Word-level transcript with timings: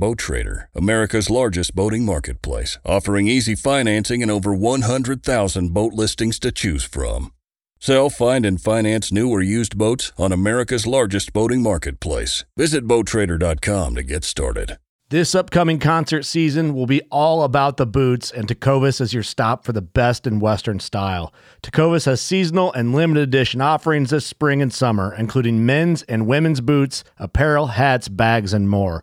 Boat 0.00 0.16
Trader, 0.16 0.70
America's 0.74 1.28
largest 1.28 1.74
boating 1.74 2.06
marketplace, 2.06 2.78
offering 2.86 3.28
easy 3.28 3.54
financing 3.54 4.22
and 4.22 4.30
over 4.30 4.54
100,000 4.54 5.74
boat 5.74 5.92
listings 5.92 6.38
to 6.38 6.50
choose 6.50 6.84
from. 6.84 7.32
Sell, 7.78 8.08
find, 8.08 8.46
and 8.46 8.58
finance 8.58 9.12
new 9.12 9.28
or 9.28 9.42
used 9.42 9.76
boats 9.76 10.10
on 10.16 10.32
America's 10.32 10.86
largest 10.86 11.34
boating 11.34 11.62
marketplace. 11.62 12.46
Visit 12.56 12.88
BoatTrader.com 12.88 13.94
to 13.94 14.02
get 14.02 14.24
started. 14.24 14.78
This 15.10 15.34
upcoming 15.34 15.80
concert 15.80 16.22
season 16.22 16.72
will 16.72 16.86
be 16.86 17.02
all 17.10 17.42
about 17.42 17.76
the 17.76 17.84
boots, 17.84 18.30
and 18.30 18.46
Tecovas 18.46 19.00
is 19.00 19.12
your 19.12 19.24
stop 19.24 19.64
for 19.64 19.72
the 19.72 19.82
best 19.82 20.24
in 20.24 20.38
Western 20.38 20.78
style. 20.78 21.34
Tecovas 21.64 22.06
has 22.06 22.20
seasonal 22.20 22.72
and 22.72 22.94
limited 22.94 23.24
edition 23.24 23.60
offerings 23.60 24.10
this 24.10 24.24
spring 24.24 24.62
and 24.62 24.72
summer, 24.72 25.12
including 25.18 25.66
men's 25.66 26.04
and 26.04 26.28
women's 26.28 26.60
boots, 26.60 27.02
apparel, 27.18 27.66
hats, 27.66 28.08
bags, 28.08 28.52
and 28.52 28.70
more. 28.70 29.02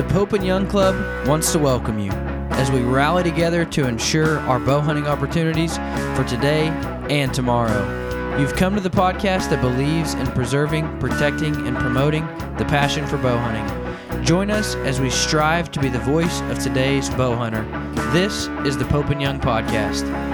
The 0.00 0.14
Pope 0.14 0.32
and 0.32 0.46
Young 0.46 0.66
Club 0.66 1.28
wants 1.28 1.52
to 1.52 1.58
welcome 1.58 1.98
you 1.98 2.10
as 2.52 2.70
we 2.70 2.80
rally 2.80 3.22
together 3.22 3.66
to 3.66 3.86
ensure 3.86 4.38
our 4.38 4.58
bow 4.58 4.80
hunting 4.80 5.06
opportunities 5.06 5.76
for 6.16 6.24
today 6.24 6.68
and 7.10 7.34
tomorrow. 7.34 8.38
You've 8.38 8.56
come 8.56 8.74
to 8.74 8.80
the 8.80 8.88
podcast 8.88 9.50
that 9.50 9.60
believes 9.60 10.14
in 10.14 10.26
preserving, 10.28 10.98
protecting, 11.00 11.54
and 11.66 11.76
promoting 11.76 12.26
the 12.56 12.64
passion 12.64 13.06
for 13.06 13.18
bow 13.18 13.36
hunting. 13.36 14.24
Join 14.24 14.50
us 14.50 14.74
as 14.76 15.02
we 15.02 15.10
strive 15.10 15.70
to 15.72 15.80
be 15.80 15.90
the 15.90 15.98
voice 15.98 16.40
of 16.44 16.58
today's 16.58 17.10
bow 17.10 17.36
hunter. 17.36 17.62
This 18.10 18.46
is 18.64 18.78
the 18.78 18.86
Pope 18.86 19.10
and 19.10 19.20
Young 19.20 19.38
Podcast. 19.38 20.29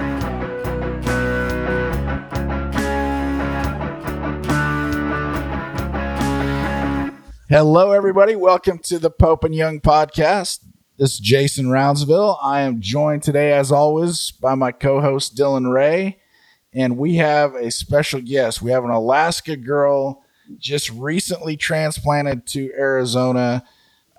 Hello, 7.49 7.93
everybody. 7.93 8.35
Welcome 8.35 8.79
to 8.79 8.99
the 8.99 9.09
Pope 9.09 9.45
and 9.45 9.55
Young 9.55 9.79
podcast. 9.79 10.65
This 10.97 11.13
is 11.13 11.19
Jason 11.19 11.67
Roundsville. 11.67 12.37
I 12.43 12.59
am 12.59 12.81
joined 12.81 13.23
today, 13.23 13.53
as 13.53 13.71
always, 13.71 14.31
by 14.31 14.53
my 14.53 14.73
co 14.73 14.99
host, 14.99 15.37
Dylan 15.37 15.71
Ray. 15.71 16.19
And 16.73 16.97
we 16.97 17.15
have 17.15 17.55
a 17.55 17.71
special 17.71 18.19
guest. 18.19 18.61
We 18.61 18.71
have 18.71 18.83
an 18.83 18.89
Alaska 18.89 19.55
girl 19.55 20.25
just 20.57 20.89
recently 20.89 21.55
transplanted 21.55 22.45
to 22.47 22.69
Arizona. 22.77 23.63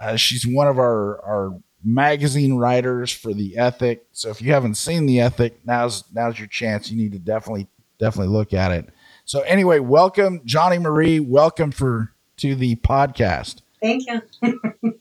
Uh, 0.01 0.17
she's 0.17 0.47
one 0.47 0.67
of 0.67 0.79
our, 0.79 1.21
our 1.21 1.61
magazine 1.85 2.55
writers 2.55 3.13
for 3.13 3.35
The 3.35 3.59
Ethic. 3.59 4.07
So 4.13 4.31
if 4.31 4.41
you 4.41 4.55
haven't 4.55 4.77
seen 4.77 5.05
The 5.05 5.21
Ethic, 5.21 5.61
now's, 5.67 6.03
now's 6.15 6.39
your 6.39 6.49
chance. 6.49 6.91
You 6.91 6.97
need 6.97 7.13
to 7.13 7.19
definitely, 7.19 7.67
definitely 7.99 8.33
look 8.33 8.55
at 8.55 8.73
it. 8.73 8.89
So, 9.27 9.41
anyway, 9.43 9.81
welcome, 9.81 10.41
Joni 10.47 10.81
Marie. 10.81 11.21
Welcome 11.21 11.73
for 11.73 12.15
to 12.39 12.55
the 12.55 12.77
podcast. 12.77 13.63
Thank 13.81 14.05
you. 14.07 14.23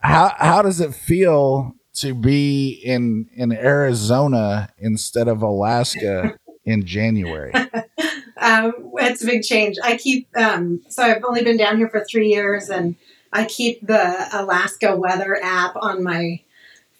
How 0.00 0.32
how 0.38 0.62
does 0.62 0.80
it 0.80 0.94
feel 0.94 1.74
to 1.94 2.14
be 2.14 2.70
in 2.70 3.28
in 3.34 3.50
Arizona 3.50 4.68
instead 4.78 5.26
of 5.26 5.42
Alaska 5.42 6.38
in 6.64 6.86
January? 6.86 7.52
um, 8.36 8.72
it's 8.94 9.24
a 9.24 9.26
big 9.26 9.42
change. 9.42 9.76
I 9.82 9.96
keep 9.96 10.28
um, 10.36 10.82
so 10.88 11.02
I've 11.02 11.24
only 11.24 11.42
been 11.42 11.56
down 11.56 11.78
here 11.78 11.88
for 11.88 12.04
three 12.08 12.28
years, 12.28 12.70
and 12.70 12.94
I 13.32 13.44
keep 13.46 13.84
the 13.84 14.28
Alaska 14.32 14.94
weather 14.94 15.36
app 15.42 15.74
on 15.74 16.04
my 16.04 16.42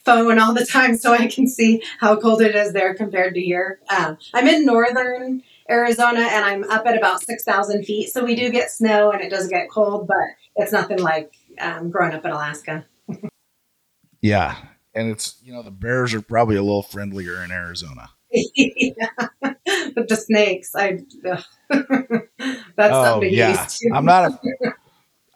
phone 0.04 0.40
all 0.40 0.54
the 0.54 0.66
time 0.66 0.96
so 0.96 1.12
I 1.12 1.28
can 1.28 1.46
see 1.46 1.82
how 2.00 2.16
cold 2.16 2.42
it 2.42 2.56
is 2.56 2.72
there 2.72 2.94
compared 2.94 3.34
to 3.34 3.40
here. 3.40 3.78
Um, 3.90 4.18
I'm 4.34 4.48
in 4.48 4.64
northern 4.64 5.42
Arizona 5.70 6.20
and 6.20 6.44
I'm 6.44 6.64
up 6.70 6.86
at 6.86 6.96
about 6.96 7.22
6,000 7.22 7.84
feet. 7.84 8.10
So 8.10 8.24
we 8.24 8.34
do 8.34 8.50
get 8.50 8.70
snow 8.70 9.10
and 9.10 9.20
it 9.20 9.30
does 9.30 9.48
get 9.48 9.70
cold, 9.70 10.06
but 10.06 10.16
it's 10.56 10.72
nothing 10.72 10.98
like 10.98 11.34
um, 11.60 11.90
growing 11.90 12.14
up 12.14 12.24
in 12.24 12.30
Alaska. 12.30 12.86
yeah. 14.22 14.56
And 14.94 15.10
it's, 15.10 15.36
you 15.42 15.52
know, 15.52 15.62
the 15.62 15.70
bears 15.70 16.14
are 16.14 16.22
probably 16.22 16.56
a 16.56 16.62
little 16.62 16.82
friendlier 16.82 17.42
in 17.44 17.50
Arizona. 17.50 18.10
yeah. 18.32 19.10
But 19.40 20.08
the 20.08 20.16
snakes, 20.16 20.74
I, 20.74 21.00
that's 21.70 22.94
oh, 22.94 23.04
something 23.04 23.32
yeah. 23.32 23.66
I'm 23.94 24.04
not 24.04 24.32
a, 24.32 24.40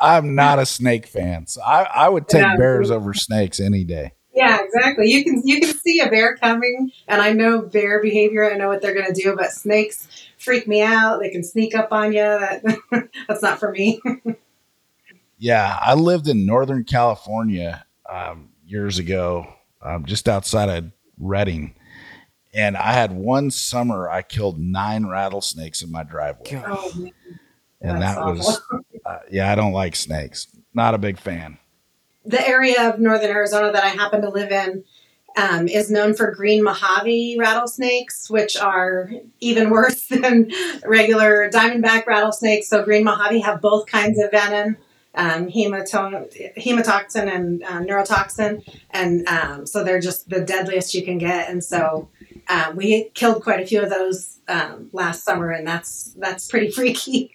I'm 0.01 0.35
not 0.35 0.59
a 0.59 0.67
snake 0.67 1.07
fan. 1.07 1.47
So 1.47 1.63
I, 1.63 1.83
I 1.85 2.09
would 2.09 2.29
take 2.29 2.43
Yeah. 2.43 2.57
bears 2.57 2.91
over 2.91 3.15
snakes 3.15 3.61
any 3.61 3.85
day. 3.85 4.13
Yeah, 4.35 4.59
exactly. 4.63 5.11
You 5.11 5.25
can 5.25 5.43
you 5.45 5.61
can 5.61 5.75
see 5.75 6.01
a 6.01 6.09
bear 6.09 6.37
coming, 6.37 6.91
and 7.07 7.21
I 7.21 7.33
know 7.33 7.61
bear 7.61 8.01
behavior. 8.01 8.51
I 8.51 8.57
know 8.57 8.69
what 8.69 8.81
they're 8.81 8.95
going 8.95 9.13
to 9.13 9.21
do, 9.23 9.37
but 9.37 9.53
snakes 9.53 10.09
freak 10.39 10.67
me 10.67 10.83
out. 10.83 11.21
They 11.21 11.29
can 11.31 11.45
sneak 11.45 11.75
up 11.75 11.93
on 11.93 12.13
you. 12.13 12.23
That 12.23 12.63
that's 13.29 13.43
not 13.43 13.59
for 13.61 13.73
me. 13.73 14.01
Yeah, 15.39 15.77
I 15.81 15.95
lived 15.95 16.29
in 16.29 16.47
Northern 16.47 16.85
California 16.85 17.85
um, 18.09 18.51
years 18.65 18.99
ago, 18.99 19.53
um, 19.83 20.07
just 20.07 20.29
outside 20.29 20.69
of 20.69 20.93
Redding, 21.19 21.75
and 22.55 22.77
I 22.77 22.93
had 22.93 23.13
one 23.13 23.51
summer 23.51 24.09
I 24.09 24.23
killed 24.23 24.59
nine 24.59 25.07
rattlesnakes 25.07 25.83
in 25.83 25.93
my 25.93 26.05
driveway, 26.05 26.63
oh, 26.67 27.11
and 27.83 28.01
that 28.01 28.19
was 28.19 28.63
uh, 29.05 29.19
yeah. 29.31 29.53
I 29.53 29.57
don't 29.57 29.73
like 29.73 29.95
snakes. 29.95 30.47
Not 30.73 30.95
a 30.95 30.99
big 30.99 31.19
fan. 31.19 31.59
The 32.25 32.47
area 32.47 32.89
of 32.89 32.99
northern 32.99 33.31
Arizona 33.31 33.73
that 33.73 33.85
I 33.85 33.89
happen 33.89 34.23
to 34.23 34.31
live 34.31 34.51
in 34.51 34.85
um, 35.37 35.69
is 35.69 35.91
known 35.91 36.15
for 36.15 36.31
green 36.31 36.63
Mojave 36.63 37.37
rattlesnakes, 37.39 38.31
which 38.31 38.57
are 38.57 39.11
even 39.41 39.71
worse 39.71 40.07
than 40.07 40.51
regular 40.85 41.51
diamondback 41.51 42.07
rattlesnakes. 42.07 42.69
So 42.69 42.85
green 42.85 43.05
Mojave 43.05 43.41
have 43.41 43.61
both 43.61 43.87
kinds 43.87 44.21
of 44.21 44.31
venom. 44.31 44.77
Um, 45.15 45.49
hemato- 45.51 46.57
hematoxin 46.57 47.31
and 47.31 47.63
uh, 47.65 47.81
neurotoxin, 47.81 48.67
and 48.93 49.29
um, 49.29 49.67
so 49.67 49.85
they're 49.85 50.01
just 50.01 50.31
the 50.31 50.41
deadliest 50.41 50.95
you 50.95 51.05
can 51.05 51.19
get. 51.19 51.51
And 51.51 51.63
so 51.63 52.09
um, 52.49 52.77
we 52.77 53.11
killed 53.11 53.43
quite 53.43 53.61
a 53.61 53.67
few 53.67 53.83
of 53.83 53.91
those 53.91 54.39
um, 54.49 54.89
last 54.95 55.23
summer, 55.23 55.51
and 55.51 55.67
that's 55.67 56.15
that's 56.19 56.49
pretty 56.49 56.71
freaky. 56.73 57.31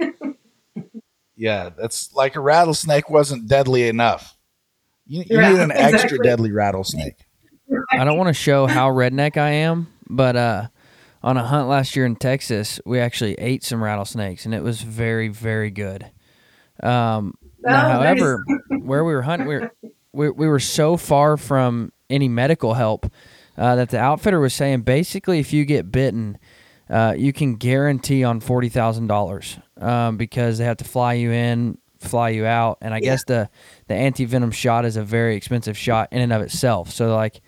Yeah, 1.36 1.70
that's 1.70 2.12
like 2.16 2.36
a 2.36 2.40
rattlesnake 2.40 3.12
wasn't 3.12 3.48
deadly 3.48 3.88
enough. 3.88 4.37
You, 5.08 5.24
you 5.28 5.38
Yeah, 5.38 5.52
need 5.52 5.60
an 5.62 5.72
extra 5.72 6.18
deadly 6.20 6.52
rattlesnake. 6.52 7.16
I 7.92 8.04
don't 8.04 8.18
want 8.18 8.28
to 8.28 8.34
show 8.34 8.68
how 8.68 8.90
redneck 8.90 9.38
I 9.38 9.50
am, 9.50 9.88
but 10.10 10.36
uh, 10.36 10.68
on 11.24 11.38
a 11.38 11.44
hunt 11.44 11.68
last 11.68 11.96
year 11.96 12.06
in 12.06 12.16
Texas, 12.16 12.80
we 12.86 13.00
actually 13.00 13.34
ate 13.36 13.64
some 13.64 13.84
rattlesnakes, 13.84 14.46
and 14.46 14.54
it 14.54 14.64
was 14.64 14.82
very, 14.82 15.28
very 15.30 15.72
good. 15.72 16.06
Um, 16.84 17.34
now, 17.64 17.86
Oh, 17.86 18.04
nice. 18.04 18.20
however, 18.20 18.44
where 18.82 19.04
we 19.04 19.14
were 19.14 19.22
hunting, 19.24 19.48
we 19.48 19.56
were, 19.56 19.72
we, 20.14 20.30
we 20.30 20.48
were 20.48 20.60
so 20.60 20.98
far 20.98 21.38
from 21.38 21.92
any 22.10 22.28
medical 22.30 22.74
help 22.76 23.06
uh, 23.58 23.76
that 23.76 23.90
the 23.90 24.00
outfitter 24.00 24.40
was 24.40 24.54
saying 24.54 24.82
basically, 24.82 25.40
if 25.40 25.52
you 25.54 25.66
get 25.66 25.92
bitten, 25.92 26.38
uh, 26.90 27.14
you 27.18 27.34
can 27.34 27.56
guarantee 27.56 28.24
on 28.24 28.40
forty 28.40 28.70
thousand 28.70 29.08
dollars 29.08 29.58
um, 29.82 30.16
because 30.18 30.58
they 30.58 30.64
have 30.66 30.78
to 30.78 30.86
fly 30.86 31.14
you 31.14 31.32
in, 31.32 31.78
fly 32.00 32.30
you 32.30 32.46
out, 32.46 32.78
and 32.82 32.94
I 32.94 33.00
guess 33.00 33.24
the 33.24 33.50
the 33.88 33.94
anti 33.96 34.26
venom 34.26 34.52
shot 34.52 34.86
is 34.86 34.98
a 34.98 35.04
very 35.04 35.36
expensive 35.36 35.78
shot 35.78 36.10
in 36.12 36.22
and 36.22 36.34
of 36.34 36.42
itself. 36.42 36.92
So 36.92 37.16
like, 37.16 37.42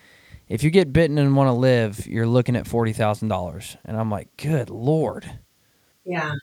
if 0.48 0.64
you 0.64 0.70
get 0.70 0.94
bitten 0.94 1.18
and 1.18 1.36
want 1.36 1.48
to 1.48 1.54
live, 1.54 2.06
you're 2.08 2.28
looking 2.28 2.56
at 2.56 2.68
forty 2.68 2.94
thousand 2.94 3.28
dollars, 3.28 3.78
and 3.86 3.98
I'm 3.98 4.10
like, 4.12 4.36
good 4.38 4.70
lord, 4.70 5.30
yeah, 6.06 6.34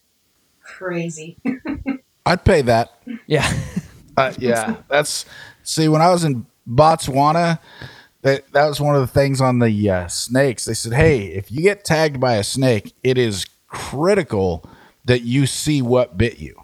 crazy. 0.63 1.39
I'd 2.27 2.45
pay 2.45 2.63
that. 2.63 2.93
yeah, 3.27 3.53
Uh, 4.17 4.33
yeah, 4.39 4.77
that's 4.89 5.27
see 5.63 5.89
when 5.89 6.01
I 6.01 6.11
was 6.11 6.25
in 6.25 6.47
Botswana, 6.67 7.59
that 8.23 8.51
that 8.53 8.67
was 8.67 8.81
one 8.81 8.95
of 8.95 9.03
the 9.03 9.07
things 9.07 9.41
on 9.41 9.59
the 9.59 9.91
uh, 9.91 10.09
snakes. 10.09 10.65
They 10.65 10.75
said, 10.75 10.95
"Hey, 10.95 11.27
if 11.27 11.53
you 11.53 11.61
get 11.61 11.85
tagged 11.85 12.19
by 12.19 12.37
a 12.37 12.45
snake, 12.45 12.95
it 13.05 13.19
is 13.19 13.45
critical 13.67 14.69
that 15.05 15.23
you 15.23 15.47
see 15.47 15.83
what 15.83 16.17
bit 16.17 16.39
you." 16.39 16.55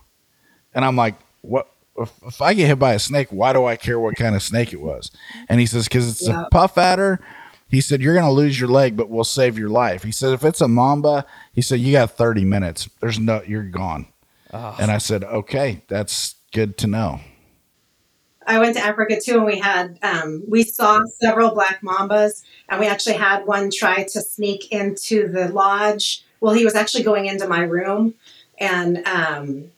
And 0.75 0.85
I'm 0.85 0.97
like, 0.97 1.17
"What? 1.43 1.69
If, 1.99 2.11
if 2.27 2.41
I 2.41 2.55
get 2.55 2.69
hit 2.69 2.79
by 2.79 2.95
a 2.95 2.99
snake, 2.99 3.29
why 3.31 3.53
do 3.53 3.67
I 3.67 3.77
care 3.77 4.01
what 4.01 4.17
kind 4.17 4.35
of 4.35 4.43
snake 4.43 4.73
it 4.73 4.81
was?" 4.81 5.11
And 5.49 5.61
he 5.61 5.67
says, 5.67 5.85
"Because 5.89 6.09
it's 6.09 6.27
Yeah. 6.27 6.45
a 6.47 6.51
puff 6.51 6.79
adder." 6.79 7.21
He 7.69 7.81
said, 7.81 8.03
You're 8.03 8.13
going 8.13 8.27
to 8.27 8.31
lose 8.33 8.61
your 8.61 8.69
leg, 8.69 8.99
but 8.99 9.09
we'll 9.09 9.25
save 9.25 9.57
your 9.59 9.71
life. 9.71 10.03
He 10.03 10.13
said, 10.13 10.35
If 10.35 10.45
it's 10.45 10.61
a 10.61 10.69
mamba, 10.69 11.25
he 11.55 11.63
said, 11.63 11.81
You 11.81 11.93
got 11.93 12.11
30 12.11 12.45
minutes. 12.45 12.87
There's 13.01 13.19
no, 13.19 13.41
you're 13.47 13.63
gone. 13.63 14.09
And 14.53 14.91
I 14.91 14.99
said, 14.99 15.25
Okay, 15.25 15.81
that's 15.89 16.35
good 16.53 16.77
to 16.79 16.87
know. 16.87 17.21
I 18.47 18.59
went 18.59 18.77
to 18.77 18.83
Africa 18.83 19.19
too, 19.19 19.37
and 19.37 19.47
we 19.47 19.59
had 19.59 19.99
um, 20.03 20.43
we 20.47 20.65
saw 20.65 21.01
several 21.21 21.53
black 21.55 21.81
mambas, 21.81 22.43
and 22.69 22.79
we 22.79 22.87
actually 22.89 23.15
had 23.17 23.47
one 23.47 23.71
try 23.71 24.03
to 24.03 24.21
sneak 24.21 24.71
into 24.71 25.29
the 25.29 25.49
lodge. 25.49 26.25
Well, 26.41 26.53
he 26.53 26.65
was 26.67 26.75
actually 26.75 27.05
going 27.05 27.25
into 27.25 27.49
my 27.49 27.61
room, 27.61 28.15
and 28.59 29.07
um, 29.07 29.71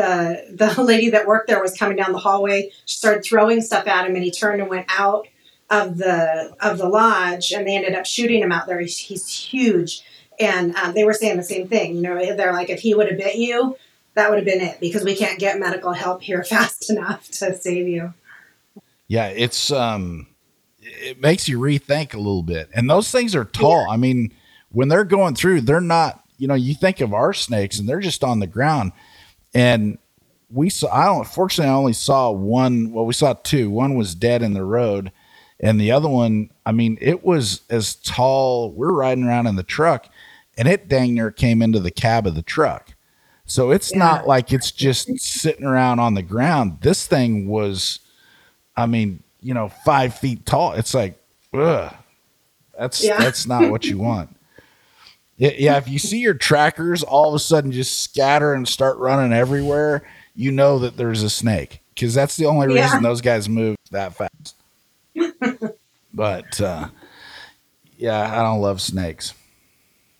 the 0.00 0.74
the 0.74 0.82
lady 0.82 1.10
that 1.10 1.26
worked 1.26 1.48
there 1.48 1.60
was 1.60 1.76
coming 1.76 1.96
down 1.96 2.12
the 2.12 2.18
hallway. 2.18 2.70
She 2.86 2.96
started 2.96 3.24
throwing 3.24 3.60
stuff 3.60 3.86
at 3.86 4.06
him, 4.06 4.14
and 4.14 4.24
he 4.24 4.30
turned 4.30 4.60
and 4.60 4.70
went 4.70 4.86
out 4.88 5.28
of 5.68 5.98
the 5.98 6.54
of 6.60 6.78
the 6.78 6.88
lodge, 6.88 7.52
and 7.52 7.66
they 7.66 7.76
ended 7.76 7.94
up 7.94 8.06
shooting 8.06 8.42
him 8.42 8.52
out 8.52 8.66
there. 8.66 8.80
He's, 8.80 8.98
he's 8.98 9.28
huge, 9.28 10.02
and 10.38 10.74
um, 10.76 10.94
they 10.94 11.04
were 11.04 11.12
saying 11.12 11.36
the 11.36 11.42
same 11.42 11.68
thing. 11.68 11.96
You 11.96 12.02
know, 12.02 12.36
they're 12.36 12.52
like, 12.52 12.70
if 12.70 12.80
he 12.80 12.94
would 12.94 13.08
have 13.08 13.18
bit 13.18 13.36
you, 13.36 13.76
that 14.14 14.30
would 14.30 14.38
have 14.38 14.46
been 14.46 14.60
it 14.60 14.80
because 14.80 15.04
we 15.04 15.14
can't 15.14 15.38
get 15.38 15.58
medical 15.58 15.92
help 15.92 16.22
here 16.22 16.42
fast 16.48 16.90
enough 16.90 17.28
to 17.32 17.56
save 17.56 17.88
you. 17.88 18.14
Yeah, 19.08 19.26
it's, 19.26 19.72
um, 19.72 20.28
it 20.80 21.20
makes 21.20 21.48
you 21.48 21.58
rethink 21.58 22.14
a 22.14 22.18
little 22.18 22.44
bit. 22.44 22.70
And 22.72 22.88
those 22.88 23.10
things 23.10 23.34
are 23.34 23.44
tall. 23.44 23.90
I 23.90 23.96
mean, 23.96 24.32
when 24.70 24.88
they're 24.88 25.04
going 25.04 25.34
through, 25.34 25.62
they're 25.62 25.80
not, 25.80 26.22
you 26.38 26.46
know, 26.46 26.54
you 26.54 26.74
think 26.74 27.00
of 27.00 27.12
our 27.12 27.32
snakes 27.32 27.80
and 27.80 27.88
they're 27.88 28.00
just 28.00 28.22
on 28.22 28.38
the 28.38 28.46
ground. 28.46 28.92
And 29.54 29.98
we 30.50 30.70
saw, 30.70 30.92
I 30.92 31.04
don't, 31.06 31.26
fortunately, 31.26 31.70
I 31.70 31.74
only 31.76 31.92
saw 31.92 32.30
one. 32.30 32.92
Well, 32.92 33.06
we 33.06 33.12
saw 33.12 33.34
two. 33.34 33.70
One 33.70 33.94
was 33.96 34.14
dead 34.14 34.42
in 34.42 34.54
the 34.54 34.64
road. 34.64 35.12
And 35.60 35.80
the 35.80 35.92
other 35.92 36.08
one, 36.08 36.50
I 36.64 36.72
mean, 36.72 36.96
it 37.00 37.22
was 37.24 37.60
as 37.68 37.96
tall. 37.96 38.72
We're 38.72 38.92
riding 38.92 39.24
around 39.24 39.46
in 39.46 39.56
the 39.56 39.62
truck 39.62 40.08
and 40.56 40.66
it 40.66 40.88
dang 40.88 41.14
near 41.14 41.30
came 41.30 41.62
into 41.62 41.80
the 41.80 41.90
cab 41.90 42.26
of 42.26 42.34
the 42.34 42.42
truck. 42.42 42.94
So 43.44 43.70
it's 43.70 43.90
Yeah. 43.92 43.98
not 43.98 44.26
like 44.26 44.52
it's 44.52 44.70
just 44.70 45.18
sitting 45.20 45.64
around 45.66 45.98
on 45.98 46.14
the 46.14 46.22
ground. 46.22 46.78
This 46.80 47.06
thing 47.06 47.48
was, 47.48 47.98
I 48.76 48.86
mean, 48.86 49.22
you 49.40 49.54
know, 49.54 49.68
five 49.84 50.14
feet 50.14 50.46
tall. 50.46 50.72
It's 50.72 50.94
like, 50.94 51.18
ugh, 51.52 51.92
that's 52.78 53.02
Yeah. 53.04 53.18
that's 53.18 53.46
not 53.46 53.70
what 53.70 53.84
you 53.84 53.98
want. 53.98 54.34
Yeah, 55.40 55.52
yeah. 55.56 55.76
If 55.78 55.88
you 55.88 55.98
see 55.98 56.18
your 56.18 56.34
trackers 56.34 57.02
all 57.02 57.28
of 57.30 57.34
a 57.34 57.38
sudden 57.38 57.72
just 57.72 58.00
scatter 58.02 58.52
and 58.52 58.68
start 58.68 58.98
running 58.98 59.32
everywhere, 59.32 60.06
you 60.34 60.52
know 60.52 60.78
that 60.80 60.98
there's 60.98 61.22
a 61.22 61.30
snake 61.30 61.80
because 61.94 62.12
that's 62.12 62.36
the 62.36 62.44
only 62.44 62.66
Yeah. 62.74 62.82
reason 62.84 63.02
those 63.02 63.22
guys 63.22 63.48
move 63.48 63.76
that 63.90 64.14
fast. 64.14 64.54
but 66.12 66.60
uh, 66.60 66.88
yeah, 67.96 68.20
I 68.38 68.42
don't 68.42 68.60
love 68.60 68.82
snakes. 68.82 69.32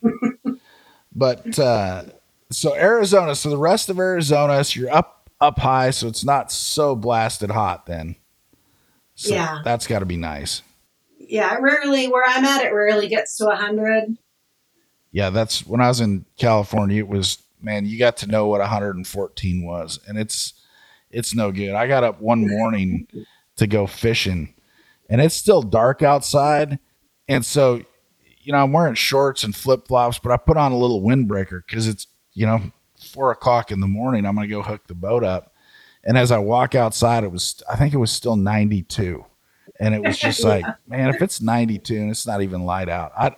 but 1.14 1.58
uh, 1.58 2.04
so 2.50 2.74
Arizona, 2.74 3.34
so 3.34 3.50
the 3.50 3.58
rest 3.58 3.90
of 3.90 3.98
Arizona, 3.98 4.64
so 4.64 4.80
you're 4.80 4.94
up 4.94 5.28
up 5.38 5.58
high, 5.58 5.90
so 5.90 6.08
it's 6.08 6.24
not 6.24 6.50
so 6.50 6.96
blasted 6.96 7.50
hot 7.50 7.84
then. 7.84 8.16
So 9.16 9.34
Yeah. 9.34 9.58
that's 9.64 9.86
got 9.86 9.98
to 9.98 10.06
be 10.06 10.16
nice. 10.16 10.62
Yeah, 11.18 11.56
rarely 11.60 12.08
where 12.08 12.24
I'm 12.26 12.42
at, 12.46 12.64
it 12.64 12.72
rarely 12.72 13.08
gets 13.08 13.36
to 13.36 13.50
hundred. 13.50 14.16
Yeah, 15.12 15.30
that's 15.30 15.66
when 15.66 15.80
I 15.80 15.88
was 15.88 16.00
in 16.00 16.24
California. 16.36 16.98
It 16.98 17.08
was 17.08 17.38
man, 17.62 17.86
you 17.86 17.98
got 17.98 18.16
to 18.18 18.26
know 18.26 18.46
what 18.46 18.60
114 18.60 19.64
was, 19.64 20.00
and 20.06 20.18
it's 20.18 20.54
it's 21.10 21.34
no 21.34 21.50
good. 21.50 21.74
I 21.74 21.86
got 21.86 22.04
up 22.04 22.20
one 22.20 22.46
morning 22.46 23.06
to 23.56 23.66
go 23.66 23.86
fishing, 23.86 24.54
and 25.08 25.20
it's 25.20 25.34
still 25.34 25.62
dark 25.62 26.02
outside, 26.02 26.78
and 27.28 27.44
so 27.44 27.82
you 28.42 28.52
know 28.52 28.58
I'm 28.58 28.72
wearing 28.72 28.94
shorts 28.94 29.44
and 29.44 29.54
flip 29.54 29.88
flops, 29.88 30.18
but 30.18 30.32
I 30.32 30.36
put 30.36 30.56
on 30.56 30.72
a 30.72 30.78
little 30.78 31.02
windbreaker 31.02 31.62
because 31.66 31.88
it's 31.88 32.06
you 32.32 32.46
know 32.46 32.72
four 33.12 33.30
o'clock 33.30 33.70
in 33.70 33.80
the 33.80 33.88
morning. 33.88 34.26
I'm 34.26 34.34
gonna 34.34 34.46
go 34.46 34.62
hook 34.62 34.86
the 34.86 34.94
boat 34.94 35.24
up, 35.24 35.52
and 36.04 36.16
as 36.16 36.30
I 36.30 36.38
walk 36.38 36.74
outside, 36.74 37.24
it 37.24 37.32
was 37.32 37.62
I 37.68 37.76
think 37.76 37.94
it 37.94 37.98
was 37.98 38.12
still 38.12 38.36
92, 38.36 39.24
and 39.78 39.94
it 39.94 40.02
was 40.02 40.18
just 40.18 40.44
like 40.44 40.64
man, 40.86 41.10
if 41.14 41.20
it's 41.20 41.40
92 41.40 41.96
and 41.96 42.10
it's 42.10 42.26
not 42.26 42.42
even 42.42 42.64
light 42.64 42.88
out, 42.88 43.12
I 43.18 43.34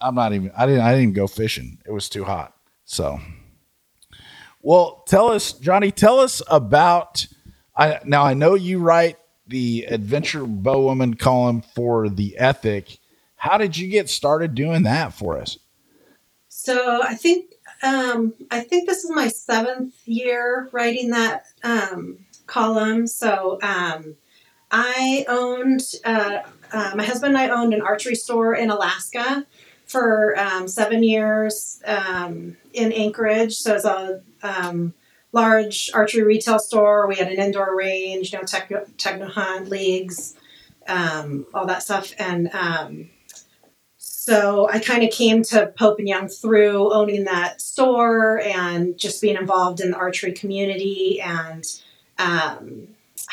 I'm 0.00 0.14
not 0.14 0.32
even. 0.32 0.50
I 0.56 0.66
didn't. 0.66 0.80
I 0.82 0.90
didn't 0.90 1.02
even 1.02 1.14
go 1.14 1.26
fishing. 1.26 1.78
It 1.86 1.92
was 1.92 2.08
too 2.08 2.24
hot. 2.24 2.54
So, 2.84 3.20
well, 4.62 5.04
tell 5.06 5.30
us, 5.30 5.52
Joni. 5.52 5.94
Tell 5.94 6.18
us 6.18 6.42
about. 6.48 7.26
I 7.76 8.00
now 8.04 8.24
I 8.24 8.34
know 8.34 8.54
you 8.54 8.78
write 8.78 9.18
the 9.46 9.86
adventure 9.88 10.44
bowwoman 10.44 11.18
column 11.18 11.62
for 11.62 12.08
the 12.08 12.36
Ethic. 12.38 12.98
How 13.36 13.58
did 13.58 13.76
you 13.76 13.88
get 13.88 14.08
started 14.08 14.54
doing 14.54 14.82
that 14.84 15.12
for 15.12 15.38
us? 15.38 15.58
So 16.48 17.02
I 17.02 17.14
think 17.14 17.52
um, 17.82 18.34
I 18.50 18.60
think 18.60 18.88
this 18.88 19.04
is 19.04 19.10
my 19.10 19.28
seventh 19.28 19.94
year 20.04 20.68
writing 20.72 21.10
that 21.10 21.46
um, 21.62 22.18
column. 22.46 23.06
So 23.06 23.58
um, 23.62 24.16
I 24.70 25.24
owned 25.28 25.82
uh, 26.04 26.38
uh, 26.72 26.92
my 26.96 27.04
husband 27.04 27.36
and 27.36 27.38
I 27.38 27.48
owned 27.50 27.74
an 27.74 27.82
archery 27.82 28.14
store 28.14 28.54
in 28.54 28.70
Alaska 28.70 29.46
for 29.86 30.38
um, 30.38 30.68
seven 30.68 31.02
years 31.02 31.80
um, 31.86 32.56
in 32.72 32.92
Anchorage. 32.92 33.54
So 33.54 33.74
it's 33.74 33.84
a 33.84 34.20
um, 34.42 34.94
large 35.32 35.90
archery 35.94 36.22
retail 36.22 36.58
store. 36.58 37.06
We 37.06 37.16
had 37.16 37.28
an 37.28 37.38
indoor 37.38 37.76
range, 37.76 38.32
you 38.32 38.38
know, 38.38 38.44
techno, 38.44 39.28
hunt 39.28 39.68
leagues, 39.68 40.34
um, 40.88 41.46
all 41.54 41.66
that 41.66 41.82
stuff, 41.82 42.12
and 42.18 42.50
um, 42.52 43.10
so 44.26 44.68
I 44.68 44.80
kind 44.80 45.04
of 45.04 45.12
came 45.12 45.44
to 45.44 45.72
Pope 45.78 46.00
and 46.00 46.08
Young 46.08 46.26
through 46.26 46.92
owning 46.92 47.26
that 47.26 47.60
store 47.60 48.40
and 48.40 48.98
just 48.98 49.22
being 49.22 49.36
involved 49.36 49.78
in 49.78 49.92
the 49.92 49.96
archery 49.96 50.32
community. 50.32 51.20
And, 51.20 51.64
um, 52.18 52.88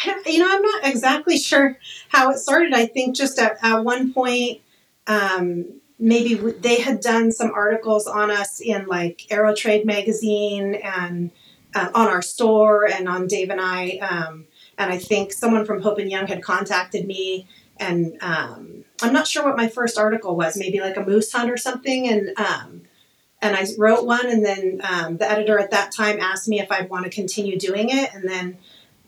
I 0.05 0.21
you 0.27 0.37
know, 0.37 0.47
I'm 0.47 0.61
not 0.61 0.85
exactly 0.85 1.37
sure 1.39 1.79
how 2.09 2.29
it 2.29 2.37
started. 2.37 2.75
I 2.75 2.85
think 2.85 3.15
just 3.15 3.39
at, 3.39 3.57
at 3.63 3.83
one 3.83 4.13
point, 4.13 4.61
um, 5.07 5.81
maybe 6.03 6.35
they 6.35 6.81
had 6.81 6.99
done 6.99 7.31
some 7.31 7.51
articles 7.53 8.07
on 8.07 8.29
us 8.29 8.59
in 8.59 8.85
like 8.87 9.25
ArrowTrade 9.31 9.85
magazine 9.85 10.75
and 10.75 11.31
uh, 11.73 11.89
on 11.95 12.07
our 12.07 12.21
store 12.21 12.85
and 12.85 13.07
on 13.07 13.25
Dave 13.25 13.49
and 13.49 13.61
I. 13.61 13.97
Um, 13.97 14.45
and 14.77 14.91
I 14.91 14.97
think 14.97 15.31
someone 15.31 15.65
from 15.65 15.81
Pope 15.81 15.99
and 15.99 16.11
Young 16.11 16.27
had 16.27 16.43
contacted 16.43 17.07
me 17.07 17.47
and 17.77 18.17
um, 18.21 18.83
I'm 19.01 19.13
not 19.13 19.27
sure 19.27 19.43
what 19.43 19.57
my 19.57 19.67
first 19.67 19.97
article 19.97 20.35
was, 20.35 20.57
maybe 20.57 20.79
like 20.79 20.97
a 20.97 21.05
moose 21.05 21.31
hunt 21.31 21.49
or 21.49 21.57
something, 21.57 22.07
and 22.07 22.29
um, 22.37 22.81
and 23.41 23.55
I 23.55 23.65
wrote 23.77 24.05
one, 24.05 24.29
and 24.29 24.45
then 24.45 24.81
um, 24.83 25.17
the 25.17 25.29
editor 25.29 25.59
at 25.59 25.71
that 25.71 25.91
time 25.91 26.19
asked 26.19 26.47
me 26.47 26.59
if 26.59 26.71
I'd 26.71 26.89
want 26.89 27.05
to 27.05 27.11
continue 27.11 27.57
doing 27.57 27.89
it, 27.89 28.13
and 28.13 28.29
then 28.29 28.57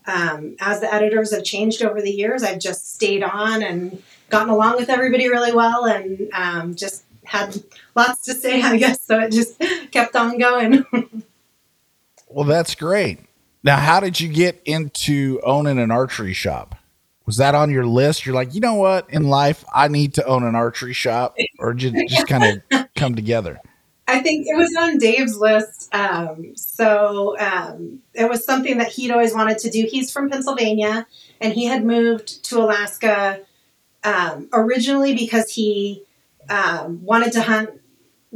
um, 0.06 0.56
as 0.60 0.80
the 0.80 0.92
editors 0.92 1.32
have 1.32 1.44
changed 1.44 1.82
over 1.82 2.02
the 2.02 2.10
years, 2.10 2.42
I've 2.42 2.58
just 2.58 2.94
stayed 2.94 3.22
on 3.22 3.62
and 3.62 4.02
gotten 4.30 4.50
along 4.50 4.76
with 4.76 4.90
everybody 4.90 5.28
really 5.28 5.52
well, 5.52 5.84
and 5.84 6.28
um, 6.32 6.74
just 6.74 7.04
had 7.24 7.62
lots 7.94 8.24
to 8.24 8.34
say, 8.34 8.62
I 8.62 8.76
guess. 8.76 9.02
So 9.02 9.18
it 9.20 9.32
just 9.32 9.60
kept 9.90 10.16
on 10.16 10.38
going. 10.38 10.84
Well, 12.28 12.44
that's 12.44 12.74
great. 12.74 13.20
Now, 13.62 13.76
how 13.76 14.00
did 14.00 14.20
you 14.20 14.28
get 14.28 14.60
into 14.64 15.40
owning 15.44 15.78
an 15.78 15.90
archery 15.90 16.32
shop? 16.32 16.74
Was 17.24 17.36
that 17.36 17.54
on 17.54 17.70
your 17.70 17.86
list? 17.86 18.26
You're 18.26 18.34
like, 18.34 18.52
you 18.52 18.60
know 18.60 18.74
what? 18.74 19.08
In 19.08 19.28
life, 19.28 19.64
I 19.72 19.88
need 19.88 20.14
to 20.14 20.26
own 20.26 20.42
an 20.42 20.54
archery 20.54 20.92
shop, 20.92 21.36
or 21.58 21.72
did 21.72 21.94
just, 21.94 22.14
just 22.14 22.26
kind 22.26 22.62
of 22.72 22.88
come 22.94 23.14
together. 23.14 23.60
I 24.08 24.20
think 24.20 24.46
it 24.46 24.56
was 24.56 24.74
on 24.78 24.98
Dave's 24.98 25.36
list. 25.36 25.92
Um, 25.94 26.52
so 26.56 27.38
um, 27.40 28.00
it 28.14 28.28
was 28.28 28.44
something 28.44 28.78
that 28.78 28.88
he'd 28.88 29.10
always 29.10 29.34
wanted 29.34 29.58
to 29.58 29.70
do. 29.70 29.86
He's 29.90 30.12
from 30.12 30.30
Pennsylvania 30.30 31.06
and 31.40 31.52
he 31.52 31.66
had 31.66 31.84
moved 31.84 32.44
to 32.44 32.58
Alaska 32.58 33.40
um, 34.04 34.48
originally 34.52 35.14
because 35.14 35.50
he 35.50 36.02
um, 36.48 37.04
wanted 37.04 37.32
to 37.32 37.42
hunt 37.42 37.70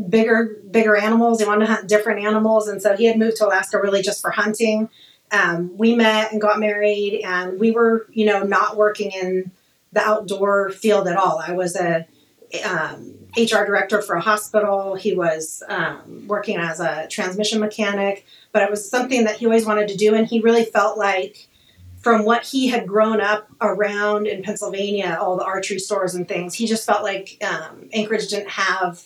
bigger 0.08 0.56
bigger 0.70 0.96
animals. 0.96 1.40
He 1.40 1.46
wanted 1.46 1.66
to 1.66 1.72
hunt 1.72 1.88
different 1.88 2.24
animals. 2.24 2.68
And 2.68 2.80
so 2.80 2.96
he 2.96 3.04
had 3.04 3.18
moved 3.18 3.36
to 3.38 3.46
Alaska 3.46 3.80
really 3.80 4.02
just 4.02 4.20
for 4.20 4.30
hunting. 4.30 4.88
Um, 5.32 5.76
we 5.76 5.94
met 5.94 6.32
and 6.32 6.40
got 6.40 6.58
married 6.58 7.22
and 7.24 7.60
we 7.60 7.70
were, 7.70 8.06
you 8.10 8.26
know, 8.26 8.42
not 8.42 8.76
working 8.76 9.12
in 9.12 9.52
the 9.92 10.00
outdoor 10.00 10.70
field 10.70 11.06
at 11.06 11.16
all. 11.16 11.38
I 11.38 11.52
was 11.52 11.76
a 11.76 12.06
um, 12.64 13.14
HR 13.36 13.64
director 13.64 14.02
for 14.02 14.16
a 14.16 14.20
hospital. 14.20 14.94
He 14.94 15.14
was 15.14 15.62
um, 15.68 16.26
working 16.26 16.56
as 16.56 16.80
a 16.80 17.06
transmission 17.08 17.60
mechanic, 17.60 18.26
but 18.52 18.62
it 18.62 18.70
was 18.70 18.88
something 18.88 19.24
that 19.24 19.36
he 19.36 19.46
always 19.46 19.66
wanted 19.66 19.88
to 19.88 19.96
do, 19.96 20.14
and 20.14 20.26
he 20.26 20.40
really 20.40 20.64
felt 20.64 20.98
like 20.98 21.48
from 22.00 22.24
what 22.24 22.44
he 22.44 22.68
had 22.68 22.86
grown 22.86 23.20
up 23.20 23.48
around 23.60 24.26
in 24.26 24.42
Pennsylvania, 24.42 25.18
all 25.20 25.36
the 25.36 25.44
archery 25.44 25.78
stores 25.78 26.14
and 26.14 26.26
things, 26.26 26.54
he 26.54 26.66
just 26.66 26.86
felt 26.86 27.02
like 27.02 27.42
um, 27.44 27.88
Anchorage 27.92 28.28
didn't 28.28 28.50
have 28.50 29.04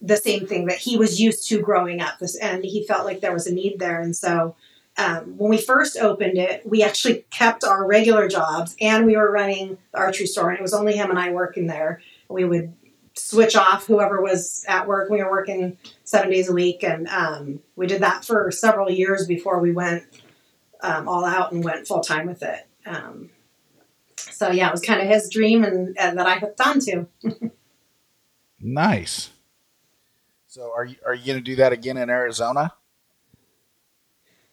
the 0.00 0.16
same 0.16 0.46
thing 0.46 0.66
that 0.66 0.78
he 0.78 0.96
was 0.96 1.20
used 1.20 1.48
to 1.48 1.60
growing 1.60 2.00
up. 2.00 2.14
And 2.40 2.64
he 2.64 2.84
felt 2.84 3.04
like 3.04 3.20
there 3.20 3.32
was 3.32 3.46
a 3.46 3.54
need 3.54 3.78
there. 3.78 4.00
And 4.00 4.16
so 4.16 4.56
um, 4.98 5.38
when 5.38 5.50
we 5.50 5.58
first 5.58 5.96
opened 5.96 6.36
it, 6.36 6.66
we 6.66 6.82
actually 6.82 7.24
kept 7.30 7.64
our 7.64 7.86
regular 7.86 8.28
jobs 8.28 8.76
and 8.80 9.06
we 9.06 9.16
were 9.16 9.30
running 9.30 9.78
the 9.92 9.98
archery 9.98 10.26
store, 10.26 10.50
and 10.50 10.58
it 10.58 10.62
was 10.62 10.74
only 10.74 10.96
him 10.96 11.10
and 11.10 11.18
I 11.18 11.30
working 11.30 11.66
there. 11.66 12.02
We 12.28 12.44
would 12.44 12.74
switch 13.14 13.56
off 13.56 13.86
whoever 13.86 14.20
was 14.20 14.64
at 14.68 14.86
work. 14.86 15.08
We 15.08 15.22
were 15.22 15.30
working 15.30 15.78
seven 16.04 16.30
days 16.30 16.48
a 16.48 16.52
week, 16.52 16.82
and 16.82 17.08
um, 17.08 17.60
we 17.76 17.86
did 17.86 18.02
that 18.02 18.24
for 18.24 18.50
several 18.50 18.90
years 18.90 19.26
before 19.26 19.60
we 19.60 19.72
went 19.72 20.04
um, 20.82 21.08
all 21.08 21.24
out 21.24 21.52
and 21.52 21.64
went 21.64 21.86
full 21.86 22.00
time 22.00 22.26
with 22.26 22.42
it. 22.42 22.66
Um, 22.84 23.30
so 24.16 24.50
yeah, 24.50 24.68
it 24.68 24.72
was 24.72 24.82
kind 24.82 25.00
of 25.00 25.08
his 25.08 25.30
dream, 25.30 25.64
and, 25.64 25.96
and 25.98 26.18
that 26.18 26.26
I 26.26 26.38
hooked 26.38 26.60
on 26.60 26.80
to. 26.80 27.06
nice. 28.60 29.30
So 30.46 30.72
are 30.74 30.84
you 30.84 30.96
are 31.06 31.14
you 31.14 31.24
going 31.24 31.38
to 31.38 31.44
do 31.44 31.56
that 31.56 31.72
again 31.72 31.96
in 31.96 32.10
Arizona? 32.10 32.74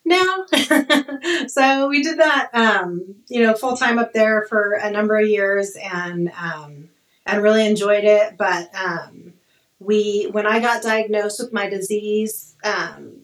No. 0.05 0.45
so 1.47 1.87
we 1.87 2.01
did 2.01 2.17
that, 2.17 2.49
um, 2.53 3.15
you 3.27 3.43
know, 3.43 3.53
full 3.53 3.75
time 3.75 3.99
up 3.99 4.11
there 4.11 4.43
for 4.49 4.73
a 4.73 4.89
number 4.89 5.17
of 5.19 5.27
years, 5.27 5.75
and 5.75 6.31
um, 6.41 6.89
and 7.25 7.43
really 7.43 7.67
enjoyed 7.67 8.05
it. 8.05 8.37
But 8.37 8.73
um, 8.73 9.33
we, 9.79 10.27
when 10.31 10.47
I 10.47 10.59
got 10.59 10.81
diagnosed 10.81 11.39
with 11.39 11.53
my 11.53 11.69
disease, 11.69 12.55
um, 12.63 13.19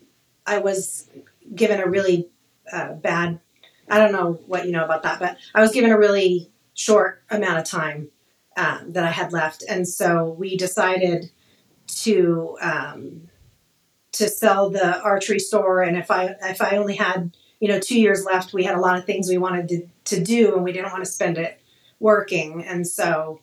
I 0.46 0.60
was 0.60 1.10
given 1.54 1.80
a 1.80 1.88
really 1.88 2.30
uh, 2.72 2.94
bad. 2.94 3.40
I 3.90 4.00
don't 4.00 4.12
know 4.12 4.34
what 4.48 4.66
you 4.66 4.72
know 4.72 4.84
about 4.84 5.04
that, 5.04 5.20
but 5.20 5.38
I 5.54 5.62
was 5.62 5.72
given 5.72 5.92
a 5.92 5.98
really 5.98 6.50
short 6.74 7.24
amount 7.30 7.60
of 7.60 7.66
time 7.66 8.10
um, 8.58 8.94
that 8.94 9.04
I 9.04 9.12
had 9.12 9.34
left, 9.34 9.64
and 9.68 9.88
so 9.88 10.36
we 10.38 10.58
decided 10.58 11.30
to 11.88 12.58
um, 12.62 13.30
to 14.14 14.28
sell 14.28 14.70
the 14.70 15.00
archery 15.02 15.40
store. 15.40 15.82
And 15.82 15.98
if 15.98 16.10
I 16.10 16.36
if 16.44 16.62
I 16.62 16.78
only 16.78 16.96
had 16.96 17.36
you 17.60 17.68
know 17.68 17.80
two 17.80 18.00
years 18.00 18.26
left, 18.26 18.54
we 18.54 18.64
had 18.64 18.76
a 18.76 18.80
lot 18.80 18.98
of 18.98 19.06
things 19.06 19.30
we 19.30 19.38
wanted 19.38 19.68
to, 19.70 20.16
to 20.16 20.24
do, 20.24 20.56
and 20.56 20.64
we 20.64 20.72
didn't 20.72 20.92
want 20.92 21.06
to 21.06 21.12
spend 21.12 21.38
it 21.38 21.60
working, 22.00 22.64
and 22.64 22.88
so 22.88 23.42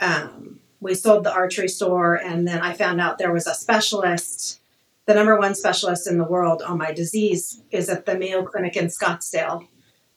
um, 0.00 0.60
we 0.80 0.94
sold 0.94 1.24
the 1.24 1.32
archery 1.32 1.68
store, 1.68 2.14
and 2.14 2.46
then 2.46 2.60
I 2.60 2.72
found 2.72 3.00
out 3.00 3.18
there 3.18 3.32
was 3.32 3.46
a 3.46 3.54
specialist. 3.54 4.60
The 5.06 5.14
number 5.14 5.38
one 5.38 5.54
specialist 5.54 6.08
in 6.08 6.18
the 6.18 6.24
world 6.24 6.62
on 6.62 6.78
my 6.78 6.92
disease 6.92 7.62
is 7.70 7.88
at 7.88 8.06
the 8.06 8.18
Mayo 8.18 8.44
Clinic 8.44 8.76
in 8.76 8.86
Scottsdale. 8.86 9.66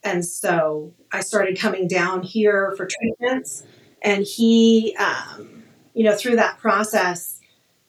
And 0.02 0.24
so 0.24 0.92
I 1.12 1.20
started 1.20 1.58
coming 1.58 1.86
down 1.86 2.22
here 2.22 2.74
for 2.76 2.86
treatments. 2.86 3.64
And 4.02 4.24
he, 4.24 4.96
um, 4.96 5.62
you 5.94 6.04
know, 6.04 6.16
through 6.16 6.36
that 6.36 6.58
process 6.58 7.40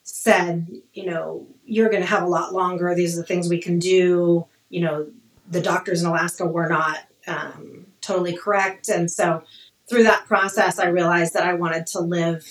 said, 0.03 0.67
you 0.93 1.05
know, 1.05 1.47
you're 1.65 1.89
going 1.89 2.03
to 2.03 2.07
have 2.07 2.23
a 2.23 2.27
lot 2.27 2.53
longer. 2.53 2.93
These 2.93 3.17
are 3.17 3.21
the 3.21 3.27
things 3.27 3.49
we 3.49 3.61
can 3.61 3.79
do. 3.79 4.45
You 4.69 4.81
know, 4.81 5.07
the 5.49 5.61
doctors 5.61 6.01
in 6.01 6.07
Alaska 6.07 6.45
were 6.45 6.69
not 6.69 6.99
um, 7.27 7.87
totally 8.01 8.35
correct. 8.35 8.89
And 8.89 9.09
so 9.09 9.43
through 9.89 10.03
that 10.03 10.25
process, 10.27 10.79
I 10.79 10.87
realized 10.87 11.33
that 11.33 11.43
I 11.43 11.53
wanted 11.53 11.87
to 11.87 11.99
live 11.99 12.45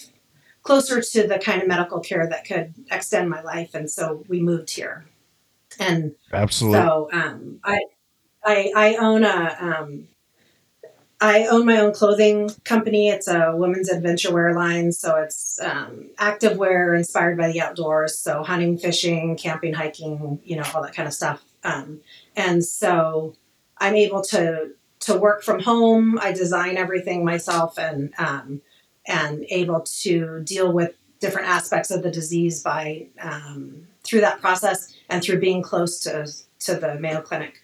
closer 0.62 1.00
to 1.00 1.26
the 1.26 1.38
kind 1.38 1.62
of 1.62 1.68
medical 1.68 2.00
care 2.00 2.26
that 2.28 2.46
could 2.46 2.74
extend 2.90 3.30
my 3.30 3.42
life, 3.42 3.74
and 3.74 3.90
so 3.90 4.24
we 4.28 4.40
moved 4.40 4.70
here. 4.70 5.06
And 5.78 6.14
absolutely, 6.32 6.80
so 6.80 7.08
um, 7.12 7.60
I, 7.64 7.78
I, 8.44 8.72
I 8.76 8.96
own 8.96 9.24
a, 9.24 9.56
um, 9.60 10.08
I 11.20 11.46
own 11.46 11.66
my 11.66 11.78
own 11.78 11.92
clothing 11.92 12.50
company. 12.64 13.08
It's 13.08 13.28
a 13.28 13.54
women's 13.54 13.90
adventure 13.90 14.32
wear 14.32 14.54
line, 14.54 14.92
so 14.92 15.16
it's 15.16 15.60
um, 15.60 16.10
active 16.18 16.56
wear 16.56 16.94
inspired 16.94 17.36
by 17.36 17.52
the 17.52 17.60
outdoors. 17.60 18.18
So 18.18 18.42
hunting, 18.42 18.78
fishing, 18.78 19.36
camping, 19.36 19.74
hiking, 19.74 20.40
you 20.44 20.56
know, 20.56 20.64
all 20.74 20.82
that 20.82 20.94
kind 20.94 21.06
of 21.06 21.14
stuff. 21.14 21.42
Um, 21.62 22.00
and 22.36 22.64
so 22.64 23.34
I'm 23.78 23.94
able 23.96 24.22
to 24.24 24.70
to 25.00 25.16
work 25.16 25.42
from 25.42 25.60
home. 25.60 26.18
I 26.20 26.32
design 26.32 26.76
everything 26.76 27.24
myself 27.24 27.78
and 27.78 28.12
um, 28.18 28.62
and 29.10 29.44
able 29.50 29.80
to 29.80 30.40
deal 30.44 30.72
with 30.72 30.94
different 31.18 31.48
aspects 31.48 31.90
of 31.90 32.02
the 32.02 32.10
disease 32.10 32.62
by 32.62 33.06
um, 33.20 33.86
through 34.04 34.20
that 34.20 34.40
process 34.40 34.94
and 35.08 35.22
through 35.22 35.40
being 35.40 35.62
close 35.62 35.98
to 36.00 36.26
to 36.60 36.74
the 36.74 36.98
Mayo 36.98 37.20
Clinic. 37.20 37.60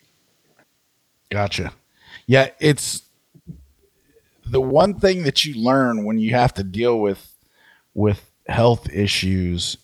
Gotcha. 1.31 1.73
Yeah, 2.27 2.51
it's 2.61 3.03
the 4.45 4.61
one 4.61 4.95
thing 4.99 5.23
that 5.23 5.45
you 5.45 5.55
learn 5.55 6.05
when 6.05 6.19
you 6.19 6.33
have 6.33 6.53
to 6.55 6.65
deal 6.65 7.01
with 7.01 7.33
with 7.95 8.31
health 8.49 8.91
issues. 8.93 9.77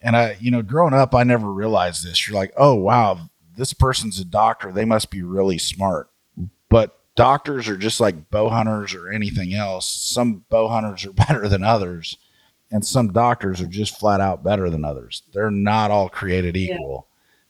And 0.00 0.16
I, 0.16 0.36
you 0.40 0.50
know, 0.50 0.62
growing 0.62 0.94
up, 0.94 1.14
I 1.14 1.24
never 1.24 1.50
realized 1.50 2.04
this. 2.04 2.26
You're 2.26 2.36
like, 2.36 2.52
oh 2.56 2.74
wow, 2.74 3.30
this 3.56 3.72
person's 3.72 4.18
a 4.18 4.24
doctor. 4.24 4.72
They 4.72 4.84
must 4.84 5.10
be 5.10 5.22
really 5.22 5.58
smart. 5.58 6.10
Doctors 7.18 7.68
are 7.68 7.76
just 7.76 7.98
like 7.98 8.30
bow 8.30 8.48
hunters 8.48 8.94
or 8.94 9.10
anything 9.10 9.52
else. 9.52 9.88
Some 9.88 10.44
bow 10.48 10.68
hunters 10.68 11.04
are 11.04 11.12
better 11.28 11.48
than 11.48 11.64
others, 11.64 12.16
and 12.70 12.86
some 12.86 13.12
doctors 13.12 13.60
are 13.60 13.66
just 13.66 13.98
flat 13.98 14.20
out 14.20 14.44
better 14.44 14.70
than 14.70 14.84
others. 14.84 15.24
They're 15.32 15.50
not 15.50 15.90
all 15.90 16.08
created 16.08 16.56
equal. 16.56 17.08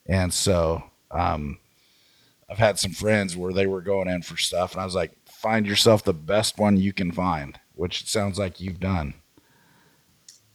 Yeah. 0.09 0.23
And 0.23 0.33
so, 0.33 0.83
um, 1.11 1.59
I've 2.49 2.57
had 2.57 2.79
some 2.79 2.93
friends 2.93 3.37
where 3.37 3.53
they 3.53 3.67
were 3.67 3.83
going 3.83 4.09
in 4.09 4.23
for 4.23 4.39
stuff, 4.39 4.73
and 4.73 4.81
I 4.81 4.87
was 4.87 4.95
like, 4.95 5.13
find 5.27 5.67
yourself 5.67 6.03
the 6.03 6.15
best 6.15 6.57
one 6.59 6.79
you 6.79 6.95
can 6.95 7.13
find, 7.13 7.61
which 7.75 8.01
it 8.01 8.09
sounds 8.09 8.39
like 8.39 8.63
you've 8.63 8.81
done. 8.81 9.13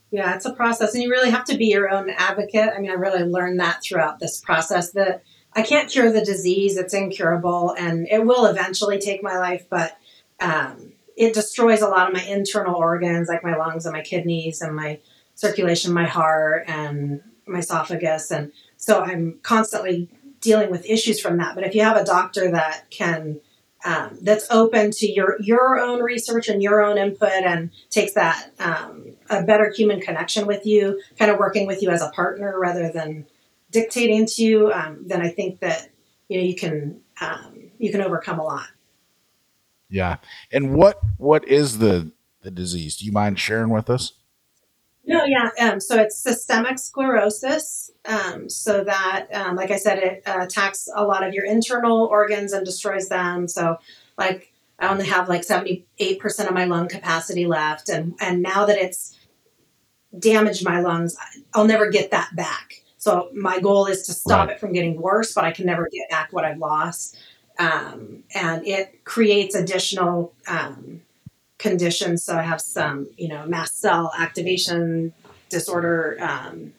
Yeah, 0.10 0.34
it's 0.34 0.46
a 0.46 0.53
process, 0.53 0.96
and 0.96 1.03
you 1.03 1.12
really 1.12 1.29
have 1.29 1.46
to 1.46 1.58
be 1.58 1.67
your 1.67 1.91
own 1.91 2.10
advocate. 2.10 2.72
I 2.75 2.79
mean, 2.79 2.89
I 2.89 2.96
really 2.96 3.24
learned 3.24 3.60
that 3.60 3.82
throughout 3.84 4.20
this 4.20 4.41
process 4.41 4.91
that 4.93 5.22
I 5.55 5.62
can't 5.62 5.89
cure 5.89 6.12
the 6.12 6.24
disease; 6.24 6.77
it's 6.77 6.93
incurable, 6.93 7.75
and 7.77 8.07
it 8.10 8.25
will 8.25 8.45
eventually 8.45 9.00
take 9.00 9.24
my 9.24 9.38
life. 9.38 9.65
But 9.69 9.98
um, 10.39 10.93
it 11.15 11.33
destroys 11.33 11.81
a 11.81 11.88
lot 11.88 12.07
of 12.07 12.13
my 12.13 12.24
internal 12.24 12.75
organs, 12.75 13.27
like 13.27 13.43
my 13.43 13.55
lungs 13.55 13.86
and 13.86 13.93
my 13.93 14.01
kidneys 14.01 14.62
and 14.62 14.75
my 14.75 15.00
circulation, 15.36 15.93
my 15.93 16.05
heart 16.05 16.65
and 16.67 17.22
my 17.45 17.60
esophagus, 17.60 18.31
and 18.31 18.51
so 18.77 19.01
I'm 19.01 19.39
constantly 19.43 20.10
dealing 20.41 20.69
with 20.69 20.86
issues 20.86 21.19
from 21.19 21.38
that. 21.38 21.55
But 21.55 21.65
if 21.65 21.74
you 21.74 21.81
have 21.81 21.98
a 21.98 22.03
doctor 22.03 22.51
that 22.51 22.89
can 22.89 23.39
um, 23.86 24.17
that's 24.22 24.48
open 24.50 24.91
to 24.91 25.12
your 25.12 25.38
your 25.41 25.79
own 25.79 26.01
research 26.01 26.48
and 26.48 26.63
your 26.63 26.81
own 26.81 26.98
input 26.98 27.31
and 27.31 27.72
takes 27.89 28.13
that 28.13 28.51
um, 28.60 29.15
a 29.29 29.43
better 29.43 29.72
human 29.75 30.00
connection 30.00 30.48
with 30.48 30.65
you, 30.65 31.01
kind 31.19 31.31
of 31.31 31.38
working 31.38 31.67
with 31.67 31.81
you 31.81 31.89
as 31.89 32.01
a 32.01 32.10
partner 32.10 32.57
rather 32.57 32.91
than 32.91 33.25
dictating 33.74 34.25
to 34.25 34.44
you, 34.44 34.72
um, 34.72 35.03
then 35.06 35.22
I 35.22 35.30
think 35.30 35.60
that 35.60 35.89
you 36.30 36.38
know 36.38 36.44
you 36.46 36.56
can 36.56 37.01
um, 37.20 37.72
you 37.77 37.92
can 37.92 38.01
overcome 38.01 38.39
a 38.39 38.44
lot. 38.44 38.68
Yeah, 39.89 40.18
and 40.51 40.74
what 40.74 41.00
what 41.18 41.46
is 41.48 41.80
the 41.80 42.12
the 42.42 42.51
disease? 42.51 42.96
Do 42.96 43.06
you 43.06 43.12
mind 43.12 43.39
sharing 43.39 43.70
with 43.70 43.89
us? 43.89 44.13
No, 45.06 45.25
yeah. 45.25 45.50
Um, 45.60 45.82
so 45.82 46.00
it's 46.00 46.18
systemic 46.18 46.80
sclerosis. 46.80 47.92
Um, 48.06 48.50
so 48.50 48.86
that, 48.86 49.27
um, 49.34 49.58
like 49.58 49.70
I 49.70 49.75
said, 49.75 49.98
it 50.00 50.24
uh, 50.25 50.39
attacks 50.42 50.88
a 50.96 51.03
lot 51.03 51.27
of 51.27 51.34
your 51.34 51.44
internal 51.44 52.06
organs 52.06 52.53
and 52.53 52.65
destroys 52.65 53.10
them. 53.10 53.50
So, 53.50 53.80
like, 54.18 54.53
I 54.80 54.88
only 54.89 55.06
have 55.08 55.27
like 55.27 55.44
seventy 55.44 55.86
eight 55.98 56.20
percent 56.20 56.48
of 56.48 56.56
my 56.56 56.65
lung 56.65 56.88
capacity 56.88 57.46
left, 57.46 57.89
and 57.89 58.15
and 58.22 58.42
now 58.42 58.65
that 58.65 58.77
it's 58.77 59.18
damaged 60.18 60.63
my 60.63 60.80
lungs, 60.80 61.18
I'll 61.53 61.68
never 61.68 61.89
get 61.89 62.12
that 62.12 62.36
back. 62.36 62.83
So 63.03 63.27
my 63.33 63.60
goal 63.60 63.88
is 63.88 64.03
to 64.03 64.13
stop 64.13 64.48
right. 64.48 64.55
it 64.55 64.62
from 64.62 64.72
getting 64.72 64.95
worse, 64.95 65.33
but 65.33 65.43
I 65.43 65.51
can 65.51 65.65
never 65.65 65.89
get 65.91 66.10
back 66.10 66.31
what 66.31 66.45
I've 66.45 66.57
lost. 66.57 67.17
Um, 67.60 68.24
and 68.33 68.65
it 68.65 69.03
creates 69.03 69.55
additional 69.55 70.33
um, 70.48 71.01
conditions. 71.57 72.24
So 72.24 72.38
I 72.38 72.43
have 72.43 72.62
some, 72.62 73.10
you 73.17 73.27
know, 73.27 73.45
mast 73.45 73.81
cell 73.81 74.13
activation 74.17 75.12
disorder 75.50 76.17
um, 76.22 76.72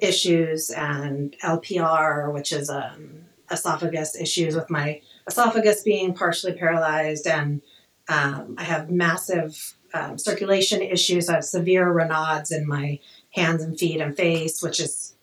issues 0.00 0.68
and 0.68 1.34
LPR, 1.42 2.30
which 2.30 2.52
is 2.52 2.68
um, 2.68 3.24
esophagus 3.50 4.14
issues 4.14 4.54
with 4.54 4.68
my 4.68 5.00
esophagus 5.26 5.82
being 5.82 6.12
partially 6.12 6.52
paralyzed. 6.52 7.26
And 7.26 7.62
um, 8.06 8.54
I 8.58 8.64
have 8.64 8.90
massive 8.90 9.76
um, 9.94 10.18
circulation 10.18 10.82
issues. 10.82 11.30
I 11.30 11.36
have 11.36 11.44
severe 11.46 11.86
Raynaud's 11.86 12.52
in 12.52 12.68
my 12.68 12.98
hands 13.30 13.62
and 13.62 13.78
feet 13.78 14.02
and 14.02 14.14
face, 14.14 14.62
which 14.62 14.78
is 14.78 15.14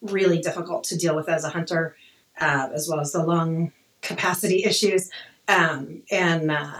really 0.00 0.38
difficult 0.38 0.84
to 0.84 0.96
deal 0.96 1.16
with 1.16 1.28
as 1.28 1.44
a 1.44 1.48
hunter, 1.48 1.96
uh, 2.40 2.68
as 2.74 2.88
well 2.88 3.00
as 3.00 3.12
the 3.12 3.22
lung 3.22 3.72
capacity 4.02 4.64
issues. 4.64 5.10
Um, 5.48 6.02
and 6.10 6.50
uh, 6.50 6.78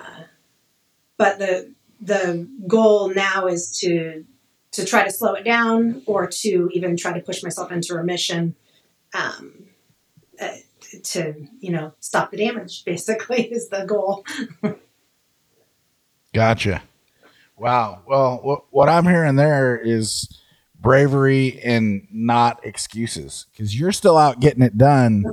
but 1.17 1.39
the 1.39 1.73
the 2.01 2.49
goal 2.67 3.15
now 3.15 3.47
is 3.47 3.79
to 3.81 4.25
to 4.73 4.85
try 4.85 5.05
to 5.05 5.11
slow 5.11 5.35
it 5.35 5.45
down 5.45 6.03
or 6.07 6.27
to 6.27 6.69
even 6.73 6.97
try 6.97 7.13
to 7.13 7.25
push 7.25 7.43
myself 7.43 7.73
into 7.73 7.95
remission. 7.95 8.55
Um, 9.15 9.69
uh, 10.41 10.57
to 11.03 11.35
you 11.61 11.73
know 11.73 11.93
stop 12.01 12.31
the 12.31 12.37
damage. 12.37 12.85
Basically, 12.87 13.45
is 13.45 13.69
the 13.69 13.85
goal. 13.85 14.25
Gotcha. 16.35 16.83
Wow. 17.57 18.03
Well, 18.07 18.41
what, 18.43 18.65
what 18.71 18.89
I'm 18.91 19.07
hearing 19.07 19.37
there 19.37 19.79
is 19.79 20.29
bravery 20.87 21.59
and 21.65 22.07
not 22.13 22.65
excuses 22.65 23.47
because 23.51 23.77
you're 23.77 23.91
still 23.91 24.17
out 24.17 24.39
getting 24.39 24.63
it 24.63 24.79
done 24.79 25.25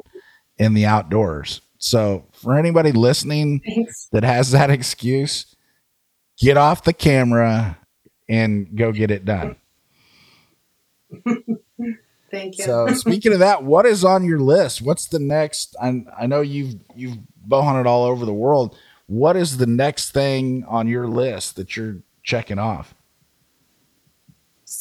in 0.57 0.73
the 0.73 0.83
outdoors. 0.83 1.61
So, 1.77 2.25
for 2.31 2.57
anybody 2.57 2.91
listening 2.91 3.61
Thanks. 3.63 4.07
that 4.13 4.23
has 4.23 4.49
that 4.49 4.71
excuse, 4.71 5.55
get 6.39 6.57
off 6.57 6.83
the 6.83 6.93
camera 6.93 7.77
and 8.27 8.75
go 8.75 8.91
get 8.91 9.11
it 9.11 9.25
done. 9.25 9.57
Thank 12.31 12.57
you. 12.57 12.63
So, 12.63 12.87
speaking 12.87 13.33
of 13.33 13.39
that, 13.39 13.63
what 13.63 13.85
is 13.85 14.03
on 14.03 14.25
your 14.25 14.39
list? 14.39 14.81
What's 14.81 15.05
the 15.07 15.19
next? 15.19 15.75
I, 15.79 16.03
I 16.19 16.25
know 16.25 16.41
you've 16.41 16.77
you've 16.95 17.19
bow 17.45 17.61
hunted 17.61 17.85
all 17.85 18.05
over 18.05 18.25
the 18.25 18.33
world. 18.33 18.75
What 19.05 19.35
is 19.35 19.57
the 19.57 19.67
next 19.67 20.13
thing 20.13 20.65
on 20.67 20.87
your 20.87 21.07
list 21.07 21.57
that 21.57 21.77
you're 21.77 21.97
checking 22.23 22.57
off? 22.57 22.95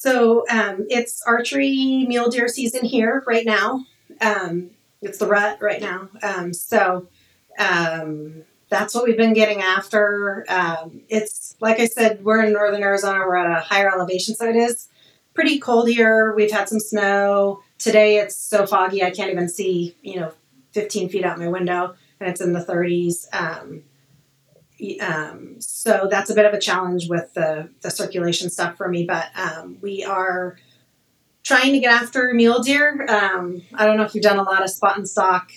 So 0.03 0.45
um, 0.51 0.87
it's 0.91 1.23
archery 1.29 2.05
mule 2.09 2.29
deer 2.29 2.49
season 2.49 2.85
here 2.85 3.23
right 3.25 3.47
now. 3.47 3.87
Um, 4.21 4.71
it's 5.01 5.19
the 5.19 5.29
rut 5.29 5.59
right 5.61 5.81
now. 5.81 6.09
Um, 6.25 6.53
so 6.53 7.07
um, 7.57 8.43
that's 8.69 8.97
what 8.97 9.05
we've 9.05 9.17
been 9.17 9.33
getting 9.33 9.63
after. 9.63 10.45
Um, 10.49 11.03
it's 11.09 11.55
like 11.61 11.79
I 11.79 11.87
said, 11.87 12.25
we're 12.25 12.45
in 12.45 12.53
northern 12.53 12.83
Arizona. 12.83 13.21
We're 13.21 13.37
at 13.37 13.57
a 13.57 13.63
higher 13.63 13.95
elevation, 13.95 14.35
so 14.35 14.49
it 14.49 14.57
is 14.57 14.89
pretty 15.35 15.61
cold 15.61 15.89
here. 15.89 16.35
We've 16.35 16.51
had 16.51 16.69
some 16.69 16.81
snow. 16.81 17.63
Today 17.79 18.17
it's 18.17 18.35
so 18.35 18.67
foggy 18.67 19.05
I 19.05 19.13
can't 19.13 19.31
even 19.31 19.49
see, 19.49 19.97
you 20.03 20.19
know, 20.19 20.33
15 20.73 21.11
feet 21.11 21.25
out 21.25 21.39
my 21.39 21.47
window, 21.47 21.95
and 22.19 22.29
it's 22.29 22.41
in 22.41 22.55
the 22.55 22.65
30s. 22.65 23.29
Um, 25.01 25.61
so 25.61 26.09
that's 26.11 26.31
a 26.31 26.35
bit 26.35 26.45
of 26.45 26.55
a 26.55 26.61
challenge 26.61 27.09
with 27.09 27.33
the, 27.35 27.71
the 27.83 27.91
circulation 27.91 28.51
stuff 28.51 28.77
for 28.77 28.89
me, 28.89 29.05
but 29.05 29.27
um, 29.37 29.79
we 29.81 30.05
are 30.05 30.57
trying 31.45 31.73
to 31.73 31.81
get 31.81 31.93
after 31.93 32.33
mule 32.35 32.62
deer. 32.62 33.07
Um, 33.09 33.62
I 33.75 33.87
don't 33.87 33.97
know 33.97 34.05
if 34.05 34.15
you've 34.15 34.25
done 34.25 34.39
a 34.39 34.43
lot 34.43 34.62
of 34.62 34.71
spot 34.71 34.97
and 34.97 35.09
stock 35.09 35.51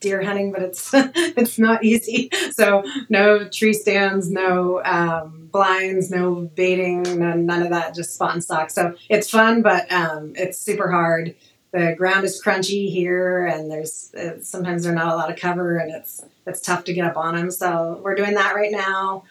deer 0.00 0.22
hunting, 0.22 0.50
but 0.50 0.62
it's 0.62 0.90
it's 0.94 1.58
not 1.58 1.84
easy. 1.84 2.30
So 2.52 2.84
no 3.08 3.48
tree 3.48 3.74
stands, 3.74 4.30
no 4.30 4.82
um, 4.84 5.48
blinds, 5.52 6.10
no 6.10 6.34
baiting, 6.54 7.02
none, 7.02 7.46
none 7.46 7.62
of 7.62 7.70
that. 7.70 7.94
Just 7.94 8.14
spot 8.14 8.32
and 8.32 8.42
stock. 8.42 8.70
So 8.70 8.94
it's 9.08 9.30
fun, 9.30 9.62
but 9.62 9.90
um, 9.92 10.32
it's 10.36 10.58
super 10.58 10.90
hard. 10.90 11.34
The 11.72 11.94
ground 11.96 12.24
is 12.24 12.42
crunchy 12.42 12.90
here, 12.90 13.46
and 13.46 13.70
there's 13.70 14.12
uh, 14.14 14.42
sometimes 14.42 14.82
there's 14.82 14.96
not 14.96 15.12
a 15.12 15.16
lot 15.16 15.30
of 15.30 15.36
cover, 15.36 15.76
and 15.76 15.92
it's 15.92 16.24
it's 16.46 16.60
tough 16.60 16.84
to 16.84 16.92
get 16.92 17.04
up 17.04 17.16
on 17.16 17.36
them. 17.36 17.50
So 17.50 18.00
we're 18.02 18.14
doing 18.14 18.34
that 18.34 18.54
right 18.54 18.72
now. 18.72 19.24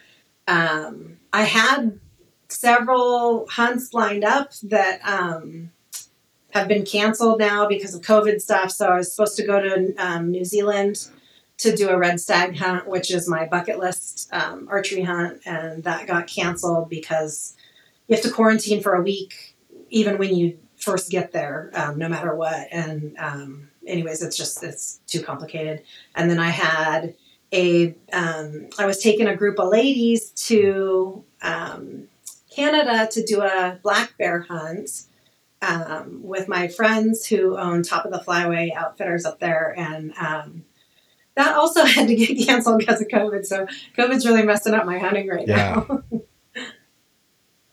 Um, 0.48 1.18
I 1.32 1.44
had 1.44 2.00
several 2.48 3.48
hunts 3.48 3.94
lined 3.94 4.24
up 4.24 4.54
that 4.63 5.00
um, 5.08 5.72
have 6.51 6.68
been 6.68 6.86
canceled 6.86 7.39
now 7.39 7.68
because 7.68 7.94
of 7.94 8.01
COVID 8.01 8.42
stuff. 8.42 8.72
So 8.72 8.89
I 8.89 8.98
was 8.98 9.13
supposed 9.13 9.38
to 9.38 9.46
go 9.46 9.62
to 9.62 9.96
um, 9.98 10.32
New 10.32 10.46
Zealand 10.46 11.08
to 11.60 11.75
do 11.75 11.89
a 11.89 11.98
red 11.98 12.20
stag 12.20 12.58
hunt, 12.58 12.88
which 12.88 13.12
is 13.12 13.28
my 13.28 13.46
bucket 13.46 13.80
list 13.80 14.30
um, 14.32 14.68
archery 14.70 15.04
hunt, 15.04 15.42
and 15.46 15.84
that 15.84 16.08
got 16.08 16.25
canceled 16.25 16.89
because 16.89 17.56
you 18.08 18.16
have 18.16 18.24
to 18.24 18.32
quarantine 18.32 18.82
for 18.82 18.96
a 18.96 19.01
week, 19.01 19.56
even 19.89 20.18
when 20.18 20.36
you 20.36 20.58
first 20.78 21.12
get 21.12 21.32
there, 21.34 21.70
um, 21.74 21.98
no 21.98 22.08
matter 22.08 22.34
what. 22.34 22.68
And 22.72 23.16
um, 23.20 23.68
anyways, 23.89 24.22
it's 24.22 24.38
just 24.38 24.63
it's 24.63 25.00
too 25.08 25.22
complicated. 25.22 25.84
And 26.15 26.29
then 26.29 26.39
I 26.39 26.50
had 26.50 27.15
a 27.51 27.96
um, 28.13 28.67
I 28.77 28.86
was 28.86 29.00
taking 29.01 29.27
a 29.27 29.36
group 29.36 29.60
of 29.60 29.69
ladies 29.69 30.29
to 30.48 31.24
um, 31.41 32.08
Canada 32.53 33.08
to 33.12 33.24
do 33.24 33.41
a 33.41 33.79
black 33.81 34.17
bear 34.17 34.41
hunt 34.41 34.89
um, 35.62 36.21
with 36.23 36.47
my 36.47 36.67
friends 36.67 37.25
who 37.25 37.58
own 37.58 37.84
Top 37.84 38.06
of 38.06 38.12
the 38.12 38.19
Flyway 38.19 38.73
Outfitters 38.73 39.25
up 39.25 39.39
there, 39.39 39.73
and 39.78 40.13
um, 40.17 40.63
that 41.36 41.56
also 41.56 41.84
had 41.86 42.08
to 42.08 42.15
get 42.15 42.45
canceled 42.45 42.80
because 42.80 43.02
of 43.02 43.08
COVID. 43.08 43.45
So 43.45 43.67
COVID's 43.97 44.25
really 44.25 44.43
messing 44.43 44.73
up 44.73 44.86
my 44.86 44.99
hunting 44.99 45.28
right 45.28 45.47
Yeah. 45.47 45.84
now. 45.88 46.04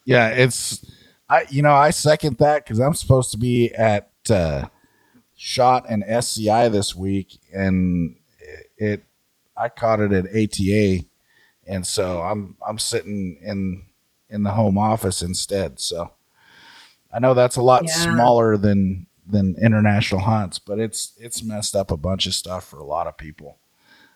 Yeah, 0.09 0.29
it's 0.29 0.85
I 1.29 1.46
you 1.50 1.62
know 1.62 1.74
I 1.74 1.90
second 1.90 2.38
that 2.38 2.64
because 2.64 2.79
I'm 2.79 2.94
supposed 2.94 3.33
to 3.33 3.38
be 3.38 3.74
at 3.74 4.09
uh, 4.31 4.66
Shot 5.37 5.88
an 5.90 6.03
SCI 6.03 6.68
this 6.70 6.94
week, 6.96 7.38
and 7.53 8.16
it, 8.40 8.66
it 8.79 9.05
I 9.57 9.68
caught 9.68 10.01
it 10.01 10.12
at 10.12 10.27
ATA, 10.27 11.05
and 11.66 11.87
so 11.87 12.22
I'm 12.22 12.57
I'm 12.66 12.79
sitting 12.79 13.38
in 13.42 13.85
in 14.31 14.42
the 14.44 14.53
home 14.53 14.79
office 14.79 15.22
instead. 15.22 15.79
So 15.79 16.12
I 17.12 17.18
know 17.18 17.35
that's 17.35 17.57
a 17.57 17.62
lot 17.62 17.85
Yeah. 17.85 17.92
smaller 17.92 18.57
than 18.57 19.07
than 19.27 19.57
international 19.61 20.22
hunts, 20.22 20.59
but 20.59 20.79
it's 20.79 21.12
it's 21.18 21.42
messed 21.42 21.75
up 21.77 21.90
a 21.90 21.96
bunch 21.96 22.27
of 22.27 22.35
stuff 22.35 22.66
for 22.66 22.79
a 22.79 22.85
lot 22.85 23.07
of 23.07 23.16
people. 23.18 23.59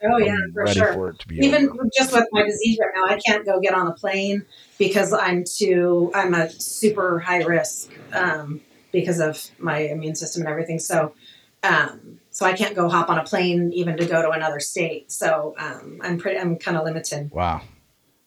oh 0.02 0.16
yeah, 0.18 0.32
I'm 0.32 0.52
for 0.54 0.64
ready 0.64 0.80
sure. 0.80 0.92
for 0.94 1.10
it 1.10 1.18
to 1.18 1.28
be 1.28 1.42
even 1.42 1.68
over. 1.68 1.86
just 1.96 2.12
with 2.12 2.26
my 2.32 2.44
disease 2.44 2.78
right 2.80 2.92
now, 2.94 3.14
I 3.14 3.18
can't 3.26 3.44
go 3.44 3.60
get 3.60 3.74
on 3.74 3.88
a 3.88 3.92
plane 3.94 4.46
because 4.78 5.12
I'm 5.12 5.44
too 5.44 6.10
I'm 6.14 6.32
a 6.34 6.48
super 6.50 7.18
high 7.18 7.42
risk 7.42 7.90
um, 8.12 8.60
because 8.92 9.20
of 9.20 9.50
my 9.58 9.78
immune 9.78 10.14
system 10.14 10.42
and 10.42 10.48
everything. 10.50 10.78
So 10.78 11.14
um, 11.62 12.20
so 12.30 12.46
I 12.46 12.54
can't 12.54 12.74
go 12.74 12.88
hop 12.88 13.10
on 13.10 13.18
a 13.18 13.24
plane 13.24 13.72
even 13.74 13.96
to 13.98 14.06
go 14.06 14.22
to 14.22 14.30
another 14.30 14.60
state. 14.60 15.12
So 15.12 15.54
um, 15.58 16.00
I'm 16.02 16.18
pretty 16.18 16.38
I'm 16.38 16.56
kind 16.56 16.76
of 16.76 16.84
limited. 16.84 17.30
Wow. 17.30 17.62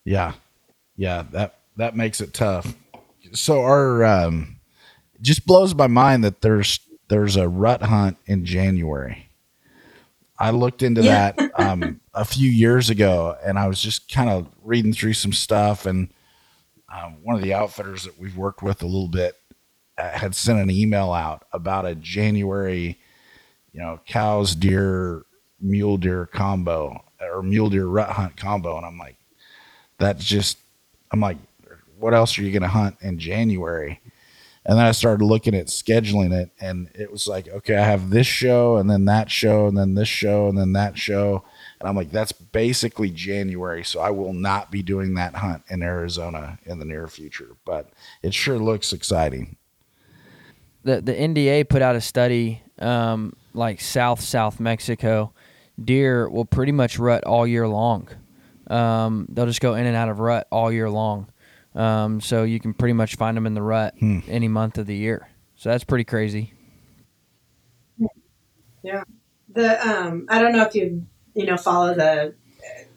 Yeah. 0.06 0.34
Yeah, 0.96 1.24
that 1.32 1.60
that 1.78 1.96
makes 1.96 2.22
it 2.22 2.34
tough. 2.34 2.76
So 3.34 3.62
our 3.62 4.04
um 4.04 4.58
just 5.22 5.46
blows 5.46 5.74
my 5.74 5.88
mind 5.88 6.24
that 6.24 6.42
there's 6.42 6.80
there's 7.08 7.36
a 7.36 7.48
rut 7.48 7.82
hunt 7.82 8.18
in 8.28 8.46
January. 8.46 9.28
I 10.38 10.52
looked 10.52 10.84
into 10.84 11.02
Yeah. 11.02 11.32
that 11.32 11.52
um 11.60 12.00
a 12.14 12.26
few 12.26 12.50
years 12.50 12.90
ago 12.92 13.36
and 13.44 13.58
I 13.58 13.68
was 13.68 13.82
just 13.82 14.12
kind 14.12 14.30
of 14.30 14.48
reading 14.64 14.94
through 14.94 15.14
some 15.14 15.34
stuff 15.34 15.86
and 15.88 16.10
um, 16.96 17.24
one 17.24 17.36
of 17.36 17.42
the 17.42 17.56
outfitters 17.56 18.04
that 18.04 18.20
we've 18.20 18.38
worked 18.38 18.62
with 18.62 18.84
a 18.84 18.86
little 18.86 19.08
bit 19.08 19.36
Uh, 19.98 20.10
had 20.10 20.34
sent 20.34 20.60
an 20.60 20.72
email 20.72 21.12
out 21.12 21.46
about 21.54 21.86
a 21.86 21.94
January, 21.94 22.98
you 23.74 23.80
know, 23.80 24.00
Coues, 24.08 24.56
deer, 24.56 25.24
mule 25.62 25.98
deer 25.98 26.26
combo 26.26 27.04
or 27.22 27.44
mule 27.44 27.70
deer 27.70 27.86
rut 27.86 28.10
hunt 28.10 28.36
combo. 28.36 28.76
And 28.78 28.86
I'm 28.86 28.98
like, 28.98 29.18
that's 29.98 30.26
just, 30.26 30.58
I'm 31.12 31.20
like, 31.20 31.38
what 31.98 32.14
else 32.14 32.38
are 32.38 32.44
you 32.44 32.52
going 32.52 32.64
to 32.64 32.68
hunt 32.68 32.98
in 33.02 33.20
January? 33.20 34.02
And 34.66 34.78
then 34.78 34.86
I 34.86 34.92
started 34.94 35.26
looking 35.26 35.56
at 35.56 35.68
scheduling 35.68 36.32
it, 36.32 36.50
and 36.60 36.90
it 36.96 37.12
was 37.12 37.28
like, 37.28 37.50
okay, 37.50 37.76
I 37.76 37.84
have 37.84 38.10
this 38.10 38.28
show, 38.28 38.78
and 38.78 38.90
then 38.90 39.06
that 39.06 39.30
show, 39.30 39.68
and 39.68 39.78
then 39.78 39.94
this 39.94 40.08
show, 40.08 40.48
and 40.48 40.58
then 40.58 40.72
that 40.74 40.98
show. 40.98 41.44
And 41.80 41.90
I'm 41.90 41.98
like, 41.98 42.12
that's 42.12 42.32
basically 42.32 43.10
January. 43.10 43.84
So 43.84 44.00
I 44.00 44.10
will 44.10 44.32
not 44.32 44.72
be 44.72 44.82
doing 44.82 45.16
that 45.16 45.36
hunt 45.36 45.64
in 45.70 45.84
Arizona 45.84 46.60
in 46.66 46.80
the 46.80 46.86
near 46.86 47.08
future, 47.10 47.58
but 47.66 47.90
it 48.22 48.34
sure 48.34 48.58
looks 48.58 48.94
exciting. 48.94 49.58
The 50.84 51.02
the 51.02 51.14
NDA 51.14 51.68
put 51.70 51.82
out 51.82 51.96
a 51.96 52.02
study 52.02 52.62
um, 52.80 53.34
like 53.54 53.82
South 53.82 54.22
South 54.22 54.60
Mexico, 54.60 55.34
deer 55.84 56.30
will 56.30 56.46
pretty 56.46 56.72
much 56.72 57.00
rut 57.00 57.24
all 57.24 57.46
year 57.48 57.68
long. 57.68 58.08
Um, 58.68 59.28
they'll 59.30 59.46
just 59.46 59.62
go 59.62 59.76
in 59.76 59.86
and 59.86 59.96
out 59.96 60.10
of 60.10 60.20
rut 60.20 60.48
all 60.52 60.72
year 60.72 60.90
long. 60.90 61.28
Um, 61.76 62.22
so 62.22 62.44
you 62.44 62.60
can 62.60 62.74
pretty 62.74 62.94
much 62.94 63.16
find 63.16 63.36
them 63.36 63.46
in 63.48 63.54
the 63.56 63.62
rut 63.62 63.96
Hmm. 64.00 64.20
any 64.28 64.48
month 64.48 64.78
of 64.78 64.86
the 64.86 64.96
year. 64.96 65.28
So 65.56 65.70
that's 65.70 65.84
pretty 65.84 66.04
crazy. 66.04 66.54
Yeah. 68.84 69.04
The 69.50 69.88
um, 69.88 70.26
I 70.30 70.42
don't 70.42 70.52
know 70.54 70.64
if 70.64 70.76
you 70.76 71.06
you 71.34 71.46
know 71.46 71.58
follow 71.58 71.94
the 71.94 72.36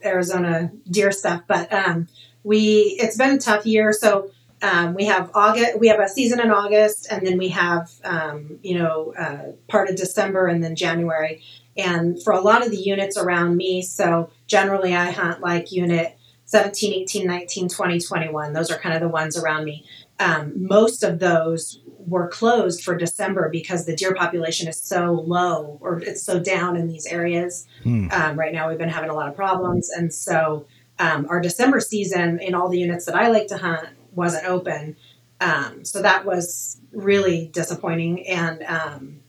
Arizona 0.04 0.70
deer 0.90 1.12
stuff, 1.12 1.42
but 1.46 1.72
um, 1.72 2.08
we 2.42 2.96
it's 3.00 3.16
been 3.16 3.30
a 3.30 3.38
tough 3.38 3.66
year. 3.66 3.92
So 3.92 4.30
um, 4.62 4.94
we 4.94 5.06
have 5.06 5.30
August, 5.34 5.78
we 5.78 5.88
have 5.88 6.00
a 6.00 6.08
season 6.08 6.40
in 6.40 6.50
August, 6.50 7.08
and 7.10 7.26
then 7.26 7.38
we 7.38 7.48
have 7.48 7.90
um, 8.04 8.58
you 8.62 8.78
know 8.78 9.12
uh, 9.18 9.52
part 9.68 9.90
of 9.90 9.96
December 9.96 10.46
and 10.46 10.62
then 10.62 10.76
January. 10.76 11.42
And 11.76 12.22
for 12.22 12.32
a 12.32 12.40
lot 12.40 12.64
of 12.64 12.70
the 12.70 12.78
units 12.78 13.18
around 13.18 13.56
me, 13.56 13.82
so 13.82 14.30
generally 14.46 14.94
I 14.94 15.10
hunt 15.10 15.42
like 15.42 15.72
unit 15.72 16.16
17, 16.46 16.94
18, 17.02 17.26
19, 17.26 17.68
20, 17.68 18.00
21. 18.00 18.52
Those 18.54 18.70
are 18.70 18.78
kind 18.78 18.94
of 18.94 19.02
the 19.02 19.08
ones 19.08 19.36
around 19.36 19.64
me. 19.64 19.84
Um, 20.18 20.52
most 20.56 21.02
of 21.02 21.18
those 21.18 21.80
were 21.98 22.28
closed 22.28 22.82
for 22.82 22.96
December 22.96 23.50
because 23.50 23.84
the 23.84 23.94
deer 23.94 24.14
population 24.14 24.68
is 24.68 24.80
so 24.80 25.12
low 25.12 25.76
or 25.82 25.98
it's 25.98 26.22
so 26.22 26.38
down 26.38 26.76
in 26.76 26.88
these 26.88 27.04
areas. 27.06 27.66
Hmm. 27.82 28.08
Um, 28.12 28.38
right 28.38 28.54
now, 28.54 28.68
we've 28.68 28.78
been 28.78 28.88
having 28.88 29.10
a 29.10 29.14
lot 29.14 29.28
of 29.28 29.36
problems. 29.36 29.90
And 29.90 30.14
so 30.14 30.66
um, 30.98 31.26
our 31.28 31.40
December 31.40 31.80
season 31.80 32.38
in 32.38 32.54
all 32.54 32.68
the 32.68 32.78
units 32.78 33.04
that 33.06 33.16
I 33.16 33.28
like 33.28 33.48
to 33.48 33.58
hunt 33.58 33.88
wasn't 34.16 34.46
open. 34.46 34.96
Um, 35.40 35.84
so 35.84 36.02
that 36.02 36.24
was 36.24 36.80
really 36.92 37.48
disappointing. 37.52 38.26
And 38.26 38.62
um, 38.62 39.20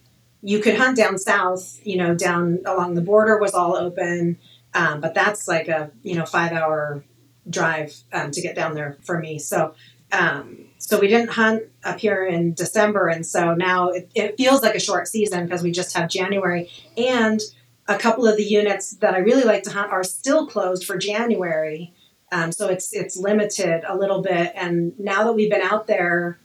you 0.41 0.60
could 0.60 0.78
hunt 0.78 0.97
down 0.97 1.17
south, 1.17 1.80
you 1.84 1.97
know, 1.97 2.15
down 2.15 2.60
along 2.65 2.95
the 2.95 3.02
border 3.02 3.38
was 3.38 3.54
all 3.54 3.76
open. 3.76 4.38
Um, 4.73 5.02
but 5.02 5.13
that's 5.13 5.47
like 5.47 5.67
a, 5.67 5.91
you 6.04 6.15
know, 6.15 6.26
five 6.26 6.54
hour 6.54 7.04
drive 7.50 7.95
um, 8.13 8.32
to 8.32 8.41
get 8.41 8.56
down 8.56 8.73
there 8.73 8.97
for 9.04 9.19
me. 9.19 9.39
So, 9.39 9.73
um, 10.12 10.65
so 10.78 11.00
we 11.00 11.08
didn't 11.08 11.32
hunt 11.32 11.63
up 11.84 12.00
here 12.00 12.26
in 12.26 12.54
December. 12.54 13.08
And 13.08 13.26
so 13.26 13.54
now 13.54 13.89
it, 13.89 14.10
it 14.15 14.38
feels 14.38 14.62
like 14.62 14.76
a 14.76 14.80
short 14.80 15.08
season 15.08 15.45
because 15.45 15.63
we 15.63 15.71
just 15.71 15.95
have 15.97 16.10
January. 16.10 16.69
And 16.95 17.41
a 17.88 17.97
couple 17.97 18.28
of 18.28 18.38
the 18.38 18.43
units 18.43 18.91
that 18.97 19.13
I 19.13 19.19
really 19.19 19.43
like 19.43 19.63
to 19.63 19.71
hunt 19.71 19.91
are 19.91 20.04
still 20.04 20.47
closed 20.47 20.86
for 20.86 20.97
January. 20.97 21.93
Um, 22.31 22.51
so 22.51 22.67
it's 22.67 22.93
it's 22.93 23.15
limited 23.17 23.83
a 23.87 23.95
little 23.95 24.21
bit. 24.21 24.51
And 24.55 24.97
now 24.99 25.23
that 25.23 25.33
we've 25.33 25.49
been 25.49 25.61
out 25.61 25.87
there 25.87 26.39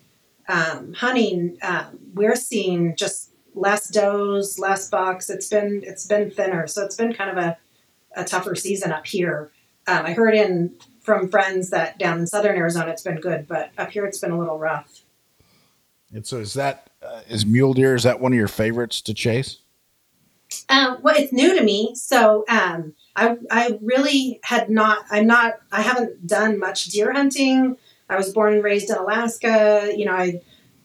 um, 0.48 0.92
hunting, 0.92 1.58
um, 1.62 1.98
we're 2.14 2.36
seeing 2.36 2.96
just 2.96 3.32
less 3.54 3.88
does, 3.88 4.58
less 4.58 4.88
bucks. 4.88 5.28
It's 5.28 5.48
been 5.48 5.82
it's 5.84 6.06
been 6.06 6.30
thinner, 6.30 6.66
so 6.66 6.84
it's 6.84 6.96
been 6.96 7.12
kind 7.12 7.36
of 7.36 7.44
a, 7.44 7.58
a 8.14 8.24
tougher 8.24 8.54
season 8.54 8.92
up 8.92 9.06
here. 9.06 9.50
Um, 9.86 10.06
I 10.06 10.12
heard 10.12 10.34
in 10.34 10.74
from 11.02 11.28
friends 11.28 11.70
that 11.70 11.98
down 11.98 12.20
in 12.20 12.26
southern 12.26 12.56
Arizona 12.56 12.92
it's 12.92 13.02
been 13.02 13.20
good, 13.20 13.48
but 13.48 13.70
up 13.76 13.90
here 13.90 14.06
it's 14.06 14.18
been 14.18 14.30
a 14.30 14.38
little 14.38 14.58
rough. 14.58 15.02
And 16.12 16.26
so 16.26 16.38
is 16.38 16.54
that 16.54 16.90
uh, 17.02 17.22
is 17.28 17.44
mule 17.44 17.74
deer? 17.74 17.94
Is 17.94 18.04
that 18.04 18.20
one 18.20 18.32
of 18.32 18.38
your 18.38 18.48
favorites 18.48 19.00
to 19.02 19.14
chase? 19.14 19.58
Um, 20.68 20.98
well, 21.02 21.14
it's 21.16 21.32
new 21.32 21.58
to 21.58 21.64
me, 21.64 21.94
so 21.94 22.44
um, 22.48 22.94
I 23.14 23.36
I 23.50 23.78
really 23.82 24.40
had 24.42 24.70
not. 24.70 25.04
I'm 25.10 25.26
not. 25.26 25.54
I 25.70 25.82
haven't 25.82 26.26
done 26.26 26.58
much 26.58 26.86
deer 26.86 27.12
hunting. 27.12 27.76
I 28.08 28.16
was 28.16 28.32
born 28.32 28.54
and 28.54 28.64
raised 28.64 28.90
in 28.90 28.96
Alaska. 28.96 29.92
You 29.94 30.06
know, 30.06 30.12
I 30.12 30.40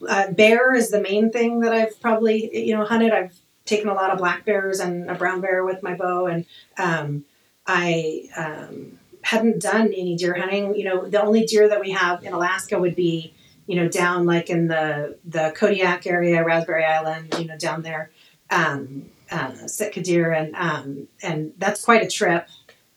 uh, 0.08 0.32
bear 0.32 0.74
is 0.74 0.90
the 0.90 1.02
main 1.02 1.32
thing 1.32 1.62
that 1.62 1.74
I've 1.74 2.00
probably 2.02 2.66
you 2.66 2.76
know 2.76 2.86
hunted. 2.86 3.12
I've 3.12 3.38
taken 3.66 3.90
a 3.90 3.94
lot 3.94 4.12
of 4.12 4.18
black 4.18 4.46
bears 4.46 4.80
and 4.80 5.10
a 5.10 5.16
brown 5.16 5.42
bear 5.42 5.64
with 5.64 5.84
my 5.84 5.94
bow, 5.96 6.28
and 6.28 6.46
um, 6.78 7.26
I 7.66 8.30
um, 8.36 9.00
hadn't 9.22 9.62
done 9.62 9.88
any 9.88 10.16
deer 10.16 10.34
hunting. 10.34 10.76
You 10.76 10.86
know, 10.86 11.08
the 11.08 11.22
only 11.22 11.46
deer 11.46 11.68
that 11.70 11.80
we 11.80 11.92
have 11.92 12.24
in 12.24 12.34
Alaska 12.34 12.80
would 12.80 12.96
be 12.96 13.34
you 13.68 13.76
know 13.76 13.88
down 13.88 14.26
like 14.26 14.50
in 14.50 14.68
the 14.68 15.18
the 15.26 15.54
Kodiak 15.56 16.06
area, 16.06 16.44
Raspberry 16.44 16.84
Island. 16.84 17.36
You 17.40 17.46
know, 17.46 17.58
down 17.58 17.84
there, 17.84 18.12
um, 18.50 19.10
uh, 19.32 19.68
Sitka 19.68 20.02
deer, 20.02 20.32
and 20.32 20.56
um, 20.56 21.08
and 21.22 21.54
that's 21.58 21.84
quite 21.84 22.04
a 22.04 22.10
trip. 22.10 22.48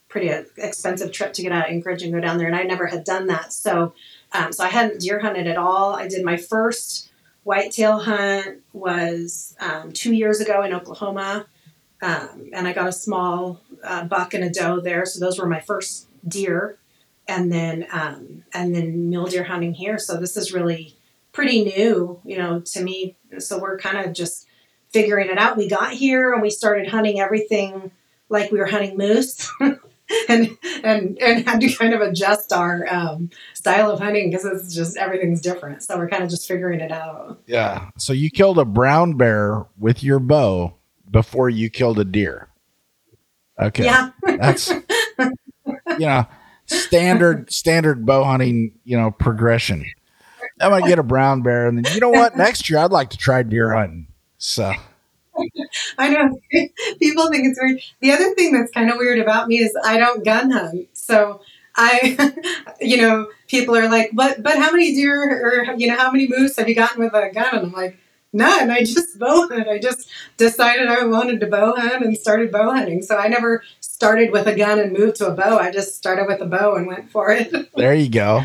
Pretty 0.08 0.28
expensive 0.56 1.12
trip 1.12 1.32
to 1.34 1.42
get 1.42 1.52
out 1.52 1.66
of 1.66 1.72
Anchorage 1.72 2.02
and 2.02 2.12
go 2.12 2.20
down 2.20 2.38
there, 2.38 2.48
and 2.48 2.56
I 2.56 2.64
never 2.64 2.86
had 2.86 3.04
done 3.04 3.26
that. 3.28 3.52
So 3.52 3.94
um, 4.32 4.52
so 4.52 4.64
I 4.64 4.68
hadn't 4.68 5.00
deer 5.00 5.20
hunted 5.20 5.46
at 5.46 5.56
all. 5.56 5.94
I 5.94 6.08
did 6.08 6.24
my 6.24 6.36
first 6.36 7.10
whitetail 7.42 7.98
hunt 7.98 8.62
was 8.72 9.56
um, 9.60 9.92
two 9.92 10.12
years 10.12 10.40
ago 10.40 10.62
in 10.62 10.72
Oklahoma, 10.72 11.46
um, 12.02 12.50
and 12.52 12.68
I 12.68 12.72
got 12.72 12.88
a 12.88 12.92
small 12.92 13.60
uh, 13.82 14.04
buck 14.04 14.34
and 14.34 14.44
a 14.44 14.50
doe 14.50 14.80
there. 14.80 15.06
So 15.06 15.20
those 15.20 15.38
were 15.38 15.46
my 15.46 15.60
first 15.60 16.08
deer, 16.26 16.78
and 17.26 17.52
then 17.52 17.86
um, 17.92 18.44
and 18.54 18.74
then 18.74 19.08
mule 19.08 19.26
deer 19.26 19.44
hunting 19.44 19.74
here. 19.74 19.98
So 19.98 20.16
this 20.16 20.36
is 20.36 20.52
really 20.52 20.96
pretty 21.32 21.64
new, 21.64 22.20
you 22.24 22.38
know, 22.38 22.60
to 22.60 22.82
me. 22.82 23.16
So 23.38 23.58
we're 23.58 23.78
kind 23.78 23.98
of 23.98 24.12
just 24.12 24.46
figuring 24.92 25.30
it 25.30 25.38
out. 25.38 25.56
We 25.56 25.68
got 25.68 25.92
here 25.92 26.32
and 26.32 26.42
we 26.42 26.50
started 26.50 26.88
hunting 26.88 27.20
everything 27.20 27.90
like 28.28 28.50
we 28.50 28.58
were 28.58 28.66
hunting 28.66 28.96
moose. 28.96 29.50
and 30.28 30.56
and 30.82 31.18
and 31.20 31.48
had 31.48 31.60
to 31.60 31.72
kind 31.72 31.94
of 31.94 32.00
adjust 32.00 32.52
our 32.52 32.86
um, 32.92 33.30
style 33.54 33.90
of 33.90 34.00
hunting 34.00 34.30
because 34.30 34.44
it's 34.44 34.74
just 34.74 34.96
everything's 34.96 35.40
different. 35.40 35.82
So 35.82 35.96
we're 35.96 36.08
kind 36.08 36.22
of 36.22 36.30
just 36.30 36.48
figuring 36.48 36.80
it 36.80 36.92
out. 36.92 37.40
Yeah. 37.46 37.90
So 37.98 38.12
you 38.12 38.30
killed 38.30 38.58
a 38.58 38.64
brown 38.64 39.16
bear 39.16 39.66
with 39.78 40.02
your 40.02 40.18
bow 40.18 40.74
before 41.10 41.48
you 41.48 41.70
killed 41.70 41.98
a 41.98 42.04
deer. 42.04 42.48
Okay. 43.60 43.84
Yeah. 43.84 44.10
That's 44.24 44.70
you 44.70 45.36
know 45.98 46.26
standard 46.66 47.52
standard 47.52 48.06
bow 48.06 48.24
hunting 48.24 48.72
you 48.84 48.96
know 48.96 49.10
progression. 49.10 49.84
I'm 50.60 50.70
gonna 50.70 50.86
get 50.86 50.98
a 50.98 51.02
brown 51.02 51.42
bear, 51.42 51.68
and 51.68 51.78
then 51.78 51.94
you 51.94 52.00
know 52.00 52.10
what? 52.10 52.36
Next 52.36 52.68
year 52.68 52.80
I'd 52.80 52.90
like 52.90 53.10
to 53.10 53.16
try 53.16 53.42
deer 53.42 53.72
hunting. 53.74 54.08
So 54.40 54.72
I 55.98 56.08
know 56.08 56.40
people 56.98 57.28
think 57.28 57.46
it's 57.46 57.60
weird. 57.60 57.80
The 58.00 58.10
other 58.12 58.34
thing 58.34 58.52
that's 58.52 58.72
kind 58.72 58.90
of 58.90 58.96
weird 58.96 59.18
about 59.18 59.46
me 59.46 59.58
is 59.58 59.76
I 59.84 59.98
don't 59.98 60.24
gun 60.24 60.50
hunt. 60.50 60.88
So 60.94 61.42
I, 61.76 62.34
you 62.80 62.96
know, 62.96 63.28
people 63.48 63.76
are 63.76 63.88
like, 63.88 64.10
but 64.12 64.42
but 64.42 64.56
how 64.56 64.72
many 64.72 64.94
deer 64.94 65.70
or 65.70 65.74
you 65.76 65.86
know 65.86 65.96
how 65.96 66.10
many 66.10 66.26
moose 66.28 66.56
have 66.56 66.68
you 66.68 66.74
gotten 66.74 67.02
with 67.02 67.14
a 67.14 67.30
gun? 67.32 67.48
And 67.52 67.66
I'm 67.66 67.72
like, 67.72 67.98
none. 68.32 68.70
I 68.70 68.80
just 68.80 69.18
bow 69.18 69.46
hunt. 69.46 69.68
I 69.68 69.78
just 69.78 70.08
decided 70.38 70.88
I 70.88 71.04
wanted 71.04 71.40
to 71.40 71.46
bow 71.46 71.74
hunt 71.76 72.02
and 72.02 72.16
started 72.16 72.50
bow 72.50 72.72
hunting. 72.72 73.02
So 73.02 73.18
I 73.18 73.28
never 73.28 73.62
started 73.80 74.32
with 74.32 74.46
a 74.46 74.56
gun 74.56 74.78
and 74.78 74.92
moved 74.92 75.16
to 75.16 75.26
a 75.26 75.34
bow. 75.34 75.58
I 75.58 75.70
just 75.70 75.96
started 75.96 76.26
with 76.26 76.40
a 76.40 76.46
bow 76.46 76.76
and 76.76 76.86
went 76.86 77.10
for 77.10 77.30
it. 77.30 77.52
there 77.76 77.94
you 77.94 78.08
go. 78.08 78.42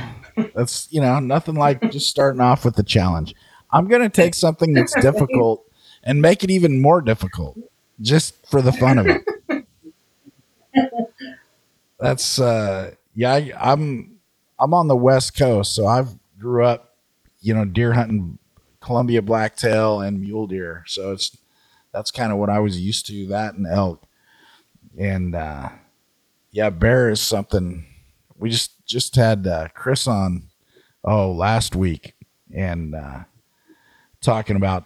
That's 0.53 0.89
you 0.91 0.99
know 0.99 1.19
nothing 1.19 1.55
like 1.55 1.89
just 1.89 2.09
starting 2.09 2.41
off 2.41 2.65
with 2.65 2.75
the 2.75 2.83
challenge. 2.83 3.33
I'm 3.71 3.87
gonna 3.87 4.09
take 4.09 4.33
something 4.33 4.73
that's 4.73 4.93
difficult 5.01 5.65
and 6.05 6.21
make 6.21 6.43
it 6.43 6.51
even 6.51 6.81
more 6.81 7.01
difficult 7.01 7.57
just 7.99 8.45
for 8.47 8.61
the 8.61 8.71
fun 8.71 8.97
of 8.99 9.07
it. 9.07 9.67
That's 11.99 12.39
uh 12.39 12.91
yeah, 13.15 13.33
I, 13.33 13.51
I'm 13.57 14.19
I'm 14.59 14.73
on 14.73 14.87
the 14.87 14.95
west 14.95 15.37
coast, 15.37 15.73
so 15.73 15.87
I've 15.87 16.09
grew 16.37 16.65
up, 16.65 16.95
you 17.41 17.53
know, 17.53 17.65
deer 17.65 17.93
hunting 17.93 18.37
Columbia 18.81 19.21
blacktail 19.21 20.01
and 20.01 20.21
mule 20.21 20.47
deer. 20.47 20.83
So 20.87 21.11
it's 21.11 21.37
that's 21.91 22.11
kind 22.11 22.31
of 22.31 22.37
what 22.37 22.49
I 22.49 22.59
was 22.59 22.79
used 22.79 23.07
to, 23.07 23.27
that 23.27 23.55
and 23.55 23.65
elk. 23.65 24.03
And 24.97 25.35
uh 25.35 25.69
yeah, 26.51 26.69
bear 26.69 27.09
is 27.09 27.21
something 27.21 27.85
we 28.37 28.49
just 28.49 28.85
just 28.85 29.15
had 29.15 29.47
uh, 29.47 29.69
Chris 29.73 30.07
on 30.07 30.43
oh 31.03 31.31
last 31.31 31.75
week 31.75 32.13
and 32.53 32.93
uh 32.93 33.23
talking 34.21 34.55
about 34.55 34.85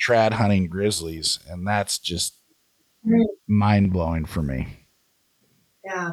trad 0.00 0.32
hunting 0.32 0.68
grizzlies, 0.68 1.38
and 1.48 1.66
that's 1.66 1.98
just 1.98 2.36
mm. 3.06 3.24
mind 3.46 3.92
blowing 3.92 4.24
for 4.24 4.42
me. 4.42 4.86
Yeah, 5.84 6.12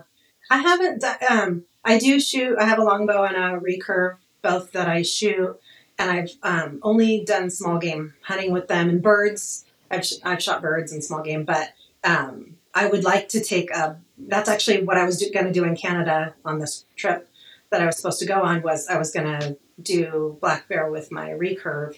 I 0.50 0.58
haven't. 0.58 1.04
Um, 1.30 1.64
I 1.84 1.98
do 1.98 2.20
shoot. 2.20 2.58
I 2.60 2.66
have 2.66 2.80
a 2.80 2.84
longbow 2.84 3.24
and 3.24 3.36
a 3.36 3.60
recurve, 3.60 4.18
both 4.42 4.72
that 4.74 4.88
I 4.88 5.02
shoot, 5.02 5.60
and 5.98 6.12
I've 6.12 6.32
um, 6.44 6.80
only 6.84 7.24
done 7.26 7.50
small 7.50 7.80
game 7.80 8.14
hunting 8.24 8.52
with 8.52 8.68
them 8.68 8.90
and 8.90 9.02
birds. 9.02 9.66
I've 9.90 10.06
sh- 10.06 10.16
I've 10.24 10.44
shot 10.44 10.62
birds 10.62 10.92
and 10.92 11.04
small 11.04 11.22
game, 11.22 11.46
but 11.46 11.74
um, 12.04 12.58
I 12.74 12.88
would 12.88 13.04
like 13.04 13.30
to 13.30 13.44
take 13.44 13.72
a. 13.72 13.98
That's 14.18 14.50
actually 14.50 14.84
what 14.84 14.98
I 14.98 15.06
was 15.06 15.24
going 15.34 15.46
to 15.46 15.54
do 15.54 15.64
in 15.64 15.76
Canada 15.76 16.34
on 16.44 16.60
this 16.60 16.86
trip 16.96 17.30
that 17.70 17.82
I 17.82 17.86
was 17.86 17.98
supposed 17.98 18.20
to 18.20 18.26
go 18.26 18.42
on. 18.42 18.62
Was 18.62 18.88
I 18.88 18.98
was 18.98 19.12
going 19.12 19.40
to 19.40 19.58
do 19.82 20.38
black 20.42 20.68
bear 20.68 20.90
with 20.90 21.12
my 21.12 21.30
recurve 21.30 21.96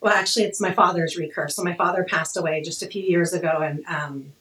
well, 0.00 0.14
actually, 0.14 0.44
it's 0.44 0.60
my 0.60 0.72
father's 0.72 1.18
recurve. 1.18 1.50
So 1.50 1.62
my 1.62 1.74
father 1.74 2.04
passed 2.04 2.36
away 2.36 2.62
just 2.62 2.82
a 2.82 2.86
few 2.86 3.02
years 3.02 3.32
ago, 3.32 3.60
and 3.62 3.84
um, 3.86 4.32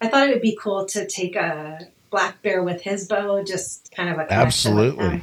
I 0.00 0.08
thought 0.08 0.28
it 0.28 0.32
would 0.32 0.42
be 0.42 0.58
cool 0.60 0.86
to 0.86 1.06
take 1.06 1.36
a 1.36 1.88
black 2.10 2.42
bear 2.42 2.62
with 2.62 2.82
his 2.82 3.06
bow, 3.06 3.42
just 3.44 3.90
kind 3.94 4.08
of 4.08 4.18
a 4.18 4.32
absolutely. 4.32 5.22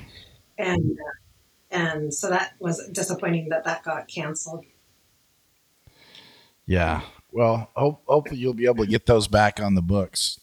And 0.58 0.92
uh, 0.92 1.76
and 1.76 2.14
so 2.14 2.30
that 2.30 2.54
was 2.60 2.88
disappointing 2.90 3.50
that 3.50 3.64
that 3.66 3.84
got 3.84 4.08
canceled. 4.08 4.66
Yeah. 6.66 7.02
Well, 7.32 7.72
hope, 7.76 8.04
hopefully 8.06 8.40
you'll 8.40 8.54
be 8.54 8.66
able 8.66 8.86
to 8.86 8.90
get 8.90 9.08
those 9.08 9.28
back 9.28 9.60
on 9.60 9.74
the 9.74 9.82
books 9.82 10.40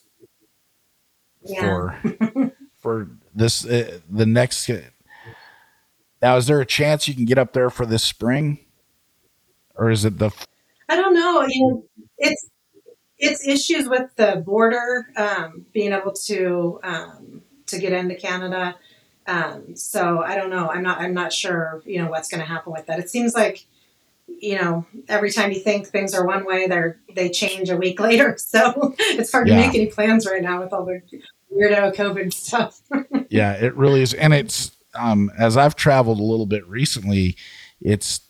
yeah. 1.45 1.61
for 2.03 2.53
for 2.79 3.09
this 3.35 3.65
uh, 3.65 4.01
the 4.09 4.27
next. 4.27 4.69
Now, 6.21 6.37
is 6.37 6.49
there 6.49 6.61
a 6.61 6.67
chance 6.67 7.07
you 7.07 7.15
can 7.15 7.25
get 7.25 7.39
up 7.39 7.53
there 7.53 7.71
for 7.71 7.87
this 7.87 8.03
spring? 8.03 8.59
Or 9.81 9.91
is 9.91 10.05
it 10.05 10.19
the? 10.19 10.31
I 10.89 10.95
don't 10.95 11.15
know. 11.15 11.45
You 11.49 11.69
know, 11.69 11.85
it's 12.19 12.51
it's 13.19 13.47
issues 13.47 13.89
with 13.89 14.15
the 14.17 14.43
border 14.45 15.07
um, 15.17 15.65
being 15.73 15.93
able 15.93 16.13
to 16.27 16.79
um, 16.85 17.43
to 17.67 17.79
get 17.79 17.93
into 17.93 18.15
Canada. 18.15 18.77
Um, 19.27 19.75
so 19.75 20.23
I 20.23 20.37
don't 20.37 20.51
know. 20.51 20.69
I'm 20.69 20.83
not. 20.83 21.01
I'm 21.01 21.15
not 21.15 21.33
sure. 21.33 21.83
You 21.87 22.03
know 22.03 22.11
what's 22.11 22.29
going 22.29 22.41
to 22.41 22.47
happen 22.47 22.73
with 22.73 22.87
that. 22.87 23.01
It 23.01 23.09
seems 23.09 23.35
like 23.35 23.67
you 24.27 24.61
know 24.61 24.85
every 25.09 25.31
time 25.33 25.51
you 25.51 25.61
think 25.61 25.87
things 25.87 26.15
are 26.15 26.27
one 26.27 26.45
way, 26.45 26.67
they're 26.67 27.01
they 27.15 27.31
change 27.31 27.71
a 27.71 27.77
week 27.77 27.99
later. 28.09 28.37
So 28.39 28.95
it's 28.99 29.33
hard 29.33 29.49
yeah. 29.49 29.57
to 29.57 29.67
make 29.67 29.75
any 29.75 29.87
plans 29.87 30.27
right 30.27 30.43
now 30.43 30.63
with 30.63 30.75
all 30.75 30.85
the 30.85 31.01
weirdo 31.51 31.95
COVID 31.95 32.35
stuff. 32.35 32.81
yeah, 33.31 33.53
it 33.53 33.75
really 33.77 34.03
is, 34.03 34.13
and 34.13 34.35
it's 34.35 34.73
um, 34.95 35.31
as 35.39 35.57
I've 35.57 35.75
traveled 35.75 36.21
a 36.21 36.25
little 36.25 36.47
bit 36.47 36.67
recently, 36.67 37.37
it's 37.81 38.21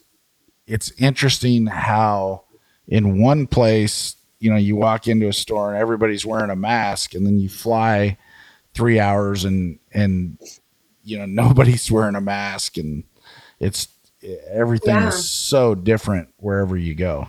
it's 0.70 0.92
interesting 0.98 1.66
how 1.66 2.44
in 2.86 3.20
one 3.20 3.48
place, 3.48 4.14
you 4.38 4.50
know, 4.50 4.56
you 4.56 4.76
walk 4.76 5.08
into 5.08 5.26
a 5.26 5.32
store 5.32 5.70
and 5.74 5.76
everybody's 5.76 6.24
wearing 6.24 6.50
a 6.50 6.56
mask, 6.56 7.14
and 7.14 7.26
then 7.26 7.40
you 7.40 7.48
fly 7.48 8.16
three 8.72 9.00
hours 9.00 9.44
and 9.44 9.80
and 9.92 10.38
you 11.02 11.18
know 11.18 11.26
nobody's 11.42 11.90
wearing 11.90 12.14
a 12.14 12.20
mask, 12.20 12.78
and 12.78 13.02
it's 13.58 13.88
everything 14.48 14.94
yeah. 14.94 15.08
is 15.08 15.28
so 15.28 15.74
different 15.74 16.28
wherever 16.36 16.76
you 16.76 16.94
go. 16.94 17.28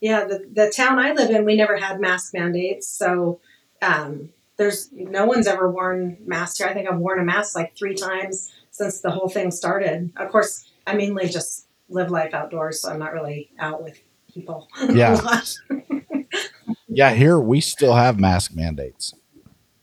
Yeah, 0.00 0.24
the, 0.24 0.46
the 0.52 0.72
town 0.74 0.98
I 0.98 1.12
live 1.12 1.30
in, 1.30 1.44
we 1.44 1.56
never 1.56 1.76
had 1.76 2.00
mask 2.00 2.34
mandates. 2.34 2.88
So 2.88 3.40
um, 3.80 4.30
there's 4.56 4.90
no 4.92 5.26
one's 5.26 5.46
ever 5.46 5.70
worn 5.70 6.18
masks 6.26 6.58
here. 6.58 6.66
I 6.66 6.74
think 6.74 6.90
I've 6.90 6.98
worn 6.98 7.20
a 7.20 7.24
mask 7.24 7.54
like 7.54 7.76
three 7.76 7.94
times 7.94 8.52
since 8.72 9.00
the 9.00 9.12
whole 9.12 9.28
thing 9.28 9.52
started. 9.52 10.10
Of 10.16 10.30
course, 10.32 10.68
I 10.88 10.94
mainly 10.94 11.28
just 11.28 11.68
live 11.92 12.10
life 12.10 12.34
outdoors, 12.34 12.80
so 12.80 12.90
I'm 12.90 12.98
not 12.98 13.12
really 13.12 13.50
out 13.58 13.82
with 13.82 13.98
people. 14.32 14.68
Yeah. 14.92 15.20
yeah, 16.88 17.14
here 17.14 17.38
we 17.38 17.60
still 17.60 17.94
have 17.94 18.18
mask 18.20 18.54
mandates. 18.54 19.14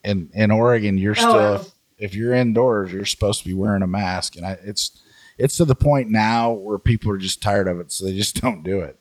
In 0.03 0.29
in 0.33 0.51
Oregon, 0.51 0.97
you're 0.97 1.11
Oh, 1.11 1.15
still 1.15 1.33
wow. 1.33 1.53
if, 1.55 1.71
if 1.97 2.15
you're 2.15 2.33
indoors, 2.33 2.91
you're 2.91 3.05
supposed 3.05 3.41
to 3.43 3.47
be 3.47 3.53
wearing 3.53 3.81
a 3.81 3.87
mask, 3.87 4.35
and 4.37 4.45
I, 4.45 4.57
it's 4.63 5.01
it's 5.37 5.57
to 5.57 5.65
the 5.65 5.75
point 5.75 6.09
now 6.09 6.51
where 6.51 6.79
people 6.79 7.11
are 7.11 7.17
just 7.17 7.41
tired 7.41 7.67
of 7.67 7.79
it, 7.79 7.91
so 7.91 8.05
they 8.05 8.15
just 8.15 8.39
don't 8.41 8.63
do 8.63 8.79
it. 8.81 8.97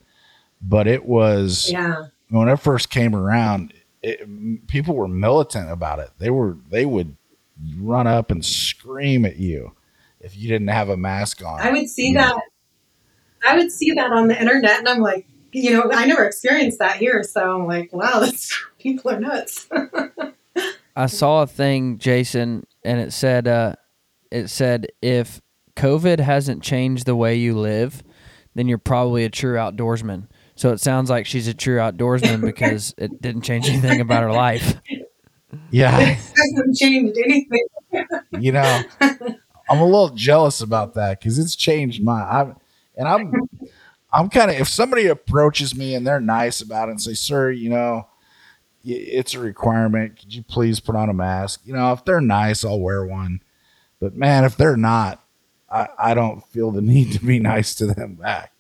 But 0.61 0.87
it 0.87 1.05
was 1.05 1.71
yeah. 1.71 2.07
when 2.31 2.49
it 2.49 2.57
first 2.57 2.91
came 2.91 3.15
around, 3.15 3.73
it, 4.03 4.67
people 4.67 4.95
were 4.97 5.09
militant 5.09 5.71
about 5.71 5.99
it. 6.01 6.11
They 6.19 6.31
were 6.31 6.57
they 6.69 6.85
would 6.85 7.17
run 7.79 8.07
up 8.07 8.31
and 8.31 8.45
scream 8.45 9.25
at 9.25 9.37
you 9.37 9.73
if 10.21 10.37
you 10.37 10.49
didn't 10.49 10.69
have 10.69 10.89
a 10.89 10.97
mask 10.97 11.45
on. 11.45 11.61
I 11.61 11.71
would 11.71 11.89
see 11.89 12.13
that. 12.15 12.41
I 13.47 13.57
would 13.57 13.71
see 13.73 13.93
that 13.93 14.13
on 14.13 14.29
the 14.29 14.39
internet, 14.39 14.79
and 14.79 14.89
I'm 14.89 15.01
like, 15.01 15.27
you 15.53 15.71
know, 15.71 15.91
I 15.93 16.07
never 16.07 16.25
experienced 16.25 16.79
that 16.79 16.97
here, 16.97 17.23
so 17.23 17.57
I'm 17.57 17.67
like, 17.67 17.93
wow, 17.93 18.21
that's 18.21 18.57
people 18.79 19.11
are 19.11 19.21
nuts. 19.21 19.69
I 20.97 21.07
saw 21.07 21.43
a 21.43 21.47
thing, 21.47 21.99
Jason, 21.99 22.67
and 22.85 23.01
it 23.01 23.13
said, 23.13 23.47
uh, 23.47 23.77
it 24.31 24.49
said 24.49 24.89
if 25.01 25.41
COVID 25.77 26.19
hasn't 26.19 26.63
changed 26.63 27.07
the 27.07 27.15
way 27.17 27.37
you 27.37 27.57
live, 27.57 28.03
then 28.55 28.67
you're 28.67 28.79
probably 28.79 29.25
a 29.25 29.31
true 29.31 29.57
outdoorsman. 29.57 30.27
So 30.57 30.71
it 30.71 30.81
sounds 30.81 31.09
like 31.09 31.25
she's 31.25 31.47
a 31.47 31.55
true 31.55 31.77
outdoorsman 31.79 32.41
because 32.41 32.93
it 32.99 33.23
didn't 33.23 33.43
change 33.43 33.69
anything 33.69 34.01
about 34.01 34.25
her 34.25 34.33
life. 34.33 34.75
yeah, 35.71 35.97
It 36.01 36.17
hasn't 36.17 36.77
changed 36.77 37.17
anything. 37.17 37.67
you 38.41 38.51
know, 38.51 38.83
I'm 39.01 39.79
a 39.79 39.85
little 39.85 40.11
jealous 40.11 40.61
about 40.61 40.95
that 40.95 41.21
because 41.21 41.39
it's 41.39 41.55
changed 41.55 42.03
my. 42.03 42.23
I'm, 42.23 42.57
and 42.99 43.09
I'm, 43.09 43.33
I'm 44.13 44.29
kind 44.29 44.51
of 44.51 44.61
if 44.61 44.69
somebody 44.69 45.07
approaches 45.07 45.75
me 45.75 45.95
and 45.95 46.07
they're 46.07 46.21
nice 46.21 46.61
about 46.61 46.89
it 46.89 46.93
and 46.93 47.01
say, 47.03 47.15
"Sir, 47.15 47.51
you 47.51 47.71
know, 47.71 48.07
it's 48.85 49.33
a 49.35 49.41
requirement. 49.41 50.19
Could 50.19 50.35
you 50.35 50.43
please 50.43 50.81
put 50.81 50.97
on 50.97 51.09
a 51.09 51.15
mask?" 51.15 51.61
You 51.65 51.73
know, 51.75 51.93
if 51.93 52.05
they're 52.05 52.21
nice, 52.21 52.65
I'll 52.65 52.81
wear 52.81 53.05
one. 53.07 53.41
But 54.01 54.15
man, 54.15 54.45
if 54.45 54.57
they're 54.57 54.77
not, 54.77 55.25
I, 55.71 55.89
I 55.99 56.15
don't 56.15 56.45
feel 56.49 56.71
the 56.71 56.83
need 56.83 57.13
to 57.13 57.25
be 57.25 57.39
nice 57.39 57.75
to 57.77 57.87
them 57.87 58.15
back. 58.17 58.53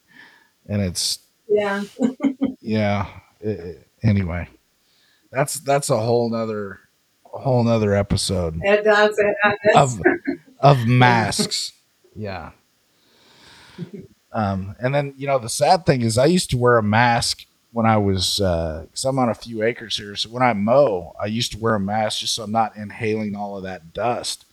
And 0.66 0.81
it's 0.83 1.18
Yeah. 1.48 1.85
yeah. 2.61 3.07
it- 3.40 3.87
anyway, 4.03 4.48
that's 5.33 5.61
that's 5.61 5.90
a 5.90 5.98
whole 5.98 6.31
nother 6.31 6.79
a 7.35 7.38
whole 7.38 7.62
nother 7.64 7.94
episode 7.94 8.59
It 8.62 8.85
does. 8.85 9.18
It 9.18 9.37
does. 9.74 9.98
of 9.98 10.01
of 10.61 10.87
masks. 10.87 11.72
Yeah. 12.14 12.51
Um, 14.32 14.76
and 14.80 14.94
then 14.94 15.14
you 15.16 15.26
know 15.26 15.38
the 15.38 15.48
sad 15.48 15.86
thing 15.86 16.02
is 16.02 16.18
I 16.18 16.26
used 16.26 16.50
to 16.50 16.58
wear 16.58 16.76
a 16.78 16.82
mask 16.82 17.44
when 17.72 17.86
I 17.86 17.96
was 17.96 18.36
because 18.36 19.04
I'm 19.04 19.18
on 19.18 19.28
a 19.28 19.34
few 19.34 19.62
acres 19.62 19.96
here. 19.96 20.16
So 20.16 20.28
when 20.30 20.42
I 20.42 20.52
mow, 20.52 21.14
I 21.20 21.26
used 21.26 21.52
to 21.52 21.58
wear 21.58 21.74
a 21.74 21.80
mask 21.80 22.20
just 22.20 22.34
so 22.34 22.44
I'm 22.44 22.52
not 22.52 22.76
inhaling 22.76 23.34
all 23.36 23.56
of 23.56 23.62
that 23.64 23.92
dust. 23.92 24.44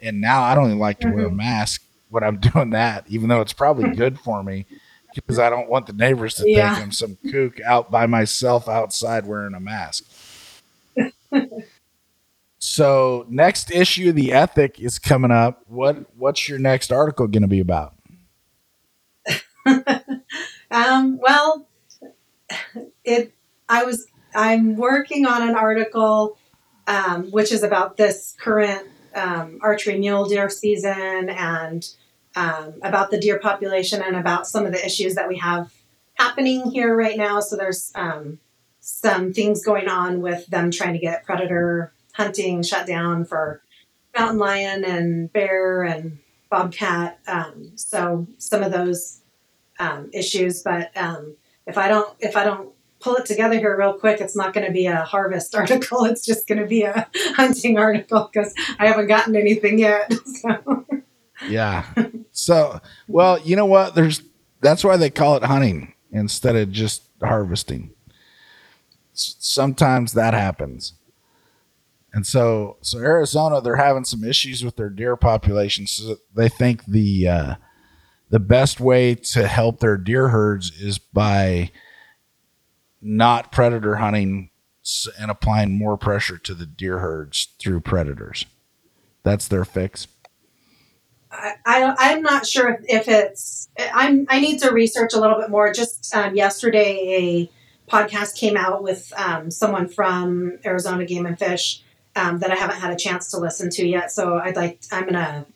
And 0.00 0.20
now 0.20 0.42
I 0.42 0.54
don't 0.54 0.66
even 0.66 0.78
like 0.78 1.00
to 1.00 1.08
wear 1.08 1.26
a 1.26 1.30
mask 1.30 1.82
when 2.10 2.22
I'm 2.24 2.36
doing 2.52 2.70
that, 2.70 3.04
even 3.08 3.28
though 3.28 3.40
it's 3.40 3.52
probably 3.52 3.84
good 3.96 4.18
for 4.18 4.42
me 4.42 4.66
because 5.14 5.38
I 5.38 5.48
don't 5.48 5.68
want 5.68 5.86
the 5.86 5.92
neighbors 5.92 6.34
to 6.34 6.44
Yeah. 6.44 6.74
think 6.74 6.84
I'm 6.84 6.92
some 6.92 7.16
kook 7.30 7.60
out 7.60 7.90
by 7.90 8.06
myself 8.06 8.68
outside 8.68 9.26
wearing 9.26 9.54
a 9.54 9.60
mask. 9.60 10.04
so 12.58 13.26
next 13.28 13.70
issue 13.70 14.08
of 14.10 14.16
the 14.16 14.32
Ethic 14.32 14.80
is 14.80 14.98
coming 14.98 15.30
up. 15.30 15.62
What 15.68 16.06
what's 16.16 16.48
your 16.48 16.58
next 16.58 16.92
article 16.92 17.26
going 17.28 17.42
to 17.42 17.48
be 17.48 17.60
about? 17.60 17.94
Um, 20.70 21.18
well, 21.18 21.68
it. 23.04 23.32
I 23.68 23.84
was. 23.84 24.06
I'm 24.34 24.76
working 24.76 25.24
on 25.24 25.48
an 25.48 25.54
article, 25.54 26.36
um, 26.88 27.30
which 27.30 27.52
is 27.52 27.62
about 27.62 27.96
this 27.96 28.34
current 28.40 28.88
um, 29.14 29.60
archery 29.62 29.98
mule 29.98 30.24
deer 30.24 30.50
season 30.50 31.30
and 31.30 31.88
um, 32.34 32.74
about 32.82 33.12
the 33.12 33.20
deer 33.20 33.38
population 33.38 34.02
and 34.02 34.16
about 34.16 34.48
some 34.48 34.66
of 34.66 34.72
the 34.72 34.84
issues 34.84 35.14
that 35.14 35.28
we 35.28 35.38
have 35.38 35.72
happening 36.14 36.70
here 36.72 36.96
right 36.96 37.16
now. 37.16 37.38
So 37.38 37.56
there's 37.56 37.92
um, 37.94 38.40
some 38.80 39.32
things 39.32 39.64
going 39.64 39.88
on 39.88 40.20
with 40.20 40.46
them 40.48 40.72
trying 40.72 40.94
to 40.94 40.98
get 40.98 41.24
predator 41.24 41.92
hunting 42.14 42.62
shut 42.62 42.86
down 42.86 43.24
for 43.24 43.62
mountain 44.16 44.38
lion 44.38 44.84
and 44.84 45.32
bear 45.32 45.84
and 45.84 46.18
bobcat. 46.50 47.20
Um, 47.28 47.72
so 47.76 48.26
some 48.38 48.62
of 48.62 48.72
those 48.72 49.20
um, 49.78 50.10
issues. 50.12 50.62
But 50.62 50.96
um, 50.96 51.36
if 51.66 51.78
I 51.78 51.88
don't 51.88 52.14
if 52.20 52.36
I 52.36 52.44
don't 52.44 52.70
pull 53.00 53.16
it 53.16 53.26
together 53.26 53.58
here 53.58 53.76
real 53.76 53.94
quick, 53.94 54.20
it's 54.20 54.36
not 54.36 54.54
going 54.54 54.66
to 54.66 54.72
be 54.72 54.86
a 54.86 55.02
harvest 55.02 55.54
article. 55.56 56.04
It's 56.04 56.24
just 56.24 56.46
going 56.46 56.60
to 56.60 56.66
be 56.66 56.82
a 56.82 57.08
hunting 57.36 57.78
article 57.78 58.30
because 58.32 58.54
I 58.78 58.86
haven't 58.86 59.08
gotten 59.08 59.36
anything 59.36 59.78
yet. 59.78 60.12
So. 60.26 60.86
Yeah. 61.48 61.84
so, 62.32 62.80
well, 63.08 63.40
you 63.40 63.56
know 63.56 63.66
what? 63.66 63.94
There's 63.94 64.22
that's 64.60 64.84
why 64.84 64.96
they 64.96 65.10
call 65.10 65.36
it 65.36 65.42
hunting 65.42 65.94
instead 66.12 66.54
of 66.56 66.70
just 66.70 67.02
harvesting. 67.20 67.90
Sometimes 69.12 70.12
that 70.12 70.32
happens. 70.32 70.94
And 72.14 72.24
so, 72.24 72.76
so 72.80 72.98
Arizona, 72.98 73.60
they're 73.60 73.76
having 73.76 74.04
some 74.04 74.22
issues 74.22 74.64
with 74.64 74.76
their 74.76 74.88
deer 74.88 75.16
population. 75.16 75.86
So 75.86 76.16
they 76.34 76.48
think 76.48 76.84
the 76.86 77.28
uh, 77.28 77.54
the 78.34 78.40
best 78.40 78.80
way 78.80 79.14
to 79.14 79.46
help 79.46 79.78
their 79.78 79.96
deer 79.96 80.30
herds 80.30 80.72
is 80.72 80.98
by 80.98 81.70
not 83.00 83.52
predator 83.52 83.94
hunting 83.94 84.50
and 85.20 85.30
applying 85.30 85.78
more 85.78 85.96
pressure 85.96 86.36
to 86.36 86.52
the 86.52 86.66
deer 86.66 86.98
herds 86.98 87.54
through 87.60 87.78
predators. 87.78 88.44
That's 89.22 89.46
their 89.46 89.64
fix. 89.64 90.08
I, 91.30 91.52
I 91.64 91.94
I'm 91.96 92.22
not 92.22 92.44
sure 92.44 92.70
if, 92.70 92.80
if 92.88 93.06
it's 93.06 93.68
I'm 93.78 94.26
I 94.28 94.40
need 94.40 94.58
to 94.62 94.72
research 94.72 95.14
a 95.14 95.20
little 95.20 95.38
bit 95.38 95.48
more. 95.48 95.72
Just 95.72 96.12
um, 96.12 96.34
yesterday, 96.34 97.48
a 97.88 97.88
podcast 97.88 98.34
came 98.34 98.56
out 98.56 98.82
with 98.82 99.12
um, 99.16 99.52
someone 99.52 99.86
from 99.86 100.58
Arizona 100.66 101.04
Game 101.04 101.24
and 101.24 101.38
Fish 101.38 101.84
um, 102.16 102.40
that 102.40 102.50
I 102.50 102.56
haven't 102.56 102.80
had 102.80 102.92
a 102.92 102.96
chance 102.96 103.30
to 103.30 103.38
listen 103.38 103.70
to 103.70 103.86
yet. 103.86 104.10
So 104.10 104.38
I'd 104.38 104.56
like 104.56 104.80
I'm 104.90 105.04
gonna 105.04 105.46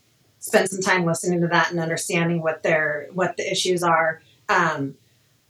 spend 0.48 0.68
some 0.68 0.80
time 0.80 1.04
listening 1.04 1.40
to 1.42 1.48
that 1.48 1.70
and 1.70 1.78
understanding 1.80 2.42
what 2.42 2.62
their 2.62 3.08
what 3.12 3.36
the 3.36 3.50
issues 3.50 3.82
are. 3.82 4.20
Um, 4.48 4.94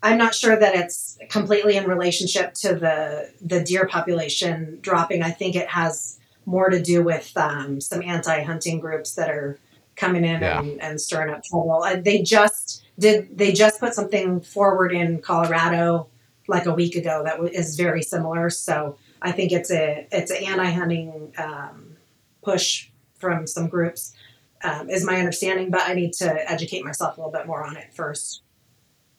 I'm 0.03 0.19
not 0.19 0.35
sure 0.35 0.57
that 0.57 0.75
it's 0.77 1.19
completely 1.29 1.77
in 1.77 1.85
relationship 1.87 2.55
to 2.55 2.75
the 2.75 3.31
the 3.41 3.61
deer 3.63 3.87
population 3.87 4.79
dropping. 4.81 5.23
I 5.23 5.31
think 5.31 5.57
it 5.57 5.69
has 5.69 6.19
more 6.47 6.69
to 6.71 6.81
do 6.83 7.03
with 7.03 7.37
um, 7.37 7.81
some 7.81 8.03
anti-hunting 8.03 8.81
groups 8.81 9.15
that 9.15 9.29
are 9.31 9.59
coming 9.97 10.25
in 10.25 10.41
Yeah. 10.41 10.61
and, 10.61 10.81
and 10.81 11.01
stirring 11.01 11.35
up 11.35 11.43
trouble. 11.45 11.83
Uh, 11.85 11.97
they 11.97 12.23
just 12.23 12.85
did. 12.99 13.37
They 13.37 13.53
just 13.53 13.81
put 13.81 13.95
something 13.95 14.41
forward 14.41 14.93
in 14.93 15.21
Colorado 15.21 16.07
like 16.47 16.67
a 16.67 16.73
week 16.73 16.95
ago 16.97 17.23
that 17.25 17.37
w- 17.37 17.53
very 17.77 18.03
similar. 18.03 18.49
So 18.51 18.97
I 19.21 19.33
think 19.33 19.53
it's 19.53 19.71
a 19.71 20.07
it's 20.11 20.31
an 20.31 20.45
anti-hunting 20.45 21.33
um, 21.39 21.97
push 22.43 22.89
from 23.19 23.47
some 23.49 23.67
groups, 23.69 24.15
um, 24.63 24.91
is 24.91 25.05
my 25.05 25.19
understanding. 25.19 25.71
But 25.71 25.83
I 25.87 25.95
need 25.95 26.13
to 26.15 26.51
educate 26.51 26.85
myself 26.85 27.17
a 27.17 27.21
little 27.21 27.33
bit 27.33 27.47
more 27.47 27.65
on 27.65 27.77
it 27.77 27.93
first. 27.95 28.43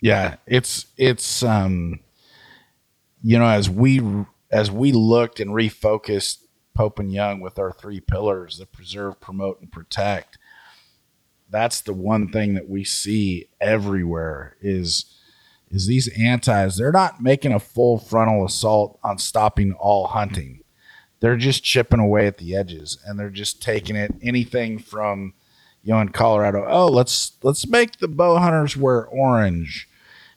yeah 0.02 0.36
it's 0.46 0.86
it's 0.98 1.44
um 1.44 2.00
you 3.22 3.38
know 3.38 3.48
as 3.48 3.70
we 3.70 4.02
as 4.52 4.72
we 4.72 4.92
looked 4.92 5.40
and 5.40 5.52
refocused 5.52 6.40
pope 6.76 7.00
and 7.00 7.12
young 7.12 7.42
with 7.42 7.60
our 7.60 7.72
three 7.72 8.00
pillars 8.00 8.58
the 8.58 8.66
preserve 8.66 9.20
promote 9.20 9.60
and 9.60 9.72
protect 9.72 10.38
that's 11.50 11.82
the 11.82 11.94
one 11.94 12.30
thing 12.32 12.54
that 12.54 12.70
we 12.70 12.84
see 12.84 13.50
everywhere 13.60 14.56
is 14.62 15.18
is 15.70 15.88
these 15.88 16.08
antis 16.18 16.78
they're 16.78 16.92
not 16.92 17.22
making 17.22 17.52
a 17.52 17.60
full 17.60 17.98
frontal 17.98 18.46
assault 18.46 19.00
on 19.04 19.18
stopping 19.18 19.74
all 19.74 20.08
hunting 20.08 20.62
they're 21.20 21.38
just 21.38 21.64
chipping 21.64 22.00
away 22.00 22.28
at 22.28 22.38
the 22.38 22.56
edges 22.56 22.98
and 23.06 23.20
they're 23.20 23.30
just 23.30 23.62
taking 23.62 23.96
it 23.96 24.14
anything 24.22 24.80
from 24.80 25.34
you 25.84 25.94
know 25.94 26.00
in 26.00 26.10
colorado 26.10 26.66
oh 26.68 26.88
let's 26.88 27.34
let's 27.44 27.68
make 27.68 27.98
the 27.98 28.08
bow 28.08 28.38
hunters 28.38 28.76
wear 28.76 29.06
orange 29.06 29.88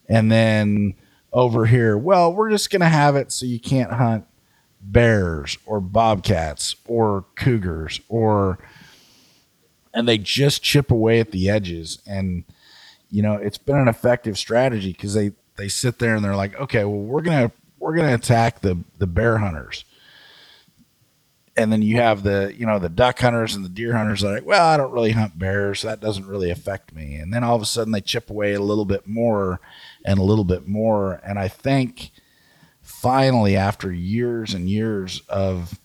and 0.09 0.31
then 0.31 0.95
over 1.33 1.67
here, 1.67 1.97
well, 1.97 2.33
we're 2.33 2.51
just 2.51 2.71
to 2.71 2.89
have 2.89 3.17
it 3.17 3.33
so 3.33 3.47
you 3.47 3.59
can't 3.59 3.93
hunt 3.93 4.27
bears 4.81 5.57
or 5.65 5.81
bobcats 5.81 6.75
or 6.87 7.25
cougars 7.37 8.01
or 8.09 8.59
and 9.95 10.09
they 10.09 10.19
just 10.19 10.63
chip 10.63 10.91
away 10.91 11.21
at 11.21 11.31
the 11.31 11.49
edges 11.49 12.01
and 12.07 12.45
you 13.11 13.23
know, 13.23 13.35
it's 13.35 13.59
been 13.59 13.77
an 13.77 13.89
effective 13.89 14.37
strategy 14.37 14.93
cuz 14.93 15.15
they 15.15 15.33
they 15.57 15.69
sit 15.69 15.99
there 15.99 16.17
and 16.17 16.25
they're 16.25 16.35
like, 16.37 16.59
okay, 16.59 16.85
well, 16.85 16.99
we're 16.99 17.23
gonna 17.23 17.53
we're 17.79 17.95
gonna 17.95 18.15
attack 18.15 18.61
the 18.61 18.79
the 18.99 19.07
bear 19.07 19.39
hunters. 19.39 19.85
And 21.57 21.71
then 21.71 21.83
you 21.83 21.97
have 21.97 22.23
the, 22.23 22.55
you 22.57 22.65
know, 22.65 22.79
the 22.79 22.89
duck 22.89 23.19
hunters 23.19 23.55
and 23.55 23.65
the 23.65 23.69
deer 23.69 23.95
hunters 23.95 24.23
like, 24.23 24.47
well, 24.47 24.67
I 24.67 24.79
don't 24.79 24.93
really 24.93 25.13
hunt 25.13 25.39
bears. 25.39 25.81
So 25.81 25.89
that 25.89 26.01
doesn't 26.01 26.27
really 26.27 26.51
affect 26.51 26.95
me. 26.95 27.17
And 27.17 27.33
then 27.33 27.45
all 27.45 27.55
of 27.55 27.63
a 27.63 27.67
sudden 27.67 27.93
they 27.93 28.01
chip 28.01 28.31
away 28.31 28.55
a 28.55 28.61
little 28.61 28.87
bit 28.87 29.07
more 29.07 29.61
and 30.05 30.19
a 30.19 30.23
little 30.23 30.45
bit 30.45 30.67
more. 30.67 31.21
And 31.25 31.39
I 31.39 31.49
think 31.49 32.11
finally, 32.81 33.57
after 33.57 33.93
years 33.93 34.55
and 34.55 34.69
years 34.69 35.23
of 35.29 35.79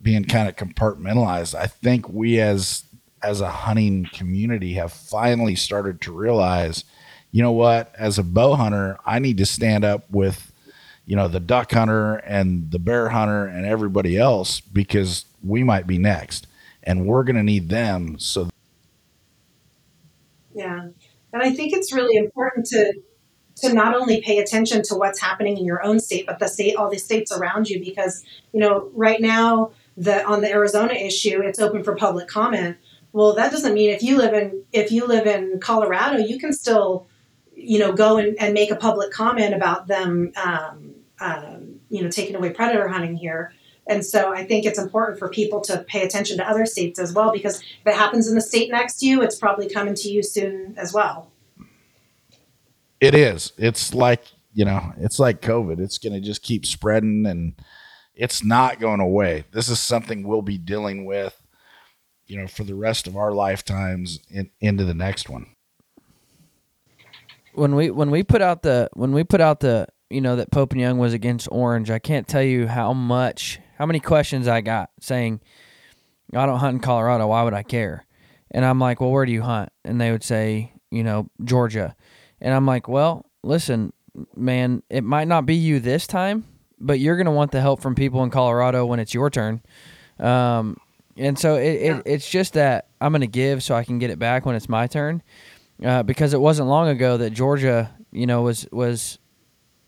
being 0.00 0.24
kind 0.24 0.48
of 0.48 0.56
compartmentalized, 0.56 1.54
I 1.54 1.66
think 1.66 2.08
we 2.08 2.40
as 2.40 2.84
as 3.22 3.40
a 3.40 3.50
hunting 3.50 4.04
community 4.12 4.74
have 4.74 4.92
finally 4.92 5.56
started 5.56 6.00
to 6.02 6.12
realize, 6.12 6.84
you 7.30 7.42
know 7.42 7.52
what, 7.52 7.92
as 7.98 8.18
a 8.18 8.22
bow 8.22 8.54
hunter, 8.54 8.98
I 9.06 9.18
need 9.18 9.38
to 9.38 9.46
stand 9.46 9.82
up 9.82 10.10
with 10.10 10.52
you 11.06 11.16
know, 11.16 11.28
the 11.28 11.40
duck 11.40 11.72
hunter 11.72 12.16
and 12.16 12.70
the 12.70 12.78
bear 12.78 13.08
hunter 13.10 13.46
and 13.46 13.66
everybody 13.66 14.16
else 14.16 14.60
because 14.60 15.26
we 15.42 15.62
might 15.62 15.86
be 15.86 15.98
next 15.98 16.46
and 16.82 17.06
we're 17.06 17.24
going 17.24 17.36
to 17.36 17.42
need 17.42 17.68
them. 17.68 18.18
So, 18.18 18.48
yeah. 20.54 20.88
And 21.32 21.42
I 21.42 21.52
think 21.52 21.72
it's 21.72 21.92
really 21.92 22.16
important 22.16 22.66
to 22.66 22.94
to 23.56 23.72
not 23.72 23.94
only 23.94 24.20
pay 24.20 24.38
attention 24.38 24.82
to 24.82 24.96
what's 24.96 25.20
happening 25.20 25.56
in 25.56 25.64
your 25.64 25.80
own 25.84 26.00
state, 26.00 26.26
but 26.26 26.40
the 26.40 26.48
state, 26.48 26.74
all 26.74 26.90
the 26.90 26.98
states 26.98 27.30
around 27.30 27.68
you, 27.68 27.78
because 27.78 28.24
you 28.52 28.60
know, 28.60 28.90
right 28.94 29.20
now, 29.20 29.70
the 29.96 30.24
on 30.24 30.40
the 30.40 30.50
Arizona 30.50 30.94
issue, 30.94 31.40
it's 31.40 31.58
open 31.58 31.84
for 31.84 31.94
public 31.94 32.28
comment. 32.28 32.76
Well, 33.12 33.34
that 33.34 33.52
doesn't 33.52 33.74
mean 33.74 33.90
if 33.90 34.02
you 34.02 34.16
live 34.16 34.34
in 34.34 34.64
if 34.72 34.90
you 34.90 35.06
live 35.06 35.26
in 35.26 35.60
Colorado, 35.60 36.18
you 36.18 36.38
can 36.38 36.52
still, 36.52 37.06
you 37.54 37.78
know, 37.78 37.92
go 37.92 38.16
and, 38.16 38.36
and 38.40 38.54
make 38.54 38.70
a 38.70 38.76
public 38.76 39.12
comment 39.12 39.54
about 39.54 39.86
them 39.86 40.32
um, 40.36 40.83
um, 41.20 41.80
you 41.88 42.02
know, 42.02 42.10
taking 42.10 42.36
away 42.36 42.50
predator 42.50 42.88
hunting 42.88 43.16
here. 43.16 43.52
And 43.86 44.04
so 44.04 44.32
I 44.32 44.44
think 44.44 44.64
it's 44.64 44.78
important 44.78 45.18
for 45.18 45.28
people 45.28 45.60
to 45.62 45.84
pay 45.84 46.02
attention 46.02 46.38
to 46.38 46.48
other 46.48 46.64
states 46.64 46.98
as 46.98 47.12
well, 47.12 47.30
because 47.32 47.60
if 47.60 47.86
it 47.86 47.94
happens 47.94 48.28
in 48.28 48.34
the 48.34 48.40
state 48.40 48.70
next 48.70 48.98
to 49.00 49.06
you, 49.06 49.22
it's 49.22 49.36
probably 49.36 49.68
coming 49.68 49.94
to 49.94 50.08
you 50.08 50.22
soon 50.22 50.74
as 50.78 50.92
well. 50.94 51.30
It 53.00 53.14
is. 53.14 53.52
It's 53.58 53.92
like, 53.92 54.24
you 54.54 54.64
know, 54.64 54.94
it's 54.98 55.18
like 55.18 55.42
COVID. 55.42 55.80
It's 55.80 55.98
going 55.98 56.14
to 56.14 56.20
just 56.20 56.42
keep 56.42 56.64
spreading 56.64 57.26
and 57.26 57.54
it's 58.14 58.42
not 58.42 58.80
going 58.80 59.00
away. 59.00 59.44
This 59.50 59.68
is 59.68 59.80
something 59.80 60.26
we'll 60.26 60.40
be 60.40 60.56
dealing 60.56 61.04
with, 61.04 61.42
you 62.26 62.38
know, 62.38 62.46
for 62.46 62.64
the 62.64 62.74
rest 62.74 63.06
of 63.06 63.16
our 63.16 63.32
lifetimes 63.32 64.20
in, 64.30 64.50
into 64.60 64.84
the 64.84 64.94
next 64.94 65.28
one. 65.28 65.48
When 67.52 67.74
we 67.74 67.90
when 67.90 68.10
we 68.10 68.22
put 68.22 68.40
out 68.40 68.62
the 68.62 68.88
when 68.94 69.12
we 69.12 69.22
put 69.22 69.40
out 69.40 69.60
the 69.60 69.86
you 70.10 70.20
know 70.20 70.36
that 70.36 70.50
Pope 70.50 70.72
and 70.72 70.80
Young 70.80 70.98
was 70.98 71.12
against 71.12 71.48
Orange, 71.50 71.90
I 71.90 71.98
can't 71.98 72.28
tell 72.28 72.42
you 72.42 72.66
how 72.66 72.92
much, 72.92 73.58
how 73.78 73.86
many 73.86 74.00
questions 74.00 74.46
I 74.48 74.60
got 74.60 74.90
saying, 75.00 75.40
"I 76.34 76.46
don't 76.46 76.58
hunt 76.58 76.74
in 76.74 76.80
Colorado. 76.80 77.26
Why 77.28 77.42
would 77.42 77.54
I 77.54 77.62
care?" 77.62 78.06
And 78.50 78.64
I'm 78.64 78.78
like, 78.78 79.00
"Well, 79.00 79.10
where 79.10 79.26
do 79.26 79.32
you 79.32 79.42
hunt?" 79.42 79.70
And 79.84 80.00
they 80.00 80.10
would 80.12 80.24
say, 80.24 80.72
"You 80.90 81.02
know, 81.02 81.28
Georgia." 81.42 81.96
And 82.40 82.54
I'm 82.54 82.66
like, 82.66 82.88
"Well, 82.88 83.26
listen, 83.42 83.92
man, 84.36 84.82
it 84.90 85.02
might 85.04 85.28
not 85.28 85.46
be 85.46 85.54
you 85.54 85.80
this 85.80 86.06
time, 86.06 86.44
but 86.78 87.00
you're 87.00 87.16
gonna 87.16 87.32
want 87.32 87.50
the 87.52 87.60
help 87.60 87.80
from 87.80 87.94
people 87.94 88.22
in 88.22 88.30
Colorado 88.30 88.86
when 88.86 89.00
it's 89.00 89.14
your 89.14 89.30
turn." 89.30 89.62
Um, 90.20 90.76
and 91.16 91.38
so 91.38 91.56
it, 91.56 91.74
it, 91.82 92.02
it's 92.06 92.28
just 92.28 92.54
that 92.54 92.88
I'm 93.00 93.12
gonna 93.12 93.26
give 93.26 93.62
so 93.62 93.74
I 93.74 93.84
can 93.84 93.98
get 93.98 94.10
it 94.10 94.18
back 94.18 94.46
when 94.46 94.54
it's 94.54 94.68
my 94.68 94.86
turn, 94.86 95.22
uh, 95.82 96.02
because 96.02 96.34
it 96.34 96.40
wasn't 96.40 96.68
long 96.68 96.88
ago 96.88 97.16
that 97.16 97.30
Georgia, 97.30 97.90
you 98.12 98.26
know, 98.26 98.42
was 98.42 98.66
was 98.70 99.18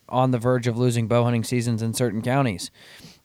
on 0.08 0.30
the 0.30 0.38
verge 0.38 0.66
of 0.66 0.76
losing 0.76 1.08
bow 1.08 1.24
hunting 1.24 1.44
seasons 1.44 1.82
in 1.82 1.94
certain 1.94 2.22
counties. 2.22 2.70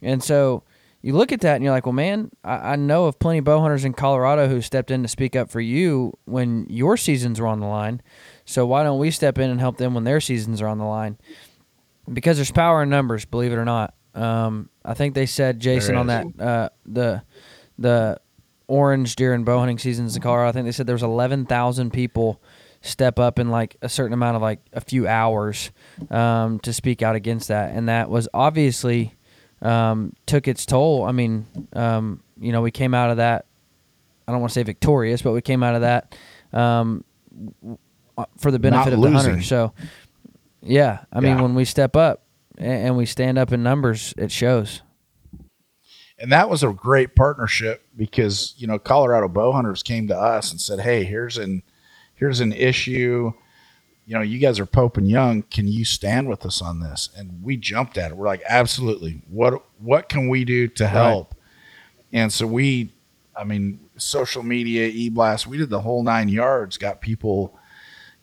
And 0.02 0.24
so 0.24 0.63
you 1.02 1.13
look 1.13 1.32
at 1.32 1.41
that 1.41 1.56
and 1.56 1.63
you're 1.63 1.74
like, 1.74 1.86
well, 1.86 1.94
man, 1.94 2.32
I, 2.44 2.74
I, 2.74 2.76
know 2.76 3.06
of 3.06 3.17
plenty 3.17 3.39
of 3.39 3.46
bow 3.46 3.60
hunters 3.60 3.86
in 3.86 3.94
Colorado 3.94 4.48
who 4.48 4.62
stepped 4.62 4.91
in 4.91 5.02
to 5.02 5.08
speak 5.08 5.36
up 5.36 5.50
for 5.50 5.60
you 5.62 6.17
when 6.26 6.67
your 6.70 6.96
seasons 6.98 7.39
were 7.39 7.48
on 7.48 7.60
the 7.60 7.65
line. 7.65 8.02
So 8.46 8.65
why 8.65 8.84
don't 8.84 9.00
we 9.00 9.12
step 9.12 9.38
in 9.38 9.50
and 9.50 9.60
help 9.60 9.78
them 9.78 9.94
when 9.94 10.04
their 10.04 10.22
seasons 10.22 10.62
are 10.62 10.67
on 10.67 10.78
the 10.78 10.86
line? 10.86 11.17
Because 12.12 12.38
there's 12.38 12.52
power 12.52 12.84
in 12.84 12.89
numbers, 12.89 13.26
believe 13.26 13.52
it 13.52 13.56
or 13.56 13.65
not. 13.65 13.96
Um, 14.13 14.70
I 14.84 14.94
think 14.94 15.15
they 15.15 15.26
said 15.26 15.60
Jason 15.60 15.96
on 15.96 16.08
that 16.08 16.26
uh, 16.39 16.70
the 16.86 17.24
the 17.80 18.20
orange 18.67 19.15
deer 19.15 19.34
and 19.34 19.46
bow 19.46 19.60
hunting 19.60 19.78
seasons 19.78 20.15
in 20.15 20.22
Colorado. 20.22 20.50
I 20.50 20.52
think 20.52 20.65
they 20.65 20.72
said 20.74 20.86
there 20.86 20.96
was 20.96 21.04
eleven 21.04 21.46
thousand 21.46 21.91
people 21.91 22.41
step 22.82 23.20
up 23.20 23.39
in 23.39 23.50
like 23.50 23.78
a 23.82 23.89
certain 23.89 24.13
amount 24.13 24.36
of 24.36 24.41
like 24.41 24.60
a 24.74 24.82
few 24.82 25.08
hours 25.08 25.72
um, 26.10 26.60
to 26.60 26.74
speak 26.74 27.02
out 27.02 27.15
against 27.15 27.48
that, 27.48 27.76
and 27.76 27.88
that 27.89 28.10
was 28.10 28.28
obviously 28.34 29.13
um, 29.62 30.13
took 30.26 30.48
its 30.48 30.65
toll. 30.65 31.04
I 31.04 31.12
mean, 31.12 31.46
um, 31.74 32.24
you 32.39 32.52
know, 32.52 32.62
we 32.62 32.72
came 32.72 32.94
out 32.94 33.12
of 33.12 33.17
that. 33.17 33.46
I 34.28 34.32
don't 34.32 34.41
want 34.41 34.52
to 34.52 34.54
say 34.56 34.63
victorious, 34.63 35.22
but 35.22 35.32
we 35.34 35.41
came 35.41 35.63
out 35.63 35.76
of 35.76 35.82
that 35.82 36.15
um, 36.54 37.04
for 38.38 38.52
the 38.52 38.60
benefit 38.60 38.91
Not 38.91 38.94
of 38.94 39.00
losing. 39.00 39.17
the 39.17 39.30
hunter. 39.30 39.41
So, 39.44 39.74
yeah, 40.62 41.06
I 41.12 41.20
mean, 41.20 41.41
when 41.41 41.56
we 41.56 41.65
step 41.65 41.96
up 41.96 42.24
and 42.58 42.96
we 42.98 43.06
stand 43.06 43.38
up 43.38 43.52
in 43.52 43.63
numbers, 43.63 44.13
it 44.17 44.32
shows. 44.32 44.82
And 46.17 46.32
that 46.32 46.50
was 46.50 46.62
a 46.62 46.72
great 46.72 47.15
partnership 47.15 47.84
because 47.98 48.54
you 48.58 48.67
know 48.67 48.78
Colorado 48.78 49.28
bow 49.28 49.52
hunters 49.54 49.82
came 49.82 50.08
to 50.08 50.15
us 50.15 50.52
and 50.52 50.62
said, 50.62 50.80
"Hey, 50.80 51.04
here's 51.04 51.38
an 51.38 51.63
here's 52.21 52.39
an 52.39 52.53
issue. 52.53 53.34
You 54.05 54.15
know, 54.15 54.21
you 54.21 54.38
guys 54.38 54.60
are 54.60 54.65
Pope 54.65 54.97
and 54.97 55.10
Young. 55.10 55.41
Can 55.43 55.67
you 55.67 55.84
stand 55.84 56.29
with 56.29 56.45
us 56.45 56.62
on 56.62 56.79
this? 56.79 57.10
And 57.17 57.41
we 57.43 57.57
jumped 57.57 57.97
at 57.97 58.12
it. 58.12 58.17
We're 58.17 58.27
like, 58.27 58.43
absolutely. 58.47 59.23
What 59.27 59.65
what 59.79 60.07
can 60.07 60.29
we 60.29 60.45
do 60.45 60.67
to 60.67 60.88
help? 60.88 61.34
Right. 61.34 62.21
And 62.21 62.31
so 62.31 62.45
we, 62.45 62.93
I 63.36 63.43
mean, 63.43 63.79
social 63.97 64.43
media, 64.43 64.88
e 64.88 65.10
blast, 65.10 65.47
we 65.47 65.57
did 65.57 65.69
the 65.71 65.81
whole 65.81 66.03
nine 66.03 66.29
yards. 66.29 66.77
Got 66.77 67.01
people, 67.01 67.57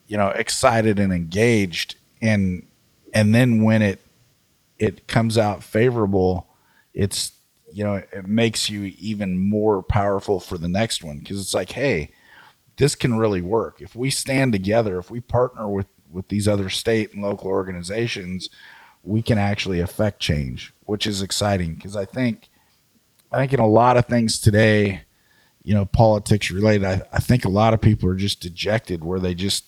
you 0.07 0.17
know, 0.17 0.29
excited 0.29 1.01
and 1.01 1.13
engaged. 1.13 1.97
And 2.23 2.67
and 3.13 3.35
then 3.35 3.65
when 3.65 3.83
it 3.83 4.01
it 4.79 5.09
comes 5.09 5.37
out 5.37 5.65
favorable, 5.65 6.47
it's 6.95 7.33
you 7.73 7.83
know 7.83 7.95
it 7.95 8.27
makes 8.29 8.71
you 8.71 8.93
even 8.99 9.39
more 9.39 9.83
powerful 9.83 10.39
for 10.39 10.57
the 10.57 10.69
next 10.69 11.03
one 11.03 11.19
because 11.19 11.41
it's 11.41 11.55
like, 11.55 11.73
hey, 11.73 12.13
this 12.79 12.95
can 12.95 13.19
really 13.19 13.43
work. 13.43 13.81
If 13.81 13.95
we 13.95 14.09
stand 14.09 14.53
together 14.53 14.99
if 14.99 15.11
we 15.11 15.21
partner 15.21 15.69
with 15.69 15.87
with 16.11 16.29
these 16.29 16.49
other 16.49 16.71
state 16.71 17.13
and 17.13 17.23
local 17.23 17.49
organizations 17.49 18.49
we 19.05 19.21
can 19.21 19.37
actually 19.37 19.81
affect 19.81 20.21
change 20.21 20.73
which 20.87 21.07
is 21.07 21.21
exciting. 21.21 21.75
Because 21.75 21.95
i 21.95 22.07
think 22.07 22.49
i 23.31 23.37
think 23.37 23.53
in 23.53 23.61
a 23.61 23.67
lot 23.67 23.97
of 23.99 24.07
things 24.07 24.41
today 24.41 25.03
you 25.63 25.75
know 25.75 25.85
politics 25.85 26.51
related 26.51 26.87
I, 26.87 27.03
I 27.13 27.21
think 27.21 27.45
a 27.45 27.51
lot 27.51 27.75
of 27.75 27.81
people 27.81 28.09
are 28.09 28.15
just 28.15 28.41
dejected 28.41 29.05
where 29.05 29.21
they 29.21 29.35
just 29.35 29.65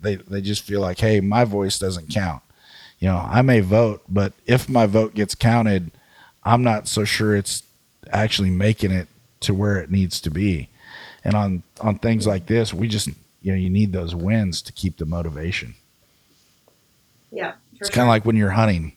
they 0.00 0.16
they 0.16 0.40
just 0.40 0.62
feel 0.62 0.80
like 0.80 0.98
hey 1.00 1.20
my 1.20 1.44
voice 1.44 1.78
doesn't 1.78 2.08
count. 2.08 2.42
You 2.98 3.08
know 3.08 3.26
i 3.28 3.42
may 3.42 3.60
vote 3.60 4.02
but 4.08 4.32
if 4.46 4.68
my 4.68 4.86
vote 4.86 5.14
gets 5.14 5.34
counted 5.34 5.90
i'm 6.44 6.62
not 6.62 6.88
so 6.88 7.04
sure 7.04 7.36
it's 7.36 7.62
actually 8.10 8.50
making 8.50 8.92
it 8.92 9.08
to 9.40 9.52
where 9.52 9.76
it 9.76 9.90
needs 9.90 10.20
to 10.22 10.30
be 10.30 10.70
and 11.26 11.34
on 11.34 11.62
on 11.80 11.98
things 11.98 12.24
like 12.24 12.46
this, 12.46 12.72
we 12.72 12.86
just 12.86 13.08
you 13.42 13.52
know 13.52 13.54
you 13.54 13.68
need 13.68 13.92
those 13.92 14.14
wins 14.14 14.62
to 14.62 14.72
keep 14.72 14.96
the 14.96 15.04
motivation. 15.04 15.74
Yeah, 17.32 17.54
it's 17.80 17.90
kind 17.90 18.06
of 18.06 18.08
like 18.08 18.24
when 18.24 18.36
you're 18.36 18.50
hunting. 18.50 18.92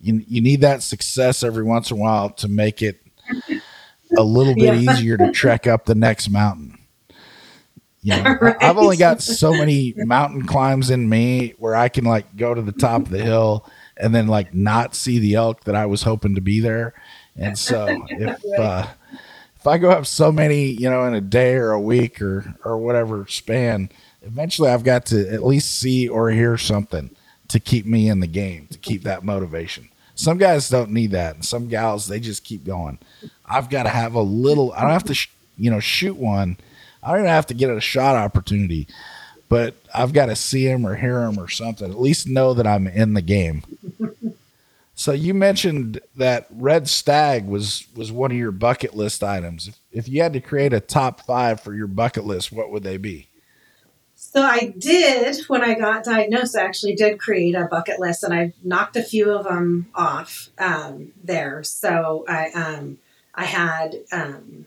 You 0.00 0.24
you 0.26 0.40
need 0.40 0.62
that 0.62 0.82
success 0.82 1.42
every 1.42 1.64
once 1.64 1.90
in 1.90 1.98
a 1.98 2.00
while 2.00 2.30
to 2.30 2.48
make 2.48 2.80
it 2.80 3.02
a 4.16 4.22
little 4.22 4.54
bit 4.54 4.74
yeah. 4.74 4.94
easier 4.94 5.18
to 5.18 5.30
trek 5.32 5.66
up 5.66 5.84
the 5.84 5.94
next 5.94 6.30
mountain. 6.30 6.78
You 8.00 8.22
know, 8.22 8.36
right. 8.40 8.56
I've 8.62 8.78
only 8.78 8.96
got 8.96 9.20
so 9.20 9.52
many 9.52 9.92
mountain 9.98 10.46
climbs 10.46 10.88
in 10.88 11.06
me 11.06 11.54
where 11.58 11.76
I 11.76 11.90
can 11.90 12.04
like 12.04 12.36
go 12.36 12.54
to 12.54 12.62
the 12.62 12.72
top 12.72 13.02
of 13.02 13.10
the 13.10 13.22
hill 13.22 13.68
and 13.98 14.14
then 14.14 14.28
like 14.28 14.54
not 14.54 14.94
see 14.94 15.18
the 15.18 15.34
elk 15.34 15.64
that 15.64 15.74
I 15.74 15.84
was 15.84 16.02
hoping 16.02 16.36
to 16.36 16.40
be 16.40 16.60
there. 16.60 16.94
And 17.36 17.58
so 17.58 17.86
if 18.08 18.38
uh, 18.58 18.86
if 19.66 19.70
I 19.70 19.78
go 19.78 19.90
up 19.90 20.06
so 20.06 20.30
many, 20.30 20.66
you 20.66 20.88
know, 20.88 21.02
in 21.06 21.14
a 21.14 21.20
day 21.20 21.54
or 21.54 21.72
a 21.72 21.80
week 21.80 22.22
or 22.22 22.54
or 22.64 22.78
whatever 22.78 23.26
span, 23.26 23.90
eventually 24.22 24.70
I've 24.70 24.84
got 24.84 25.06
to 25.06 25.28
at 25.28 25.44
least 25.44 25.80
see 25.80 26.08
or 26.08 26.30
hear 26.30 26.56
something 26.56 27.10
to 27.48 27.58
keep 27.58 27.84
me 27.84 28.08
in 28.08 28.20
the 28.20 28.28
game, 28.28 28.68
to 28.68 28.78
keep 28.78 29.02
that 29.02 29.24
motivation. 29.24 29.88
Some 30.14 30.38
guys 30.38 30.68
don't 30.68 30.92
need 30.92 31.10
that, 31.10 31.34
and 31.34 31.44
some 31.44 31.66
gals 31.66 32.06
they 32.06 32.20
just 32.20 32.44
keep 32.44 32.64
going. 32.64 33.00
I've 33.44 33.68
got 33.68 33.82
to 33.82 33.88
have 33.88 34.14
a 34.14 34.22
little. 34.22 34.72
I 34.72 34.82
don't 34.82 34.90
have 34.92 35.02
to, 35.04 35.14
sh- 35.14 35.30
you 35.58 35.72
know, 35.72 35.80
shoot 35.80 36.16
one. 36.16 36.58
I 37.02 37.10
don't 37.10 37.22
even 37.22 37.30
have 37.30 37.46
to 37.46 37.54
get 37.54 37.68
a 37.68 37.80
shot 37.80 38.14
opportunity, 38.14 38.86
but 39.48 39.74
I've 39.92 40.12
got 40.12 40.26
to 40.26 40.36
see 40.36 40.64
him 40.68 40.86
or 40.86 40.94
hear 40.94 41.24
him 41.24 41.40
or 41.40 41.48
something. 41.48 41.90
At 41.90 42.00
least 42.00 42.28
know 42.28 42.54
that 42.54 42.68
I'm 42.68 42.86
in 42.86 43.14
the 43.14 43.22
game. 43.22 43.64
So 44.98 45.12
you 45.12 45.34
mentioned 45.34 46.00
that 46.16 46.46
red 46.50 46.88
stag 46.88 47.46
was 47.46 47.86
was 47.94 48.10
one 48.10 48.30
of 48.30 48.36
your 48.38 48.50
bucket 48.50 48.96
list 48.96 49.22
items. 49.22 49.78
If, 49.92 50.08
you 50.08 50.22
had 50.22 50.32
to 50.32 50.40
create 50.40 50.72
a 50.72 50.80
top 50.80 51.20
five 51.20 51.60
for 51.60 51.74
your 51.74 51.86
bucket 51.86 52.24
list, 52.24 52.50
what 52.50 52.70
would 52.70 52.82
they 52.82 52.96
be? 52.96 53.28
So 54.14 54.40
I 54.42 54.74
did 54.78 55.36
when 55.48 55.62
I 55.62 55.74
got 55.74 56.04
diagnosed. 56.04 56.56
I 56.56 56.64
actually 56.64 56.94
did 56.94 57.20
create 57.20 57.54
a 57.54 57.68
bucket 57.70 58.00
list, 58.00 58.22
and 58.22 58.32
I 58.32 58.54
knocked 58.64 58.96
a 58.96 59.02
few 59.02 59.30
of 59.30 59.44
them 59.44 59.88
off 59.94 60.48
um, 60.58 61.12
there. 61.22 61.62
So 61.62 62.24
I 62.26 62.48
um, 62.52 62.98
I 63.34 63.44
had 63.44 63.96
um, 64.10 64.64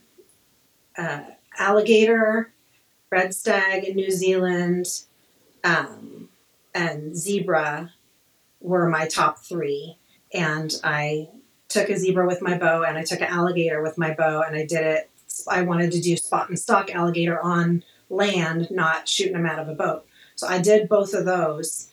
uh, 0.96 1.22
alligator, 1.58 2.52
red 3.10 3.34
stag 3.34 3.84
in 3.84 3.96
New 3.96 4.12
Zealand, 4.12 4.86
um, 5.64 6.30
and 6.76 7.16
zebra 7.18 7.94
were 8.62 8.88
my 8.88 9.08
top 9.08 9.40
three. 9.40 9.99
And 10.34 10.74
I 10.84 11.30
took 11.68 11.90
a 11.90 11.98
zebra 11.98 12.26
with 12.28 12.42
my 12.42 12.58
bow, 12.58 12.84
and 12.84 12.98
I 12.98 13.04
took 13.04 13.22
an 13.22 13.28
alligator 13.28 13.82
with 13.82 13.98
my 13.98 14.14
bow, 14.14 14.42
and 14.42 14.56
I 14.56 14.66
did 14.66 14.82
it. 14.82 15.10
I 15.48 15.62
wanted 15.62 15.92
to 15.94 16.02
do 16.02 16.18
spot 16.18 16.50
and 16.50 16.60
stalk 16.60 16.94
alligator 16.94 17.40
on 17.40 17.84
land, 18.10 18.70
not 18.72 19.08
shooting 19.08 19.34
them 19.34 19.46
out 19.46 19.60
of 19.60 19.70
a 19.70 19.74
boat. 19.74 20.06
So 20.36 20.48
I 20.48 20.60
did 20.60 20.90
both 20.90 21.14
of 21.14 21.26
those. 21.26 21.90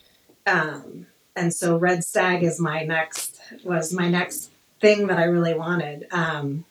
Um, 0.46 1.06
and 1.34 1.52
so 1.52 1.76
red 1.76 2.04
stag 2.04 2.42
is 2.42 2.58
my 2.58 2.84
next 2.84 3.40
was 3.64 3.92
my 3.92 4.08
next 4.08 4.50
thing 4.80 5.06
that 5.08 5.18
I 5.18 5.24
really 5.24 5.54
wanted. 5.54 6.06
Um, 6.10 6.64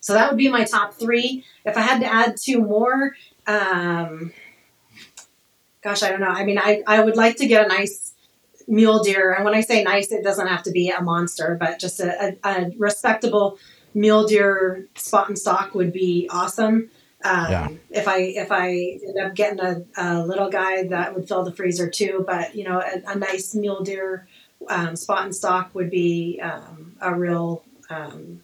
so 0.00 0.12
that 0.12 0.28
would 0.28 0.38
be 0.38 0.48
my 0.48 0.64
top 0.64 0.94
three. 0.94 1.44
If 1.64 1.76
I 1.76 1.80
had 1.80 2.00
to 2.00 2.06
add 2.06 2.36
two 2.36 2.60
more, 2.60 3.16
um, 3.46 4.32
gosh, 5.82 6.02
I 6.02 6.10
don't 6.10 6.20
know. 6.20 6.26
I 6.26 6.44
mean, 6.44 6.58
I, 6.58 6.82
I 6.86 7.00
would 7.00 7.16
like 7.16 7.36
to 7.36 7.46
get 7.46 7.64
a 7.64 7.68
nice 7.68 8.03
mule 8.66 9.02
deer. 9.02 9.32
And 9.32 9.44
when 9.44 9.54
I 9.54 9.60
say 9.60 9.82
nice, 9.82 10.12
it 10.12 10.24
doesn't 10.24 10.46
have 10.46 10.62
to 10.64 10.70
be 10.70 10.90
a 10.90 11.02
monster, 11.02 11.56
but 11.58 11.78
just 11.78 12.00
a, 12.00 12.36
a, 12.44 12.48
a 12.48 12.70
respectable 12.76 13.58
mule 13.94 14.26
deer 14.26 14.86
spot 14.96 15.28
and 15.28 15.38
stalk 15.38 15.74
would 15.74 15.92
be 15.92 16.28
awesome. 16.30 16.90
Um, 17.24 17.50
yeah. 17.50 17.68
If 17.90 18.06
I 18.06 18.18
if 18.18 18.52
I 18.52 18.98
end 19.06 19.18
up 19.18 19.34
getting 19.34 19.60
a, 19.60 19.82
a, 19.96 20.26
little 20.26 20.50
guy, 20.50 20.86
that 20.88 21.14
would 21.14 21.26
fill 21.26 21.42
the 21.42 21.52
freezer 21.52 21.88
too. 21.88 22.22
But 22.26 22.54
you 22.54 22.64
know, 22.64 22.80
a, 22.80 23.12
a 23.12 23.16
nice 23.16 23.54
mule 23.54 23.82
deer 23.82 24.28
um, 24.68 24.94
spot 24.94 25.24
and 25.24 25.34
stalk 25.34 25.74
would 25.74 25.90
be 25.90 26.38
um, 26.42 26.96
a 27.00 27.14
real 27.14 27.64
um, 27.88 28.42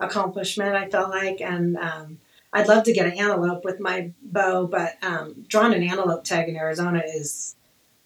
accomplishment. 0.00 0.74
I 0.74 0.88
felt 0.88 1.10
like, 1.10 1.40
and 1.40 1.76
um, 1.76 2.18
I'd 2.52 2.66
love 2.66 2.82
to 2.84 2.92
get 2.92 3.06
an 3.06 3.12
antelope 3.12 3.64
with 3.64 3.78
my 3.78 4.12
bow, 4.22 4.66
but 4.66 4.96
um, 5.02 5.44
drawing 5.46 5.74
an 5.74 5.84
antelope 5.84 6.24
tag 6.24 6.48
in 6.48 6.56
Arizona 6.56 7.02
is 7.06 7.54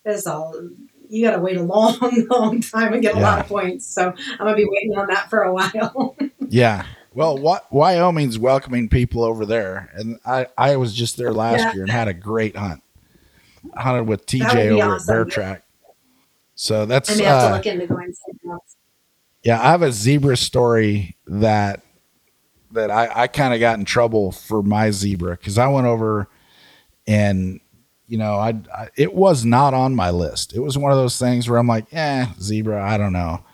is 0.04 0.26
all 0.26 0.54
you 1.14 1.24
got 1.24 1.36
to 1.36 1.42
wait 1.42 1.56
a 1.56 1.62
long, 1.62 1.98
long 2.30 2.60
time 2.60 2.92
and 2.92 3.02
get 3.02 3.14
a 3.14 3.20
lot 3.20 3.38
of 3.38 3.46
points. 3.46 3.86
So 3.86 4.12
I'm 4.32 4.38
gonna 4.38 4.56
be 4.56 4.66
waiting 4.68 4.96
on 4.96 5.06
that 5.08 5.30
for 5.30 5.42
a 5.42 5.52
while. 5.52 6.16
yeah. 6.48 6.86
Well, 7.12 7.38
what 7.38 7.72
Wyoming's 7.72 8.38
welcoming 8.38 8.88
people 8.88 9.22
over 9.22 9.46
there, 9.46 9.90
and 9.94 10.18
I 10.26 10.48
I 10.58 10.76
was 10.76 10.92
just 10.92 11.16
there 11.16 11.32
last 11.32 11.60
yeah. 11.60 11.72
year 11.72 11.82
and 11.82 11.90
had 11.90 12.08
a 12.08 12.14
great 12.14 12.56
hunt. 12.56 12.82
I 13.74 13.82
hunted 13.82 14.08
with 14.08 14.26
TJ 14.26 14.72
over 14.72 14.94
awesome. 14.94 15.14
at 15.14 15.14
Bear 15.14 15.24
Track. 15.24 15.64
So 16.56 16.86
that's 16.86 17.10
I 17.10 17.16
may 17.16 17.24
have 17.24 17.42
uh, 17.42 17.48
to 17.48 17.54
look 17.56 17.66
into 17.66 17.86
going 17.86 18.12
Yeah, 19.42 19.60
I 19.60 19.70
have 19.70 19.82
a 19.82 19.92
zebra 19.92 20.36
story 20.36 21.16
that 21.26 21.82
that 22.72 22.90
I, 22.90 23.22
I 23.22 23.26
kind 23.28 23.54
of 23.54 23.60
got 23.60 23.78
in 23.78 23.84
trouble 23.84 24.32
for 24.32 24.62
my 24.62 24.90
zebra 24.90 25.36
because 25.36 25.58
I 25.58 25.68
went 25.68 25.86
over 25.86 26.28
and 27.06 27.60
you 28.06 28.18
know 28.18 28.34
I, 28.34 28.54
I, 28.74 28.88
it 28.96 29.14
was 29.14 29.44
not 29.44 29.74
on 29.74 29.94
my 29.94 30.10
list. 30.10 30.54
It 30.54 30.60
was 30.60 30.78
one 30.78 30.92
of 30.92 30.98
those 30.98 31.18
things 31.18 31.48
where 31.48 31.58
I'm 31.58 31.66
like, 31.66 31.86
eh, 31.92 32.26
zebra, 32.40 32.82
I 32.82 32.96
don't 32.96 33.12
know. 33.12 33.44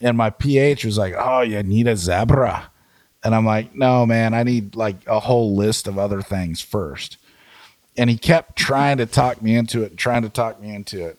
And 0.00 0.16
my 0.16 0.30
PH 0.30 0.84
was 0.84 0.98
like, 0.98 1.14
oh, 1.16 1.40
you 1.40 1.62
need 1.62 1.86
a 1.86 1.96
zebra, 1.96 2.70
and 3.24 3.34
I'm 3.34 3.46
like, 3.46 3.74
no, 3.74 4.06
man, 4.06 4.34
I 4.34 4.42
need 4.42 4.76
like 4.76 5.06
a 5.06 5.20
whole 5.20 5.56
list 5.56 5.86
of 5.86 5.98
other 5.98 6.22
things 6.22 6.60
first. 6.60 7.16
And 7.96 8.10
he 8.10 8.18
kept 8.18 8.56
trying 8.56 8.98
to 8.98 9.06
talk 9.06 9.40
me 9.40 9.56
into 9.56 9.82
it, 9.82 9.90
and 9.90 9.98
trying 9.98 10.22
to 10.22 10.28
talk 10.28 10.60
me 10.60 10.74
into 10.74 11.06
it. 11.06 11.18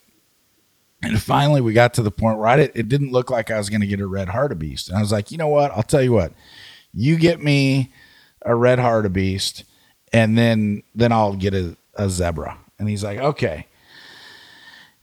And 1.02 1.22
finally, 1.22 1.62
we 1.62 1.74
got 1.74 1.94
to 1.96 2.02
the 2.02 2.12
point 2.12 2.40
where 2.40 2.48
I 2.48 2.58
did, 2.58 2.72
it 2.74 2.90
didn't 2.90 3.12
look 3.12 3.30
like 3.30 3.52
I 3.52 3.58
was 3.58 3.70
going 3.70 3.82
to 3.82 3.88
get 3.88 4.00
a 4.00 4.08
red 4.08 4.30
hartebeest, 4.30 4.90
And 4.90 4.98
I 4.98 5.02
was 5.02 5.12
like, 5.12 5.32
you 5.32 5.38
know 5.38 5.48
what? 5.48 5.72
I'll 5.72 5.84
tell 5.84 6.02
you 6.02 6.12
what 6.12 6.34
you 6.98 7.16
get 7.16 7.40
me 7.42 7.94
a 8.44 8.56
red 8.56 8.80
hartebeest, 8.80 9.64
and 10.12 10.36
then 10.38 10.82
then 10.96 11.12
I'll 11.12 11.36
get 11.36 11.54
a, 11.54 11.77
a 11.98 12.10
zebra. 12.10 12.58
And 12.80 12.88
he's 12.88 13.04
like, 13.04 13.20
okay. 13.20 13.68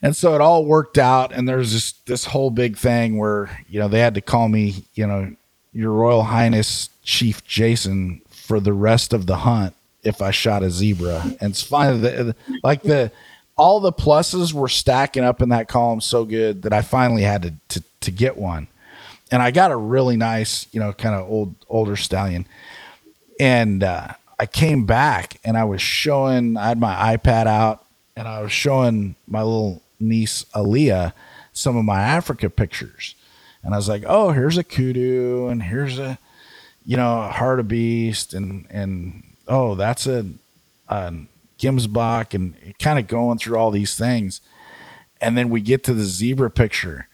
And 0.03 0.15
so 0.17 0.35
it 0.35 0.41
all 0.41 0.65
worked 0.65 0.99
out. 0.99 1.33
And 1.33 1.49
there's 1.49 1.73
this 1.73 1.93
this 2.07 2.27
whole 2.27 2.51
big 2.51 2.77
thing 2.77 3.19
where, 3.19 3.65
you 3.69 3.81
know, 3.81 3.89
they 3.89 4.01
had 4.01 4.15
to 4.15 4.21
call 4.21 4.49
me, 4.49 4.85
you 4.95 5.07
know, 5.07 5.35
your 5.73 5.93
Royal 5.93 6.25
Highness 6.25 6.91
Chief 7.03 7.45
Jason 7.45 8.21
for 8.29 8.61
the 8.61 8.73
rest 8.73 9.13
of 9.13 9.27
the 9.27 9.39
hunt 9.39 9.75
if 10.03 10.21
I 10.21 10.31
shot 10.31 10.63
a 10.63 10.71
zebra. 10.71 11.23
And 11.41 11.51
it's 11.51 11.63
fine. 11.63 12.03
The, 12.03 12.37
like 12.63 12.83
the 12.83 13.11
all 13.57 13.81
the 13.81 13.93
pluses 13.93 14.53
were 14.53 14.69
stacking 14.69 15.25
up 15.25 15.41
in 15.41 15.49
that 15.51 15.69
column 15.69 16.01
so 16.01 16.25
good 16.25 16.63
that 16.63 16.73
I 16.73 16.83
finally 16.83 17.23
had 17.23 17.43
to 17.43 17.55
to, 17.69 17.85
to 18.01 18.11
get 18.11 18.37
one 18.37 18.69
and 19.35 19.43
I 19.43 19.51
got 19.51 19.73
a 19.73 19.77
really 19.77 20.17
nice, 20.17 20.67
you 20.73 20.79
know, 20.79 20.93
kind 20.93 21.15
of 21.15 21.29
old 21.29 21.57
older 21.69 21.97
stallion. 21.97 22.47
And 23.41 23.83
uh, 23.83 24.09
I 24.39 24.47
came 24.47 24.85
back 24.85 25.41
and 25.45 25.57
I 25.57 25.65
was 25.65 25.81
showing, 25.81 26.57
I 26.57 26.69
had 26.69 26.81
my 26.81 27.17
iPad 27.17 27.47
out 27.47 27.85
and 28.17 28.27
I 28.27 28.43
was 28.43 28.53
showing 28.53 29.15
my 29.27 29.43
little 29.43 29.83
niece 30.01 30.45
Aaliyah 30.55 31.13
some 31.53 31.77
of 31.77 31.85
my 31.85 32.01
Africa 32.01 32.51
pictures. 32.51 33.15
And 33.63 33.75
I 33.75 33.77
was 33.77 33.89
like, 33.89 34.05
oh, 34.07 34.33
here's 34.33 34.59
a 34.59 34.65
kudu 34.65 35.49
and 35.49 35.63
here's 35.63 35.99
a, 35.99 36.19
you 36.85 36.97
know, 36.97 37.23
a 37.23 37.31
hartebeest 37.31 38.35
and, 38.35 38.67
and, 38.71 39.23
oh, 39.49 39.75
that's 39.75 40.07
a, 40.07 40.27
a 40.89 41.15
Gemsbok 41.59 42.35
and 42.35 42.55
kind 42.79 42.99
of 42.99 43.07
going 43.07 43.39
through 43.39 43.57
all 43.57 43.71
these 43.71 43.97
things. 43.97 44.41
And 45.21 45.39
then 45.39 45.49
we 45.49 45.61
get 45.61 45.85
to 45.85 45.95
the 45.95 46.05
zebra 46.05 46.51
picture 46.51 47.09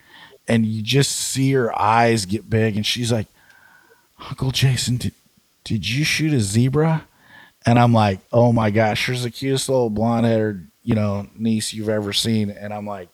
and 0.51 0.67
you 0.67 0.83
just 0.83 1.13
see 1.13 1.53
her 1.53 1.79
eyes 1.79 2.27
get 2.27 2.51
big 2.51 2.77
and 2.77 2.85
she's 2.85 3.13
like 3.13 3.29
uncle 4.29 4.51
jason 4.51 4.97
did, 4.97 5.13
did 5.63 5.89
you 5.89 6.05
shoot 6.05 6.33
a 6.33 6.41
zebra 6.41 7.07
and 7.67 7.79
i'm 7.79 7.93
like 7.93 8.21
oh 8.33 8.53
my 8.53 8.71
gosh 8.71 9.05
she's 9.05 9.23
the 9.23 9.31
cutest 9.31 9.69
little 9.69 9.91
blonde 9.91 10.27
haired 10.27 10.67
you 10.83 10.95
know 10.95 11.27
niece 11.37 11.73
you've 11.73 11.89
ever 11.89 12.13
seen. 12.13 12.51
And 12.51 12.73
i'm 12.73 12.87
like 12.87 13.09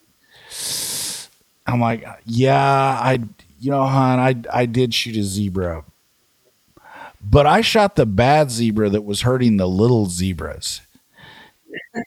i'm 1.67 1.81
like 1.81 2.05
yeah 2.25 2.55
i 3.03 3.19
you 3.61 3.71
know 3.71 3.85
hon 3.85 4.19
i 4.19 4.35
i 4.53 4.67
did 4.67 4.95
shoot 4.95 5.17
a 5.17 5.23
zebra. 5.23 5.85
But 7.23 7.47
i 7.47 7.61
shot 7.61 7.97
the 7.97 8.07
bad 8.07 8.51
zebra 8.51 8.91
that 8.91 9.05
was 9.05 9.23
hurting 9.23 9.57
the 9.57 9.69
little 9.69 10.07
zebras. 10.07 10.81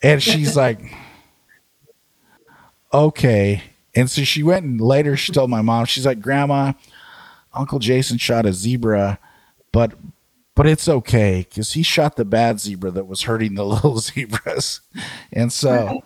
And 0.02 0.24
she's 0.24 0.56
like 0.64 0.80
okay. 2.94 3.64
And 3.96 4.10
so 4.10 4.24
she 4.24 4.44
went 4.44 4.66
and 4.66 4.80
later 4.80 5.18
she 5.18 5.32
told 5.32 5.50
my 5.50 5.62
mom, 5.62 5.86
she's 5.86 6.06
like, 6.06 6.22
Grandma, 6.22 6.74
Uncle 7.54 7.80
Jason 7.80 8.18
shot 8.18 8.46
a 8.46 8.54
zebra, 8.54 9.20
but 9.72 9.94
but 10.60 10.68
it's 10.68 10.89
okay 10.89 11.45
because 11.47 11.72
he 11.72 11.82
shot 11.82 12.18
the 12.18 12.26
bad 12.26 12.60
zebra 12.60 12.91
that 12.91 13.07
was 13.07 13.22
hurting 13.22 13.55
the 13.55 13.66
little 13.66 13.97
zebras. 13.97 14.82
And 15.32 15.53
so 15.53 16.03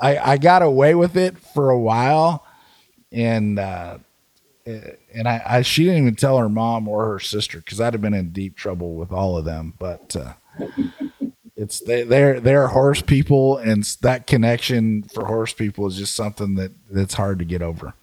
I, 0.00 0.18
I 0.18 0.38
got 0.38 0.62
away 0.62 0.94
with 0.94 1.16
it 1.16 1.36
for 1.36 1.70
a 1.70 1.78
while. 1.78 2.46
And 3.10 3.58
uh, 3.58 3.98
and 4.64 5.26
I, 5.26 5.42
I 5.44 5.62
she 5.62 5.82
didn't 5.82 6.02
even 6.02 6.14
tell 6.14 6.38
her 6.38 6.48
mom 6.48 6.86
or 6.86 7.06
her 7.06 7.18
sister 7.18 7.58
because 7.58 7.80
I'd 7.80 7.92
have 7.92 8.00
been 8.00 8.14
in 8.14 8.28
deep 8.28 8.54
trouble 8.54 8.94
with 8.94 9.10
all 9.10 9.36
of 9.36 9.44
them. 9.44 9.74
But 9.80 10.14
uh, 10.14 10.34
it's 11.56 11.80
they, 11.80 12.04
they're 12.04 12.38
they're 12.38 12.68
horse 12.68 13.02
people, 13.02 13.56
and 13.56 13.82
that 14.02 14.28
connection 14.28 15.02
for 15.12 15.24
horse 15.24 15.52
people 15.52 15.88
is 15.88 15.96
just 15.96 16.14
something 16.14 16.54
that 16.54 16.70
that's 16.88 17.14
hard 17.14 17.40
to 17.40 17.44
get 17.44 17.62
over. 17.62 17.94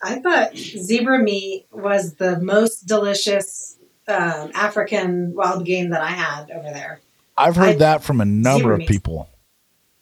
I 0.00 0.20
thought 0.20 0.56
zebra 0.56 1.18
meat 1.18 1.66
was 1.72 2.14
the 2.14 2.38
most 2.38 2.86
delicious 2.86 3.77
um, 4.08 4.50
African 4.54 5.34
wild 5.34 5.64
game 5.64 5.90
that 5.90 6.02
I 6.02 6.10
had 6.10 6.50
over 6.50 6.70
there. 6.70 7.00
I've 7.36 7.56
heard 7.56 7.76
I, 7.76 7.78
that 7.78 8.02
from 8.02 8.20
a 8.20 8.24
number 8.24 8.72
of 8.72 8.80
people. 8.80 9.28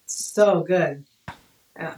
So 0.06 0.62
good. 0.62 1.04
Yeah. 1.76 1.96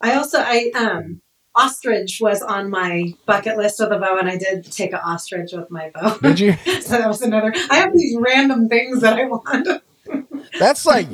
I 0.00 0.14
also 0.14 0.38
I 0.38 0.70
um 0.76 1.20
ostrich 1.56 2.18
was 2.20 2.42
on 2.42 2.70
my 2.70 3.14
bucket 3.26 3.56
list 3.56 3.80
with 3.80 3.92
a 3.92 3.98
bow, 3.98 4.18
and 4.18 4.28
I 4.28 4.36
did 4.36 4.70
take 4.70 4.92
an 4.92 5.00
ostrich 5.04 5.52
with 5.52 5.70
my 5.70 5.90
bow. 5.90 6.18
Did 6.18 6.38
you? 6.38 6.52
so 6.80 6.98
that 6.98 7.08
was 7.08 7.22
another. 7.22 7.52
I 7.70 7.78
have 7.78 7.92
these 7.92 8.16
random 8.18 8.68
things 8.68 9.00
that 9.00 9.18
I 9.18 9.24
want. 9.24 9.82
That's 10.58 10.86
like, 10.86 11.06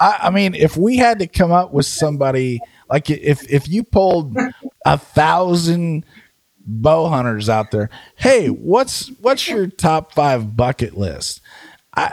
I, 0.00 0.18
I, 0.22 0.30
mean, 0.30 0.54
if 0.54 0.76
we 0.76 0.96
had 0.96 1.20
to 1.20 1.26
come 1.26 1.52
up 1.52 1.72
with 1.72 1.86
somebody 1.86 2.60
like 2.88 3.08
if 3.08 3.48
if 3.50 3.68
you 3.68 3.84
pulled 3.84 4.36
a 4.84 4.98
thousand 4.98 6.04
bow 6.66 7.08
hunters 7.08 7.48
out 7.48 7.70
there, 7.70 7.90
hey, 8.16 8.48
what's 8.48 9.08
what's 9.20 9.48
your 9.48 9.66
top 9.66 10.14
five 10.14 10.56
bucket 10.56 10.96
list? 10.96 11.40
I 11.96 12.12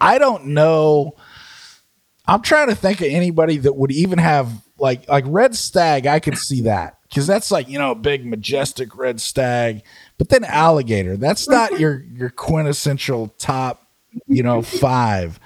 I 0.00 0.18
don't 0.18 0.46
know. 0.46 1.16
I'm 2.26 2.42
trying 2.42 2.68
to 2.68 2.74
think 2.74 3.00
of 3.00 3.06
anybody 3.06 3.56
that 3.58 3.74
would 3.74 3.90
even 3.90 4.18
have 4.18 4.52
like 4.78 5.08
like 5.08 5.24
red 5.26 5.54
stag, 5.54 6.06
I 6.06 6.20
could 6.20 6.38
see 6.38 6.62
that 6.62 6.98
because 7.08 7.26
that's 7.26 7.50
like 7.50 7.68
you 7.68 7.78
know 7.78 7.92
a 7.92 7.96
big 7.96 8.24
majestic 8.24 8.96
red 8.96 9.20
stag. 9.20 9.82
But 10.18 10.28
then 10.28 10.44
alligator, 10.44 11.16
that's 11.16 11.48
not 11.48 11.78
your 11.80 12.00
your 12.12 12.30
quintessential 12.30 13.28
top, 13.38 13.86
you 14.26 14.42
know, 14.42 14.62
five. 14.62 15.40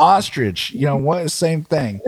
Ostrich. 0.00 0.72
You 0.72 0.86
know, 0.86 0.96
what 0.96 1.30
same 1.30 1.62
thing. 1.64 2.00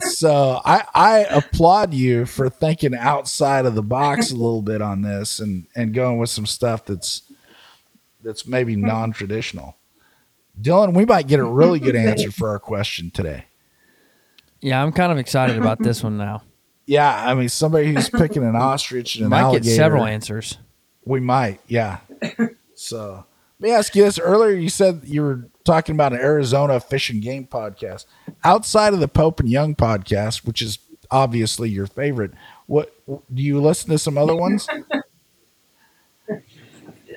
So 0.00 0.60
I 0.64 0.84
I 0.94 1.18
applaud 1.30 1.92
you 1.94 2.26
for 2.26 2.48
thinking 2.48 2.94
outside 2.94 3.66
of 3.66 3.74
the 3.74 3.82
box 3.82 4.30
a 4.30 4.36
little 4.36 4.62
bit 4.62 4.82
on 4.82 5.02
this 5.02 5.38
and 5.38 5.66
and 5.76 5.92
going 5.94 6.18
with 6.18 6.30
some 6.30 6.46
stuff 6.46 6.84
that's 6.84 7.22
that's 8.22 8.46
maybe 8.46 8.74
hmm. 8.74 8.86
non 8.86 9.12
traditional. 9.12 9.76
Dylan, 10.60 10.94
we 10.94 11.04
might 11.04 11.28
get 11.28 11.38
a 11.38 11.44
really 11.44 11.78
good 11.78 11.94
answer 11.94 12.32
for 12.32 12.48
our 12.48 12.58
question 12.58 13.12
today. 13.12 13.44
Yeah, 14.60 14.82
I'm 14.82 14.90
kind 14.90 15.12
of 15.12 15.18
excited 15.18 15.56
about 15.56 15.78
this 15.78 16.02
one 16.02 16.16
now. 16.16 16.42
Yeah, 16.86 17.14
I 17.14 17.34
mean 17.34 17.48
somebody 17.48 17.92
who's 17.92 18.10
picking 18.10 18.42
an 18.42 18.56
ostrich 18.56 19.16
and 19.16 19.24
an 19.24 19.30
Might 19.30 19.40
alligator. 19.40 19.64
get 19.64 19.76
several 19.76 20.04
answers. 20.04 20.58
We 21.04 21.20
might, 21.20 21.60
yeah. 21.68 21.98
so 22.74 23.24
let 23.60 23.68
me 23.68 23.74
ask 23.74 23.94
you 23.96 24.04
this. 24.04 24.18
Earlier, 24.18 24.54
you 24.56 24.68
said 24.68 25.02
you 25.04 25.22
were 25.22 25.48
talking 25.64 25.94
about 25.94 26.12
an 26.12 26.20
Arizona 26.20 26.78
fish 26.80 27.10
and 27.10 27.22
game 27.22 27.46
podcast. 27.46 28.06
Outside 28.44 28.94
of 28.94 29.00
the 29.00 29.08
Pope 29.08 29.40
and 29.40 29.48
Young 29.48 29.74
podcast, 29.74 30.46
which 30.46 30.62
is 30.62 30.78
obviously 31.10 31.68
your 31.70 31.86
favorite, 31.86 32.32
what 32.66 32.94
do 33.06 33.42
you 33.42 33.60
listen 33.60 33.90
to 33.90 33.98
some 33.98 34.16
other 34.18 34.36
ones? 34.36 34.68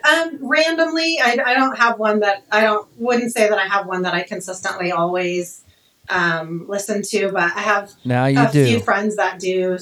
Um, 0.03 0.39
randomly, 0.41 1.17
I, 1.21 1.37
I 1.45 1.53
don't 1.53 1.77
have 1.77 1.99
one 1.99 2.21
that 2.21 2.43
I 2.51 2.61
don't 2.61 2.87
wouldn't 2.97 3.33
say 3.33 3.47
that 3.47 3.59
I 3.59 3.67
have 3.67 3.85
one 3.85 4.01
that 4.01 4.15
I 4.15 4.23
consistently 4.23 4.91
always 4.91 5.63
um, 6.09 6.65
listen 6.67 7.03
to, 7.03 7.31
but 7.31 7.43
I 7.55 7.59
have 7.61 7.91
Now 8.03 8.25
you 8.25 8.39
a 8.41 8.47
few 8.49 8.65
do. 8.65 8.79
friends 8.79 9.15
that 9.17 9.39
do. 9.39 9.77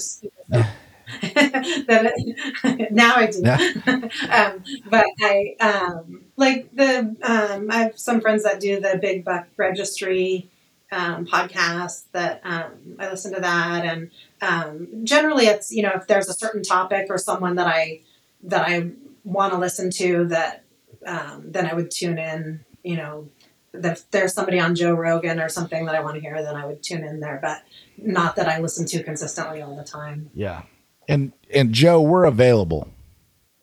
now 2.92 3.16
I 3.16 3.30
do. 3.32 3.42
Yeah. 3.44 3.72
um, 4.54 4.64
but 4.90 5.06
I 5.22 5.56
um, 5.60 6.26
like 6.38 6.74
the 6.76 7.16
um, 7.22 7.72
I 7.72 7.84
have 7.84 8.00
some 8.00 8.22
friends 8.22 8.44
that 8.44 8.60
do 8.60 8.80
the 8.80 8.98
Big 9.02 9.26
Buck 9.26 9.48
Registry 9.58 10.50
um, 10.92 11.26
podcast 11.26 12.04
that 12.12 12.42
um, 12.44 12.98
I 13.00 13.10
listen 13.10 13.34
to 13.34 13.42
that, 13.42 13.86
and 13.86 14.12
um, 14.42 15.06
generally 15.06 15.46
it's 15.46 15.72
you 15.72 15.84
know 15.84 15.92
if 15.96 16.08
there's 16.08 16.30
a 16.30 16.34
certain 16.34 16.64
topic 16.64 17.08
or 17.10 17.18
someone 17.18 17.56
that 17.56 17.68
I 17.68 18.02
that 18.44 18.68
I 18.68 18.92
want 19.24 19.54
to 19.54 19.60
listen 19.60 19.92
to 19.92 20.26
that 20.26 20.64
um, 21.06 21.44
then 21.46 21.66
I 21.66 21.74
would 21.74 21.92
tune 21.92 22.18
in. 22.18 22.66
You 22.84 22.98
know, 22.98 23.30
if 23.74 24.10
there's 24.12 24.34
somebody 24.34 24.60
on 24.60 24.76
Joe 24.76 24.94
Rogan 24.94 25.40
or 25.40 25.50
something 25.50 25.86
that 25.86 25.96
I 25.96 26.02
want 26.02 26.16
to 26.16 26.22
hear, 26.22 26.42
then 26.42 26.56
I 26.56 26.66
would 26.66 26.82
tune 26.82 27.04
in 27.04 27.20
there. 27.20 27.40
But 27.42 27.64
not 27.98 28.36
that 28.38 28.48
I 28.48 28.60
listen 28.60 28.86
to 28.88 29.04
consistently 29.04 29.62
all 29.62 29.76
the 29.76 29.84
time. 29.84 30.30
Yeah. 30.34 30.64
And 31.10 31.34
and 31.54 31.74
Joe, 31.74 32.00
we're 32.02 32.24
available. 32.26 32.88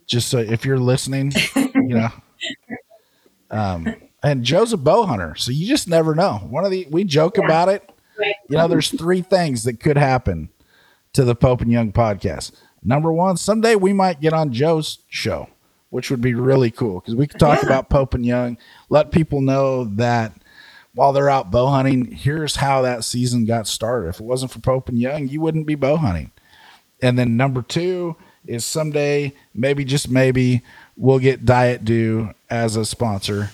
Just 0.07 0.29
so 0.29 0.39
if 0.39 0.67
you're 0.67 0.79
listening, 0.79 1.33
you 1.55 1.95
know. 1.95 2.09
Um 3.51 3.95
and 4.25 4.43
Joe's 4.43 4.73
a 4.73 4.77
bow 4.77 5.05
hunter, 5.07 5.37
so 5.37 5.53
you 5.53 5.69
just 5.69 5.87
never 5.89 6.15
know. 6.17 6.39
One 6.51 6.65
of 6.65 6.73
the 6.73 6.87
we 6.91 7.05
joke 7.05 7.37
Yeah. 7.39 7.45
about 7.45 7.69
it. 7.69 7.89
Right. 8.19 8.35
You 8.49 8.57
know, 8.57 8.67
there's 8.67 8.89
three 8.91 9.23
things 9.23 9.63
that 9.65 9.79
could 9.79 9.97
happen 9.97 10.49
to 11.13 11.23
the 11.23 11.37
Pope 11.37 11.61
and 11.61 11.71
Young 11.71 11.93
podcast. 11.93 12.51
Number 12.83 13.13
one, 13.13 13.37
someday 13.37 13.77
we 13.77 13.93
might 13.93 14.21
get 14.21 14.33
on 14.33 14.53
Joe's 14.53 14.99
show, 15.09 15.49
which 15.91 16.11
would 16.11 16.21
be 16.21 16.35
really 16.35 16.71
cool 16.73 16.99
because 17.01 17.15
we 17.15 17.29
could 17.29 17.39
talk 17.39 17.61
Yeah. 17.63 17.67
about 17.69 17.89
Pope 17.89 18.15
and 18.15 18.27
Young, 18.27 18.59
let 18.89 19.13
people 19.13 19.41
know 19.41 19.85
that 19.85 20.33
while 20.95 21.13
they're 21.13 21.31
out 21.31 21.51
bow 21.53 21.69
hunting, 21.69 22.07
here's 22.11 22.57
how 22.57 22.83
that 22.83 23.05
season 23.05 23.45
got 23.45 23.69
started. 23.69 24.09
If 24.09 24.19
it 24.19 24.25
wasn't 24.27 24.51
for 24.51 24.59
Pope 24.61 24.89
and 24.89 24.99
Young, 24.99 25.29
you 25.29 25.41
wouldn't 25.41 25.67
be 25.67 25.77
bow 25.77 25.97
hunting. 25.99 26.33
And 27.03 27.19
then 27.19 27.37
number 27.37 27.63
two 27.63 28.17
is 28.47 28.65
someday, 28.65 29.33
maybe 29.55 29.85
just 29.85 30.09
maybe, 30.09 30.63
we'll 30.97 31.19
get 31.19 31.45
Diet 31.45 31.85
Dew 31.85 32.31
as 32.49 32.77
a 32.77 32.85
sponsor. 32.85 33.51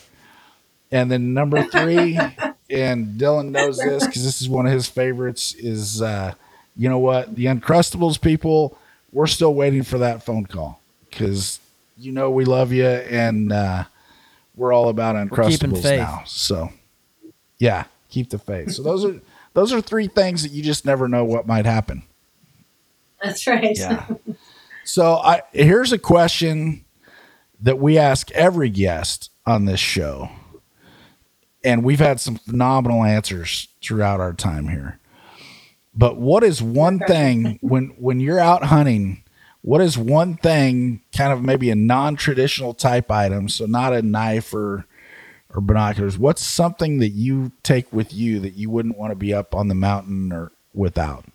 And 0.91 1.11
then 1.11 1.35
number 1.35 1.65
three, 1.65 2.19
and 2.71 3.19
Dylan 3.19 3.51
knows 3.51 3.79
this 3.79 4.07
because 4.07 4.25
this 4.25 4.41
is 4.41 4.49
one 4.49 4.67
of 4.67 4.73
his 4.73 4.89
favorites, 4.89 5.55
is 5.55 6.03
uh, 6.03 6.35
you 6.77 6.89
know 6.89 6.99
what? 6.99 7.35
The 7.35 7.47
Uncrustables 7.47 8.21
people, 8.21 8.79
we're 9.13 9.27
still 9.27 9.55
waiting 9.55 9.83
for 9.83 9.99
that 9.99 10.23
phone 10.23 10.47
call 10.47 10.81
because 11.11 11.61
you 11.99 12.13
know 12.13 12.31
we 12.31 12.45
love 12.45 12.73
you 12.73 12.87
and 12.87 13.53
uh, 13.53 13.85
we're 14.57 14.73
all 14.73 14.89
about 14.89 15.17
Uncrustables 15.17 15.83
now. 15.99 16.23
So 16.27 16.71
yeah, 17.59 17.85
keep 18.09 18.31
the 18.31 18.39
faith. 18.39 18.73
So 18.73 18.83
those 18.83 19.05
are 19.05 19.21
those 19.55 19.73
are 19.73 19.81
three 19.81 20.09
things 20.09 20.43
that 20.43 20.53
you 20.53 20.63
just 20.63 20.85
never 20.87 21.09
know 21.09 21.25
what 21.25 21.47
might 21.47 21.67
happen. 21.67 22.03
That's 23.23 23.47
right. 23.47 23.77
Yeah. 23.79 24.07
so 24.85 25.15
I 25.17 25.43
here's 25.53 25.93
a 25.93 25.99
question 25.99 26.85
that 27.61 27.79
we 27.79 27.97
ask 27.97 28.31
every 28.33 28.69
guest 28.69 29.31
on 29.47 29.65
this 29.65 29.81
show. 29.81 30.31
And 31.65 31.85
we've 31.85 32.01
had 32.01 32.19
some 32.19 32.37
phenomenal 32.37 33.05
answers 33.05 33.69
throughout 33.81 34.19
our 34.19 34.33
time 34.33 34.69
here. 34.69 34.99
But 35.95 36.17
what 36.17 36.43
is 36.43 36.61
one 36.61 36.99
thing 36.99 37.59
when 37.63 37.89
when 37.99 38.19
you're 38.19 38.41
out 38.41 38.65
hunting, 38.65 39.23
what 39.61 39.81
is 39.81 39.97
one 39.97 40.37
thing 40.37 41.03
kind 41.17 41.33
of 41.33 41.43
maybe 41.43 41.71
a 41.71 41.77
non-traditional 41.77 42.75
type 42.75 43.11
item, 43.11 43.49
so 43.49 43.67
not 43.67 43.93
a 43.93 44.03
knife 44.03 44.53
or 44.53 44.87
or 45.55 45.61
binoculars, 45.61 46.19
what's 46.19 46.43
something 46.43 46.99
that 46.99 47.11
you 47.11 47.53
take 47.63 47.93
with 47.93 48.13
you 48.13 48.41
that 48.41 48.55
you 48.55 48.71
wouldn't 48.71 48.97
want 48.97 49.11
to 49.11 49.17
be 49.17 49.35
up 49.35 49.55
on 49.55 49.69
the 49.69 49.75
mountain 49.75 50.33
or 50.33 50.51
without? 50.73 51.27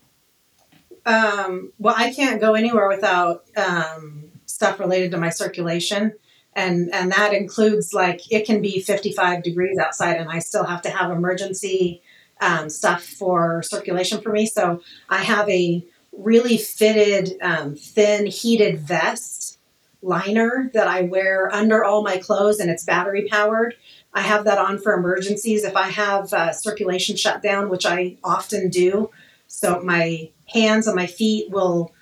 Um, 1.07 1.71
well, 1.79 1.95
I 1.97 2.13
can't 2.13 2.41
go 2.41 2.53
anywhere 2.53 2.89
without 2.89 3.45
um, 3.55 4.25
stuff 4.45 4.77
related 4.77 5.11
to 5.11 5.17
my 5.17 5.29
circulation, 5.29 6.13
and 6.53 6.93
and 6.93 7.13
that 7.13 7.33
includes 7.33 7.93
like 7.93 8.29
it 8.29 8.45
can 8.45 8.61
be 8.61 8.81
55 8.81 9.41
degrees 9.41 9.77
outside, 9.79 10.17
and 10.17 10.29
I 10.29 10.39
still 10.39 10.65
have 10.65 10.81
to 10.81 10.89
have 10.89 11.09
emergency 11.09 12.01
um, 12.41 12.69
stuff 12.69 13.03
for 13.05 13.63
circulation 13.63 14.19
for 14.19 14.33
me. 14.33 14.47
So 14.47 14.81
I 15.07 15.23
have 15.23 15.49
a 15.49 15.85
really 16.11 16.57
fitted, 16.57 17.37
um, 17.41 17.75
thin, 17.75 18.25
heated 18.25 18.79
vest 18.79 19.59
liner 20.01 20.69
that 20.73 20.87
I 20.87 21.03
wear 21.03 21.53
under 21.53 21.85
all 21.85 22.03
my 22.03 22.17
clothes, 22.17 22.59
and 22.59 22.69
it's 22.69 22.83
battery 22.83 23.29
powered. 23.29 23.75
I 24.13 24.21
have 24.21 24.43
that 24.43 24.57
on 24.57 24.77
for 24.77 24.93
emergencies 24.93 25.63
if 25.63 25.77
I 25.77 25.87
have 25.87 26.33
uh, 26.33 26.51
circulation 26.51 27.15
shut 27.15 27.41
down, 27.41 27.69
which 27.69 27.85
I 27.85 28.17
often 28.25 28.69
do. 28.69 29.09
So 29.47 29.81
my 29.81 30.31
hands 30.47 30.87
and 30.87 30.95
my 30.95 31.07
feet 31.07 31.49
will 31.51 31.93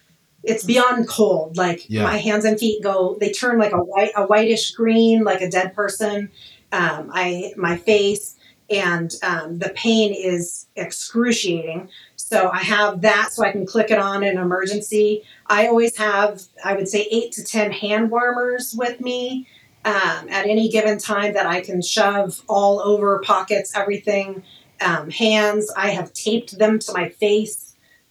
it's 0.44 0.64
beyond 0.64 1.08
cold. 1.08 1.58
Like 1.58 1.90
Yeah. 1.90 2.04
my 2.04 2.18
hands 2.18 2.46
and 2.46 2.60
feet 2.60 2.84
go 2.84 3.18
they 3.20 3.32
turn 3.32 3.58
like 3.58 3.72
a 3.72 3.78
white 3.78 4.12
a 4.16 4.26
whitish 4.26 4.72
green 4.72 5.24
like 5.24 5.42
a 5.42 5.50
dead 5.50 5.74
person 5.74 6.30
um, 6.72 7.10
i 7.14 7.54
my 7.58 7.78
face 7.78 8.36
and 8.70 9.14
um, 9.22 9.60
the 9.60 9.70
pain 9.70 10.14
is 10.14 10.68
excruciating. 10.76 11.90
So 12.16 12.50
i 12.54 12.60
have 12.60 13.02
that 13.02 13.32
so 13.32 13.44
i 13.44 13.52
can 13.52 13.66
click 13.66 13.90
it 13.92 13.98
on 14.00 14.24
in 14.24 14.38
emergency. 14.38 15.24
I 15.48 15.68
always 15.68 15.98
have 15.98 16.44
i 16.64 16.74
would 16.76 16.88
say 16.88 17.08
eight 17.12 17.32
to 17.34 17.44
ten 17.44 17.72
hand 17.72 18.12
warmers 18.12 18.76
with 18.78 19.02
me 19.02 19.48
um, 19.84 20.28
at 20.30 20.46
any 20.48 20.70
given 20.70 20.98
time 21.00 21.34
that 21.34 21.48
i 21.48 21.62
can 21.62 21.82
shove 21.82 22.42
all 22.48 22.80
over 22.82 23.20
pockets 23.26 23.76
everything 23.76 24.44
um, 24.82 25.10
hands. 25.10 25.72
I 25.76 25.90
have 25.92 26.12
taped 26.14 26.58
them 26.60 26.80
to 26.80 26.94
my 26.94 27.10
face 27.10 27.65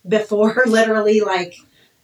before 0.07 0.63
literally 0.67 1.21
like 1.21 1.57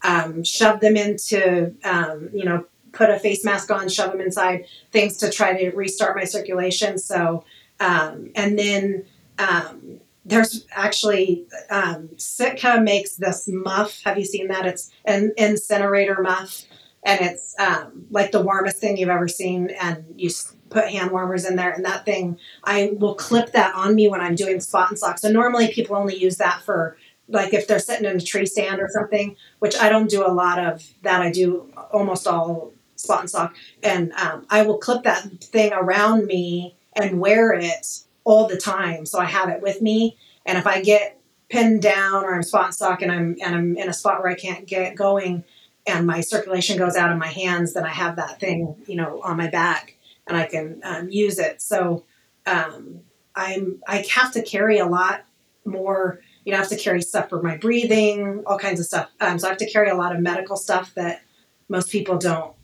um, 0.03 0.43
shove 0.45 0.81
them 0.81 0.97
into 0.97 1.75
um, 1.85 2.31
you 2.33 2.45
know 2.45 2.65
put 2.93 3.11
a 3.11 3.19
face 3.19 3.45
mask 3.45 3.71
on 3.71 3.89
shove 3.89 4.13
them 4.13 4.21
inside 4.21 4.65
things 4.91 5.17
to 5.19 5.31
try 5.31 5.57
to 5.57 5.71
restart 5.77 6.17
my 6.17 6.25
circulation. 6.25 6.99
So 6.99 7.45
um, 7.79 8.31
and 8.35 8.59
then 8.59 9.05
um, 9.39 10.01
there's 10.25 10.67
actually 10.73 11.47
um, 11.71 12.11
sitka 12.17 12.81
makes 12.81 13.17
this 13.17 13.49
muff. 13.49 14.03
Have 14.05 14.19
you 14.19 14.25
seen 14.25 14.49
that? 14.49 14.67
It's 14.67 14.91
an 15.05 15.33
incinerator 15.37 16.21
muff 16.21 16.65
and 17.03 17.21
it's 17.21 17.55
um, 17.59 18.07
like 18.11 18.33
the 18.33 18.43
warmest 18.43 18.77
thing 18.77 18.97
you've 18.97 19.09
ever 19.09 19.29
seen 19.29 19.71
and 19.81 20.05
you 20.17 20.31
put 20.69 20.89
hand 20.89 21.11
warmers 21.11 21.45
in 21.45 21.57
there 21.57 21.71
and 21.71 21.85
that 21.85 22.05
thing 22.05 22.39
i 22.65 22.93
will 22.99 23.15
clip 23.15 23.53
that 23.53 23.75
on 23.75 23.95
me 23.95 24.09
when 24.09 24.21
i'm 24.21 24.35
doing 24.35 24.61
spot 24.61 24.89
and 24.89 24.99
stalk 24.99 25.19
so 25.19 25.31
normally 25.31 25.73
people 25.73 25.97
only 25.97 26.17
use 26.17 26.37
that 26.37 26.61
for 26.63 26.97
like 27.31 27.55
if 27.55 27.67
they're 27.67 27.79
sitting 27.79 28.09
in 28.09 28.17
a 28.17 28.21
tree 28.21 28.47
stand 28.47 28.81
or 28.81 28.89
something, 28.89 29.37
which 29.59 29.77
I 29.77 29.89
don't 29.89 30.11
do 30.11 30.27
a 30.27 30.33
lot 30.33 30.59
of 30.59 30.85
that. 31.03 31.23
I 31.23 31.31
do 31.31 31.73
almost 31.93 32.27
all 32.27 32.73
spot 32.97 33.21
and 33.21 33.31
stalk, 33.31 33.55
and 33.83 34.13
um, 34.13 34.47
I 34.51 34.63
will 34.63 34.79
clip 34.79 35.05
that 35.05 35.25
thing 35.43 35.73
around 35.73 36.27
me 36.27 36.77
and 36.95 37.21
wear 37.21 37.53
it 37.53 37.87
all 38.25 38.47
the 38.47 38.57
time. 38.57 39.07
So 39.07 39.19
I 39.19 39.25
have 39.25 39.49
it 39.49 39.63
with 39.63 39.81
me, 39.81 40.19
and 40.45 40.59
if 40.59 40.67
I 40.67 40.83
get 40.83 41.19
pinned 41.49 41.83
down 41.83 42.25
or 42.25 42.35
I'm 42.35 42.43
spot 42.43 42.67
and 42.67 42.75
stalk 42.75 43.03
and 43.03 43.11
I'm 43.11 43.37
and 43.43 43.55
I'm 43.55 43.77
in 43.77 43.89
a 43.89 43.95
spot 43.95 44.23
where 44.23 44.31
I 44.31 44.37
can't 44.37 44.67
get 44.67 44.97
going, 44.97 45.45
and 45.87 46.07
my 46.07 46.21
circulation 46.21 46.79
goes 46.79 46.97
out 46.97 47.13
of 47.13 47.19
my 47.19 47.29
hands, 47.29 47.75
then 47.75 47.85
I 47.85 47.91
have 47.91 48.17
that 48.17 48.41
thing, 48.41 48.77
you 48.87 48.97
know, 48.97 49.21
on 49.23 49.37
my 49.37 49.49
back, 49.49 49.97
and 50.27 50.37
I 50.37 50.47
can 50.47 50.81
um, 50.85 51.11
use 51.11 51.39
it. 51.39 51.63
So 51.63 52.05
um, 52.47 53.01
I'm 53.35 53.83
I 53.87 54.05
have 54.15 54.33
to 54.33 54.43
carry 54.43 54.79
a 54.79 54.87
lot 54.87 55.25
more 55.65 56.21
you 56.45 56.53
know, 56.53 56.59
I 56.59 56.61
have 56.61 56.71
to 56.71 56.77
carry 56.77 57.03
stuff 57.03 57.29
for 57.29 57.43
my 57.43 57.57
breathing, 57.57 58.43
all 58.47 58.59
kinds 58.59 58.81
of 58.81 58.87
stuff. 58.87 59.11
Um, 59.21 59.39
so 59.39 59.47
I 59.47 59.51
have 59.51 59.59
to 59.59 59.71
carry 59.71 59.91
a 59.91 59.95
lot 59.95 60.15
of 60.15 60.21
medical 60.21 60.57
stuff 60.57 60.95
that 60.95 61.23
most 61.69 61.91
people 61.91 62.19
don't 62.19 62.55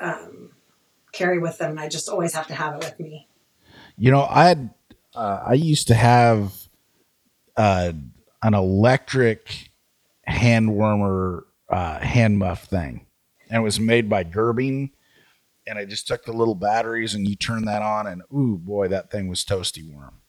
um, 0.00 0.50
carry 1.12 1.38
with 1.38 1.58
them. 1.58 1.72
And 1.72 1.80
I 1.80 1.88
just 1.88 2.08
always 2.08 2.34
have 2.34 2.46
to 2.48 2.54
have 2.54 2.74
it 2.76 2.78
with 2.78 3.00
me. 3.00 3.28
You 3.98 4.10
know, 4.10 4.26
I 4.28 4.48
had 4.48 4.70
uh, 5.14 5.42
I 5.46 5.54
used 5.54 5.88
to 5.88 5.94
have 5.94 6.52
uh, 7.56 7.92
an 8.42 8.54
electric 8.54 9.70
hand 10.24 10.74
warmer 10.74 11.46
uh, 11.70 11.98
hand 12.00 12.38
muff 12.38 12.64
thing, 12.64 13.06
and 13.48 13.60
it 13.60 13.64
was 13.64 13.80
made 13.80 14.08
by 14.08 14.24
Gerbing. 14.24 14.90
And 15.68 15.78
I 15.78 15.84
just 15.84 16.06
took 16.06 16.24
the 16.24 16.32
little 16.32 16.54
batteries 16.54 17.14
and 17.14 17.26
you 17.26 17.34
turn 17.34 17.64
that 17.64 17.82
on, 17.82 18.06
and 18.06 18.22
ooh 18.32 18.56
boy, 18.56 18.88
that 18.88 19.10
thing 19.10 19.26
was 19.28 19.44
toasty 19.44 19.90
warm. 19.90 20.20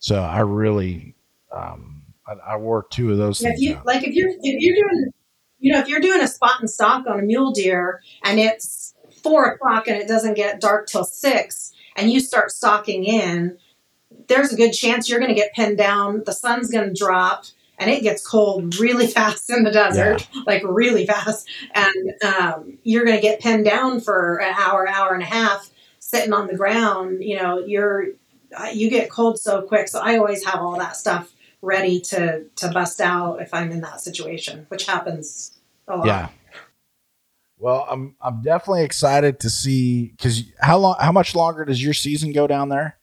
So 0.00 0.20
I 0.20 0.40
really, 0.40 1.14
um, 1.52 2.02
I, 2.28 2.54
I 2.54 2.56
wore 2.56 2.86
two 2.90 3.10
of 3.10 3.18
those 3.18 3.40
Yeah, 3.40 3.50
if 3.50 3.60
you 3.60 3.80
like 3.84 4.04
if 4.04 4.14
you're 4.14 4.30
if 4.30 4.38
you're 4.42 4.74
doing 4.74 5.12
you 5.58 5.72
know 5.72 5.80
if 5.80 5.88
you're 5.88 6.00
doing 6.00 6.20
a 6.20 6.28
spot 6.28 6.60
and 6.60 6.68
stalk 6.68 7.06
on 7.06 7.18
a 7.18 7.22
mule 7.22 7.52
deer 7.52 8.02
and 8.24 8.38
it's 8.38 8.94
four 9.22 9.46
o'clock 9.46 9.88
and 9.88 9.96
it 9.96 10.06
doesn't 10.06 10.34
get 10.34 10.60
dark 10.60 10.86
till 10.86 11.04
six 11.04 11.72
and 11.96 12.12
you 12.12 12.20
start 12.20 12.52
stalking 12.52 13.04
in, 13.04 13.58
there's 14.28 14.52
a 14.52 14.56
good 14.56 14.72
chance 14.72 15.08
you're 15.08 15.18
going 15.18 15.34
to 15.34 15.40
get 15.40 15.52
pinned 15.54 15.78
down. 15.78 16.22
The 16.24 16.32
sun's 16.32 16.70
going 16.70 16.88
to 16.88 16.94
drop 16.94 17.44
and 17.78 17.90
it 17.90 18.02
gets 18.02 18.26
cold 18.26 18.78
really 18.78 19.06
fast 19.18 19.50
in 19.50 19.64
the 19.64 19.70
desert, 19.70 20.28
like 20.46 20.62
really 20.64 21.06
fast, 21.06 21.48
and 21.74 22.14
um, 22.24 22.78
you're 22.82 23.04
going 23.04 23.16
to 23.16 23.22
get 23.22 23.40
pinned 23.40 23.64
down 23.64 24.00
for 24.00 24.36
an 24.36 24.54
hour, 24.56 24.88
hour 24.88 25.14
and 25.14 25.22
a 25.22 25.26
half 25.26 25.70
sitting 25.98 26.32
on 26.32 26.46
the 26.46 26.56
ground. 26.56 27.22
You 27.22 27.36
know, 27.36 27.58
you're 27.58 28.08
uh, 28.56 28.70
you 28.72 28.90
get 28.90 29.10
cold 29.10 29.38
so 29.38 29.62
quick. 29.62 29.88
So 29.88 30.00
I 30.00 30.16
always 30.16 30.44
have 30.44 30.60
all 30.60 30.78
that 30.78 30.96
stuff 30.96 31.32
ready 31.62 32.00
to 32.00 32.44
to 32.56 32.70
bust 32.70 33.00
out 33.00 33.40
if 33.40 33.52
I'm 33.52 33.70
in 33.70 33.80
that 33.80 34.00
situation, 34.00 34.66
which 34.68 34.86
happens 34.86 35.58
a 35.86 35.96
lot. 35.96 36.06
Yeah. 36.06 36.28
Well, 37.58 37.86
I'm 37.90 38.14
I'm 38.20 38.42
definitely 38.42 38.84
excited 38.84 39.40
to 39.40 39.50
see 39.50 40.12
because 40.16 40.44
how 40.60 40.78
long 40.78 40.96
how 41.00 41.12
much 41.12 41.34
longer 41.34 41.64
does 41.64 41.82
your 41.82 41.94
season 41.94 42.32
go 42.32 42.46
down 42.46 42.68
there 42.68 42.98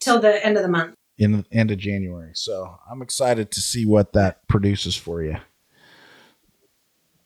Till 0.00 0.18
the 0.20 0.44
end 0.44 0.56
of 0.56 0.62
the 0.64 0.68
month. 0.68 0.94
in 1.18 1.32
the 1.32 1.44
end 1.52 1.70
of 1.70 1.78
January? 1.78 2.32
So 2.34 2.78
I'm 2.90 3.00
excited 3.02 3.52
to 3.52 3.60
see 3.60 3.86
what 3.86 4.12
that 4.14 4.46
produces 4.48 4.96
for 4.96 5.22
you. 5.22 5.36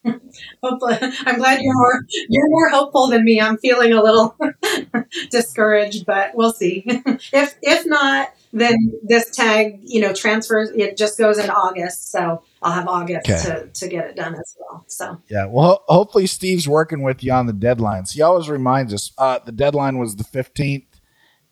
Hopefully, 0.63 0.99
I'm 1.25 1.39
glad 1.39 1.61
you're 1.63 1.75
more 1.75 2.03
you're 2.29 2.51
more 2.51 2.69
hopeful 2.69 3.07
than 3.09 3.25
me. 3.25 3.41
I'm 3.41 3.57
feeling 3.57 3.93
a 3.93 4.03
little 4.03 4.37
discouraged, 5.31 6.05
but 6.07 6.33
we'll 6.35 6.53
see. 6.53 6.85
if 7.33 7.57
if 7.63 7.87
not, 7.87 8.33
then 8.61 8.75
this 9.03 9.31
tag, 9.31 9.81
you 9.83 10.01
know, 10.01 10.13
transfers. 10.13 10.71
It 10.71 10.97
just 10.97 11.19
goes 11.19 11.39
in 11.39 11.51
August, 11.51 12.11
so 12.11 12.43
I'll 12.63 12.73
have 12.73 12.89
August 12.89 13.29
Okay. 13.29 13.43
to 13.43 13.67
to 13.69 13.89
get 13.89 14.07
it 14.11 14.17
done 14.17 14.35
as 14.35 14.57
well. 14.59 14.85
So 14.89 15.21
Yeah. 15.29 15.47
Well, 15.47 15.67
ho- 15.67 15.83
hopefully 15.95 16.27
Steve's 16.27 16.69
working 16.69 17.03
with 17.03 17.23
you 17.23 17.33
on 17.33 17.47
the 17.47 17.53
deadlines. 17.53 18.13
He 18.13 18.23
always 18.23 18.49
reminds 18.49 18.93
us 18.95 19.13
uh, 19.19 19.39
the 19.45 19.53
deadline 19.53 19.99
was 19.99 20.17
the 20.17 20.25
15th, 20.25 20.87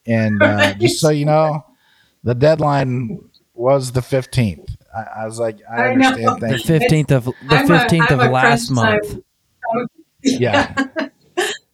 and 0.06 0.42
uh, 0.42 0.74
just 0.80 1.00
so 1.00 1.10
you 1.10 1.24
know, 1.24 1.64
the 2.22 2.34
deadline 2.34 3.20
was 3.54 3.92
the 3.92 4.00
15th. 4.00 4.76
I, 4.96 5.22
I 5.22 5.24
was 5.26 5.38
like, 5.38 5.58
I 5.70 5.86
I 5.88 5.94
know. 5.94 6.08
understand. 6.08 6.40
The 6.40 6.46
Thank 6.48 6.58
you. 6.68 6.78
fifteenth 6.78 7.10
of 7.12 7.24
the 7.24 7.64
fifteenth 7.66 8.10
of 8.10 8.18
last 8.30 8.70
month. 8.70 9.08
time. 9.10 9.22
Yeah. 10.26 10.72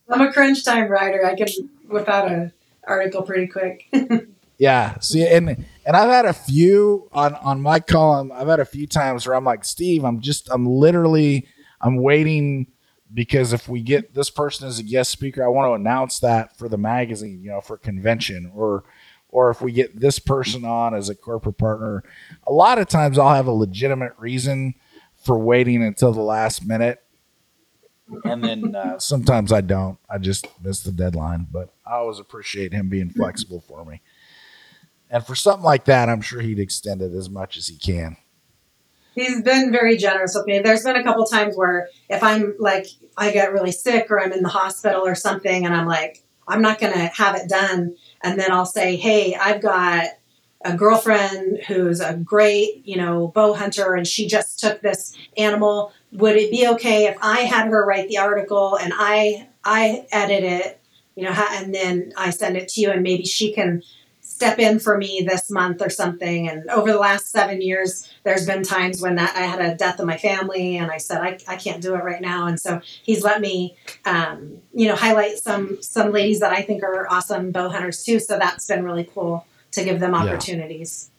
I'm 0.09 0.21
a 0.23 0.33
crunch 0.33 0.65
time 0.65 0.91
writer. 0.91 1.25
I 1.25 1.37
can 1.37 1.47
whip 1.89 2.09
out 2.09 2.31
a 2.33 2.53
article 2.85 3.23
pretty 3.23 3.47
quick. 3.47 3.85
Yeah. 4.61 4.99
See, 5.01 5.27
and 5.27 5.65
and 5.87 5.97
I've 5.97 6.11
had 6.11 6.27
a 6.27 6.35
few 6.35 7.09
on 7.13 7.35
on 7.37 7.63
my 7.63 7.81
column. 7.81 8.31
I've 8.31 8.47
had 8.47 8.61
a 8.61 8.67
few 8.67 8.87
times 8.87 9.27
where 9.27 9.35
I'm 9.35 9.45
like, 9.45 9.65
Steve, 9.65 10.05
I'm 10.05 10.21
just, 10.21 10.51
I'm 10.53 10.67
literally, 10.67 11.49
I'm 11.81 11.97
waiting 11.97 12.67
because 13.13 13.55
if 13.55 13.71
we 13.71 13.81
get 13.81 14.13
this 14.13 14.29
person 14.29 14.69
as 14.69 14.79
a 14.79 14.83
guest 14.83 15.13
speaker, 15.13 15.43
I 15.43 15.49
want 15.49 15.71
to 15.71 15.73
announce 15.73 16.19
that 16.19 16.59
for 16.59 16.69
the 16.69 16.77
magazine, 16.77 17.41
you 17.43 17.49
know, 17.49 17.63
for 17.63 17.79
convention, 17.79 18.53
or 18.55 18.85
or 19.31 19.49
if 19.49 19.63
we 19.63 19.73
get 19.73 19.99
this 19.99 20.19
person 20.19 20.67
on 20.67 20.95
as 20.95 21.09
a 21.09 21.15
corporate 21.15 21.57
partner. 21.57 22.05
A 22.47 22.53
lot 22.53 22.79
of 22.79 22.87
times, 22.87 23.19
I'll 23.19 23.35
have 23.35 23.47
a 23.47 23.53
legitimate 23.53 24.13
reason 24.19 24.75
for 25.17 25.39
waiting 25.39 25.83
until 25.83 26.13
the 26.13 26.21
last 26.21 26.67
minute. 26.67 27.03
And 28.25 28.45
then 28.45 28.75
uh, 28.75 28.99
sometimes 28.99 29.53
I 29.53 29.63
don't. 29.63 29.97
I 30.11 30.19
just 30.19 30.47
miss 30.63 30.83
the 30.83 30.93
deadline, 30.93 31.47
but 31.51 31.73
I 31.87 31.95
always 31.95 32.19
appreciate 32.19 32.75
him 32.75 32.91
being 32.91 33.09
flexible 33.09 33.63
for 33.67 33.87
me. 33.87 34.03
And 35.11 35.27
for 35.27 35.35
something 35.35 35.65
like 35.65 35.85
that, 35.87 36.09
I'm 36.09 36.21
sure 36.21 36.41
he'd 36.41 36.61
extend 36.61 37.03
it 37.03 37.13
as 37.13 37.29
much 37.29 37.57
as 37.57 37.67
he 37.67 37.77
can. 37.77 38.17
He's 39.15 39.43
been 39.43 39.73
very 39.73 39.97
generous 39.97 40.35
with 40.37 40.47
me. 40.47 40.61
There's 40.61 40.85
been 40.85 40.97
a 40.97 41.03
couple 41.03 41.27
times 41.27 41.57
where 41.57 41.89
if 42.09 42.23
I'm 42.23 42.55
like 42.59 42.87
I 43.17 43.33
get 43.33 43.53
really 43.53 43.73
sick 43.73 44.11
or 44.11 44.21
I'm 44.21 44.33
in 44.33 44.43
the 44.43 44.49
hospital 44.49 45.05
or 45.05 45.17
something 45.17 45.67
and 45.67 45.75
I'm 45.75 45.87
like 45.87 46.23
I'm 46.47 46.63
not 46.63 46.79
going 46.79 46.93
to 46.93 47.07
have 47.07 47.35
it 47.35 47.49
done 47.49 47.97
and 48.23 48.39
then 48.39 48.53
I'll 48.53 48.67
say, 48.67 48.97
"Hey, 48.97 49.35
I've 49.35 49.61
got 49.61 50.07
a 50.63 50.77
girlfriend 50.77 51.63
who's 51.67 52.01
a 52.01 52.15
great, 52.15 52.87
you 52.87 52.97
know, 52.97 53.29
bow 53.29 53.55
hunter 53.55 53.95
and 53.95 54.07
she 54.07 54.27
just 54.27 54.59
took 54.59 54.81
this 54.81 55.17
animal. 55.37 55.93
Would 56.13 56.37
it 56.37 56.51
be 56.51 56.69
okay 56.69 57.07
if 57.07 57.17
I 57.23 57.41
had 57.41 57.69
her 57.69 57.85
write 57.85 58.09
the 58.09 58.19
article 58.19 58.77
and 58.77 58.93
I 58.95 59.49
I 59.65 60.07
edit 60.13 60.45
it, 60.45 60.81
you 61.15 61.25
know, 61.25 61.33
and 61.53 61.75
then 61.75 62.13
I 62.17 62.31
send 62.31 62.57
it 62.57 62.69
to 62.71 62.81
you 62.81 62.91
and 62.91 63.03
maybe 63.03 63.25
she 63.25 63.53
can 63.53 63.83
step 64.41 64.59
in 64.59 64.81
for 64.81 64.97
me 64.97 65.23
this 65.29 65.51
month 65.51 65.83
or 65.83 65.91
something. 65.91 66.49
And 66.49 66.67
over 66.71 66.91
the 66.91 66.99
last 66.99 67.31
seven 67.31 67.61
years, 67.61 68.11
there's 68.25 68.47
been 68.47 68.63
times 68.63 69.03
when 69.03 69.17
that 69.17 69.37
I 69.37 69.41
had 69.41 69.61
a 69.61 69.75
death 69.75 70.01
in 70.01 70.07
my 70.07 70.17
family 70.17 70.79
and 70.79 70.91
I 70.91 70.97
said, 70.97 71.21
I, 71.21 71.39
I 71.47 71.57
can't 71.57 71.83
do 71.83 71.95
it 71.95 72.03
right 72.03 72.23
now. 72.23 72.47
And 72.47 72.59
so 72.59 72.81
he's 73.03 73.23
let 73.23 73.43
me, 73.43 73.77
um, 74.07 74.63
you 74.73 74.89
know, 74.89 74.97
highlight 74.97 75.37
some, 75.37 75.83
some 75.83 76.11
ladies 76.11 76.41
that 76.41 76.55
I 76.55 76.63
think 76.63 76.83
are 76.83 77.07
awesome 77.13 77.51
bow 77.51 77.69
hunters 77.69 78.03
too. 78.03 78.19
So 78.19 78.39
that's 78.39 78.67
been 78.67 78.83
really 78.83 79.07
cool 79.15 79.45
to 79.73 79.85
give 79.85 80.01
them 80.01 80.15
Yeah. 80.15 80.21
opportunities. 80.21 81.11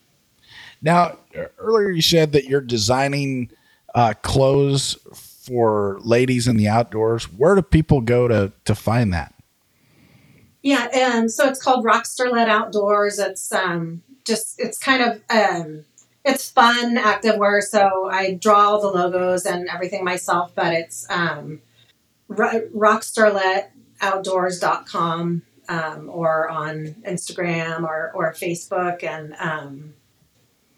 Now, 0.81 1.19
earlier 1.59 1.91
you 1.91 2.01
said 2.01 2.31
that 2.31 2.45
you're 2.45 2.59
designing 2.59 3.51
uh, 3.93 4.15
clothes 4.23 4.97
for 5.13 5.99
ladies 6.01 6.47
in 6.47 6.57
the 6.57 6.67
outdoors. 6.67 7.25
Where 7.25 7.53
do 7.53 7.61
people 7.61 8.01
go 8.01 8.27
to 8.27 8.51
to 8.65 8.73
find 8.73 9.13
that? 9.13 9.30
Yeah, 10.63 10.87
and 10.93 11.31
so 11.31 11.47
it's 11.47 11.59
called 11.61 11.85
Rockstarlet 11.85 12.47
Outdoors. 12.47 13.17
It's 13.17 13.51
um, 13.51 14.03
just 14.25 14.59
it's 14.59 14.77
kind 14.77 15.01
of 15.01 15.23
um, 15.29 15.85
it's 16.23 16.49
fun 16.49 16.97
active 16.97 17.37
wear. 17.37 17.61
So 17.61 18.09
I 18.11 18.35
draw 18.35 18.69
all 18.69 18.79
the 18.81 18.89
logos 18.89 19.45
and 19.45 19.69
everything 19.69 20.03
myself, 20.03 20.53
but 20.53 20.73
it's 20.73 21.07
um, 21.09 21.61
ro- 22.27 22.67
rockstarletoutdoors.com 22.75 25.41
um, 25.69 26.09
or 26.09 26.49
on 26.49 26.95
Instagram 27.07 27.83
or, 27.83 28.11
or 28.13 28.33
Facebook, 28.33 29.03
and 29.03 29.35
um, 29.39 29.93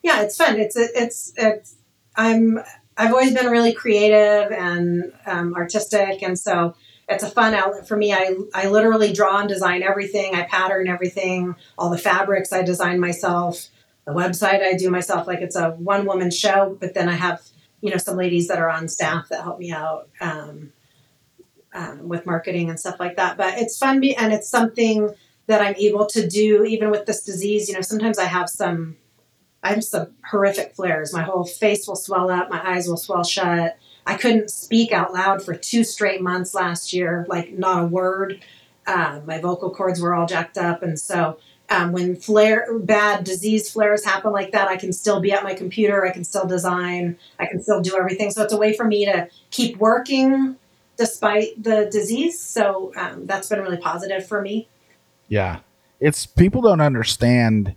yeah, 0.02 0.22
it's 0.22 0.38
fun. 0.38 0.58
It's 0.60 0.78
it's 0.78 1.34
it's 1.36 1.76
I'm 2.16 2.60
I've 2.96 3.12
always 3.12 3.34
been 3.34 3.48
really 3.48 3.74
creative 3.74 4.52
and 4.52 5.12
um, 5.26 5.56
artistic, 5.56 6.22
and 6.22 6.38
so 6.40 6.76
it's 7.10 7.24
a 7.24 7.30
fun 7.30 7.54
outlet 7.54 7.88
for 7.88 7.98
me. 7.98 8.14
I, 8.14 8.36
I 8.54 8.68
literally 8.68 9.14
draw 9.14 9.40
and 9.40 9.50
design 9.50 9.84
everything. 9.84 10.36
I 10.36 10.44
pattern 10.44 10.88
everything. 10.88 11.56
All 11.78 11.90
the 11.90 11.98
fabrics 11.98 12.54
I 12.54 12.64
design 12.64 13.00
myself. 13.00 13.68
The 14.06 14.14
website 14.14 14.62
I 14.62 14.76
do 14.76 14.90
myself. 14.90 15.28
Like 15.28 15.40
it's 15.40 15.56
a 15.56 15.72
one 15.72 16.06
woman 16.06 16.32
show, 16.32 16.78
but 16.80 16.94
then 16.94 17.10
I 17.10 17.14
have 17.14 17.42
you 17.82 17.92
know 17.92 17.98
some 17.98 18.18
ladies 18.18 18.48
that 18.48 18.60
are 18.60 18.70
on 18.70 18.88
staff 18.88 19.30
that 19.30 19.44
help 19.44 19.60
me 19.60 19.72
out 19.72 20.10
um, 20.22 20.72
um, 21.74 22.08
with 22.08 22.26
marketing 22.26 22.70
and 22.70 22.80
stuff 22.80 23.00
like 23.00 23.18
that. 23.18 23.38
But 23.38 23.58
it's 23.58 23.78
fun 23.78 24.00
be- 24.00 24.16
and 24.16 24.34
it's 24.34 24.50
something 24.50 25.14
that 25.48 25.62
I'm 25.62 25.76
able 25.76 26.06
to 26.08 26.28
do 26.28 26.64
even 26.64 26.90
with 26.90 27.06
this 27.06 27.24
disease. 27.24 27.68
You 27.68 27.76
know, 27.76 27.82
sometimes 27.82 28.18
I 28.18 28.26
have 28.26 28.50
some 28.50 28.98
I 29.62 29.70
have 29.70 29.84
some 29.84 30.14
horrific 30.30 30.76
flares. 30.76 31.14
My 31.14 31.24
whole 31.24 31.46
face 31.46 31.88
will 31.88 31.96
swell 31.96 32.30
up. 32.30 32.50
My 32.50 32.62
eyes 32.66 32.88
will 32.88 32.98
swell 32.98 33.24
shut. 33.24 33.78
I 34.06 34.16
couldn't 34.16 34.52
speak 34.52 34.92
out 34.92 35.14
loud 35.14 35.44
for 35.44 35.56
two 35.56 35.84
straight 35.84 36.22
months 36.22 36.54
last 36.54 36.94
year, 36.94 37.26
like 37.30 37.58
not 37.58 37.84
a 37.84 37.88
word. 37.88 38.44
Um, 38.86 39.26
my 39.26 39.40
vocal 39.40 39.70
cords 39.70 40.02
were 40.02 40.14
all 40.14 40.26
jacked 40.26 40.58
up, 40.58 40.84
and 40.84 41.00
so 41.00 41.38
um, 41.70 41.92
when 41.92 42.16
flare 42.16 42.78
bad 42.80 43.24
disease 43.24 43.72
flares 43.72 44.04
happen 44.06 44.32
like 44.32 44.52
that, 44.52 44.68
I 44.68 44.78
can 44.78 44.92
still 44.92 45.20
be 45.20 45.32
at 45.32 45.44
my 45.44 45.54
computer. 45.54 46.06
I 46.06 46.12
can 46.12 46.24
still 46.24 46.46
design. 46.46 47.18
I 47.40 47.46
can 47.46 47.62
still 47.64 47.82
do 47.82 47.98
everything. 47.98 48.32
So 48.32 48.44
it's 48.44 48.54
a 48.54 48.58
way 48.58 48.74
for 48.74 48.84
me 48.84 49.06
to 49.06 49.30
keep 49.50 49.78
working 49.78 50.58
despite 50.98 51.62
the 51.62 51.90
disease. 51.92 52.40
So 52.40 52.94
um, 52.96 53.26
that's 53.26 53.50
been 53.50 53.62
really 53.62 53.78
positive 53.78 54.28
for 54.28 54.42
me. 54.42 54.68
Yeah, 55.30 55.60
it's 56.00 56.26
people 56.26 56.62
don't 56.62 56.82
understand 56.82 57.76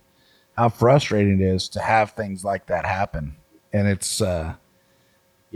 how 0.56 0.68
frustrating 0.68 1.40
it 1.40 1.46
is 1.46 1.68
to 1.70 1.80
have 1.80 2.10
things 2.12 2.44
like 2.44 2.66
that 2.66 2.84
happen, 2.84 3.36
and 3.72 3.86
it's 3.86 4.20
uh, 4.20 4.54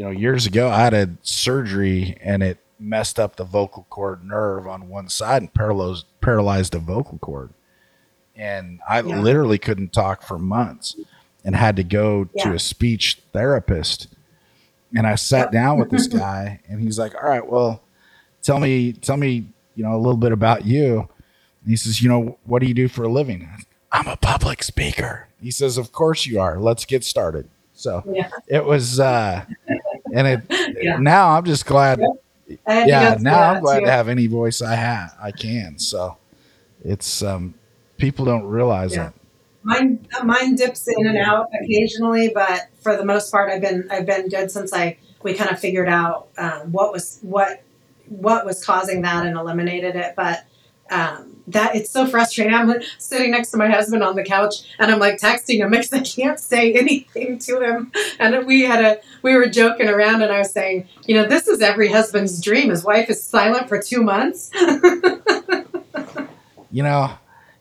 you 0.00 0.06
know 0.06 0.10
years 0.12 0.46
ago 0.46 0.70
I 0.70 0.78
had 0.80 0.94
a 0.94 1.10
surgery 1.20 2.16
and 2.22 2.42
it 2.42 2.56
messed 2.78 3.20
up 3.20 3.36
the 3.36 3.44
vocal 3.44 3.86
cord 3.90 4.24
nerve 4.24 4.66
on 4.66 4.88
one 4.88 5.10
side 5.10 5.42
and 5.42 5.52
paralyzed 5.52 6.06
paralyzed 6.22 6.72
the 6.72 6.78
vocal 6.78 7.18
cord, 7.18 7.50
and 8.34 8.80
I 8.88 9.02
Yeah. 9.02 9.20
literally 9.20 9.58
couldn't 9.58 9.92
talk 9.92 10.22
for 10.22 10.38
months 10.38 10.96
and 11.44 11.54
had 11.54 11.76
to 11.76 11.84
go 11.84 12.24
to 12.38 12.54
a 12.54 12.58
speech 12.58 13.20
therapist. 13.34 14.08
And 14.96 15.06
I 15.06 15.16
sat 15.16 15.52
down 15.52 15.78
with 15.78 15.90
this 15.90 16.06
guy, 16.22 16.60
and 16.66 16.80
he's 16.80 16.98
like, 16.98 17.14
"All 17.14 17.28
right, 17.28 17.46
well, 17.46 17.82
tell 18.42 18.58
me, 18.58 18.94
tell 18.94 19.18
me, 19.18 19.44
you 19.74 19.84
know, 19.84 19.94
a 19.94 19.98
little 20.00 20.16
bit 20.16 20.32
about 20.32 20.64
you." 20.64 21.00
And 21.62 21.68
he 21.70 21.76
says, 21.76 22.00
"You 22.00 22.08
know, 22.08 22.38
what 22.44 22.60
do 22.62 22.66
you 22.66 22.74
do 22.74 22.88
for 22.88 23.04
a 23.04 23.08
living?" 23.12 23.46
I'm 23.92 24.08
a 24.08 24.16
public 24.16 24.62
speaker. 24.62 25.28
He 25.42 25.50
says, 25.50 25.76
Of 25.76 25.90
course 25.92 26.24
you 26.24 26.38
are. 26.40 26.58
Let's 26.60 26.84
get 26.86 27.02
started. 27.04 27.48
So 27.74 28.04
Yeah. 28.06 28.30
it 28.46 28.64
was, 28.64 29.00
uh, 29.00 29.44
and 30.14 30.26
it, 30.26 30.76
Yeah. 30.82 30.96
now 30.98 31.30
I'm 31.30 31.44
just 31.44 31.66
glad. 31.66 31.98
To 31.98 32.08
Yeah, 32.66 33.16
now 33.20 33.40
I'm 33.54 33.62
glad 33.62 33.80
too. 33.80 33.84
to 33.86 33.90
have 33.90 34.08
any 34.08 34.26
voice 34.26 34.62
I 34.62 34.74
have. 34.74 35.14
I 35.20 35.30
can. 35.30 35.78
So 35.78 36.16
it's, 36.84 37.22
um, 37.22 37.54
people 37.96 38.24
don't 38.24 38.44
realize 38.44 38.94
Yeah. 38.94 39.04
that. 39.04 39.14
Mine 39.62 40.06
mine 40.24 40.54
dips 40.54 40.88
in 40.88 41.06
and 41.06 41.18
out 41.18 41.48
occasionally, 41.62 42.30
but 42.34 42.68
for 42.82 42.96
the 42.96 43.04
most 43.04 43.30
part, 43.30 43.50
I've 43.50 43.60
been 43.60 43.86
I've 43.90 44.06
been 44.06 44.28
good 44.30 44.50
since 44.50 44.72
I 44.72 44.96
we 45.22 45.34
kind 45.34 45.50
of 45.50 45.60
figured 45.60 45.88
out 45.88 46.28
um, 46.38 46.72
what 46.72 46.92
was 46.92 47.18
what 47.20 47.62
what 48.08 48.46
was 48.46 48.64
causing 48.64 49.02
that 49.02 49.26
and 49.26 49.36
eliminated 49.36 49.96
it. 49.96 50.14
But 50.16 50.46
um, 50.90 51.36
that 51.46 51.74
it's 51.74 51.90
so 51.90 52.06
frustrating. 52.06 52.54
I'm 52.54 52.74
sitting 52.98 53.30
next 53.30 53.50
to 53.52 53.56
my 53.56 53.68
husband 53.68 54.02
on 54.02 54.16
the 54.16 54.22
couch 54.22 54.56
and 54.78 54.90
I'm 54.90 54.98
like 54.98 55.18
texting 55.18 55.58
him 55.58 55.70
because 55.70 55.92
I 55.92 56.00
can't 56.00 56.38
say 56.38 56.72
anything 56.72 57.38
to 57.40 57.60
him. 57.60 57.92
And 58.18 58.46
we 58.46 58.62
had 58.62 58.84
a 58.84 59.00
we 59.22 59.34
were 59.34 59.46
joking 59.46 59.88
around 59.88 60.22
and 60.22 60.32
I 60.32 60.38
was 60.38 60.52
saying, 60.52 60.88
you 61.06 61.14
know, 61.14 61.26
this 61.26 61.48
is 61.48 61.60
every 61.60 61.88
husband's 61.90 62.40
dream. 62.40 62.70
His 62.70 62.84
wife 62.84 63.08
is 63.10 63.22
silent 63.22 63.68
for 63.68 63.80
two 63.80 64.02
months. 64.02 64.50
You 66.72 66.84
know, 66.84 67.10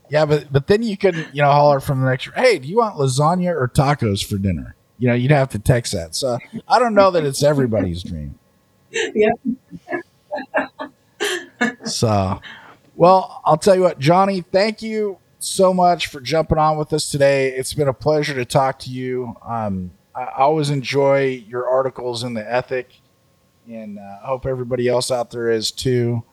yeah, 0.09 0.25
but 0.25 0.51
but 0.51 0.67
then 0.67 0.83
you 0.83 0.95
couldn't, 0.97 1.33
you 1.33 1.41
know, 1.41 1.51
holler 1.51 1.79
from 1.79 2.01
the 2.01 2.09
next. 2.09 2.27
room, 2.27 2.35
Hey, 2.35 2.59
do 2.59 2.67
you 2.67 2.77
want 2.77 2.95
lasagna 2.95 3.49
or 3.51 3.67
tacos 3.67 4.23
for 4.23 4.37
dinner? 4.37 4.75
You 4.97 5.07
know, 5.07 5.13
you'd 5.13 5.31
have 5.31 5.49
to 5.49 5.59
text 5.59 5.93
that. 5.93 6.13
So 6.15 6.37
I 6.67 6.77
don't 6.77 6.93
know 6.93 7.09
that 7.11 7.23
it's 7.23 7.43
everybody's 7.43 8.03
dream. 8.03 8.37
Yeah. 8.91 9.29
so, 11.85 12.41
well, 12.99 13.41
I'll 13.45 13.57
tell 13.57 13.75
you 13.75 13.81
what, 13.81 13.99
Joni. 13.99 14.45
Thank 14.45 14.81
you 14.81 15.17
so 15.39 15.73
much 15.73 16.07
for 16.07 16.19
jumping 16.19 16.57
on 16.57 16.77
with 16.77 16.91
us 16.93 17.09
today. 17.09 17.49
It's 17.49 17.73
been 17.73 17.87
a 17.87 17.93
pleasure 17.93 18.33
to 18.33 18.45
talk 18.45 18.79
to 18.79 18.89
you. 18.89 19.35
Um, 19.45 19.91
I 20.13 20.27
always 20.37 20.69
enjoy 20.69 21.43
your 21.47 21.67
articles 21.67 22.23
in 22.23 22.33
the 22.33 22.51
Ethic, 22.51 22.91
and 23.67 23.97
uh, 23.97 24.17
I 24.23 24.27
hope 24.27 24.45
everybody 24.45 24.87
else 24.87 25.11
out 25.11 25.31
there 25.31 25.49
is 25.49 25.71
too. 25.71 26.23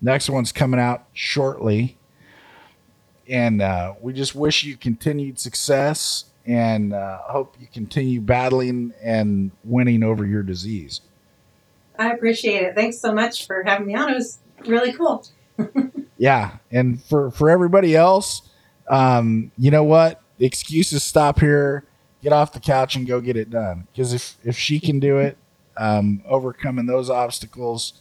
Next 0.00 0.30
one's 0.30 0.52
coming 0.52 0.80
out 0.80 1.06
shortly 1.12 1.98
and 3.28 3.62
uh, 3.62 3.94
we 4.00 4.12
just 4.12 4.34
wish 4.34 4.64
you 4.64 4.76
continued 4.76 5.38
success 5.38 6.26
and 6.44 6.92
uh, 6.92 7.18
hope 7.18 7.56
you 7.60 7.66
continue 7.72 8.20
battling 8.20 8.92
and 9.02 9.50
winning 9.64 10.02
over 10.02 10.26
your 10.26 10.42
disease. 10.42 11.00
I 11.98 12.12
appreciate 12.12 12.62
it. 12.62 12.74
Thanks 12.74 12.98
so 12.98 13.12
much 13.14 13.46
for 13.46 13.62
having 13.62 13.86
me 13.86 13.94
on. 13.94 14.10
It 14.10 14.14
was 14.14 14.38
really 14.66 14.92
cool. 14.92 15.26
Yeah, 16.22 16.58
and 16.70 17.02
for 17.02 17.32
for 17.32 17.50
everybody 17.50 17.96
else, 17.96 18.48
um, 18.88 19.50
you 19.58 19.72
know 19.72 19.82
what? 19.82 20.22
The 20.38 20.46
excuses 20.46 21.02
stop 21.02 21.40
here. 21.40 21.82
Get 22.22 22.32
off 22.32 22.52
the 22.52 22.60
couch 22.60 22.94
and 22.94 23.08
go 23.08 23.20
get 23.20 23.36
it 23.36 23.50
done. 23.50 23.88
Because 23.90 24.12
if 24.12 24.36
if 24.44 24.56
she 24.56 24.78
can 24.78 25.00
do 25.00 25.18
it, 25.18 25.36
um, 25.76 26.22
overcoming 26.24 26.86
those 26.86 27.10
obstacles, 27.10 27.94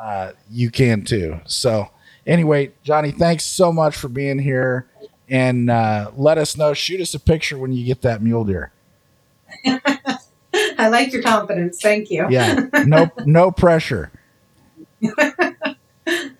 uh, 0.00 0.32
you 0.50 0.68
can 0.72 1.04
too. 1.04 1.38
So 1.46 1.90
anyway, 2.26 2.72
Joni, 2.84 3.16
thanks 3.16 3.44
so 3.44 3.72
much 3.72 3.94
for 3.94 4.08
being 4.08 4.40
here. 4.40 4.88
And 5.28 5.70
uh, 5.70 6.10
let 6.16 6.38
us 6.38 6.56
know. 6.56 6.74
Shoot 6.74 7.00
us 7.00 7.14
a 7.14 7.20
picture 7.20 7.56
when 7.56 7.70
you 7.70 7.86
get 7.86 8.02
that 8.02 8.20
mule 8.20 8.42
deer. 8.42 8.72
I 9.64 10.88
like 10.88 11.12
your 11.12 11.22
confidence. 11.22 11.80
Thank 11.80 12.10
you. 12.10 12.26
yeah 12.30 12.66
no 12.84 13.12
no 13.24 13.52
pressure 13.52 14.10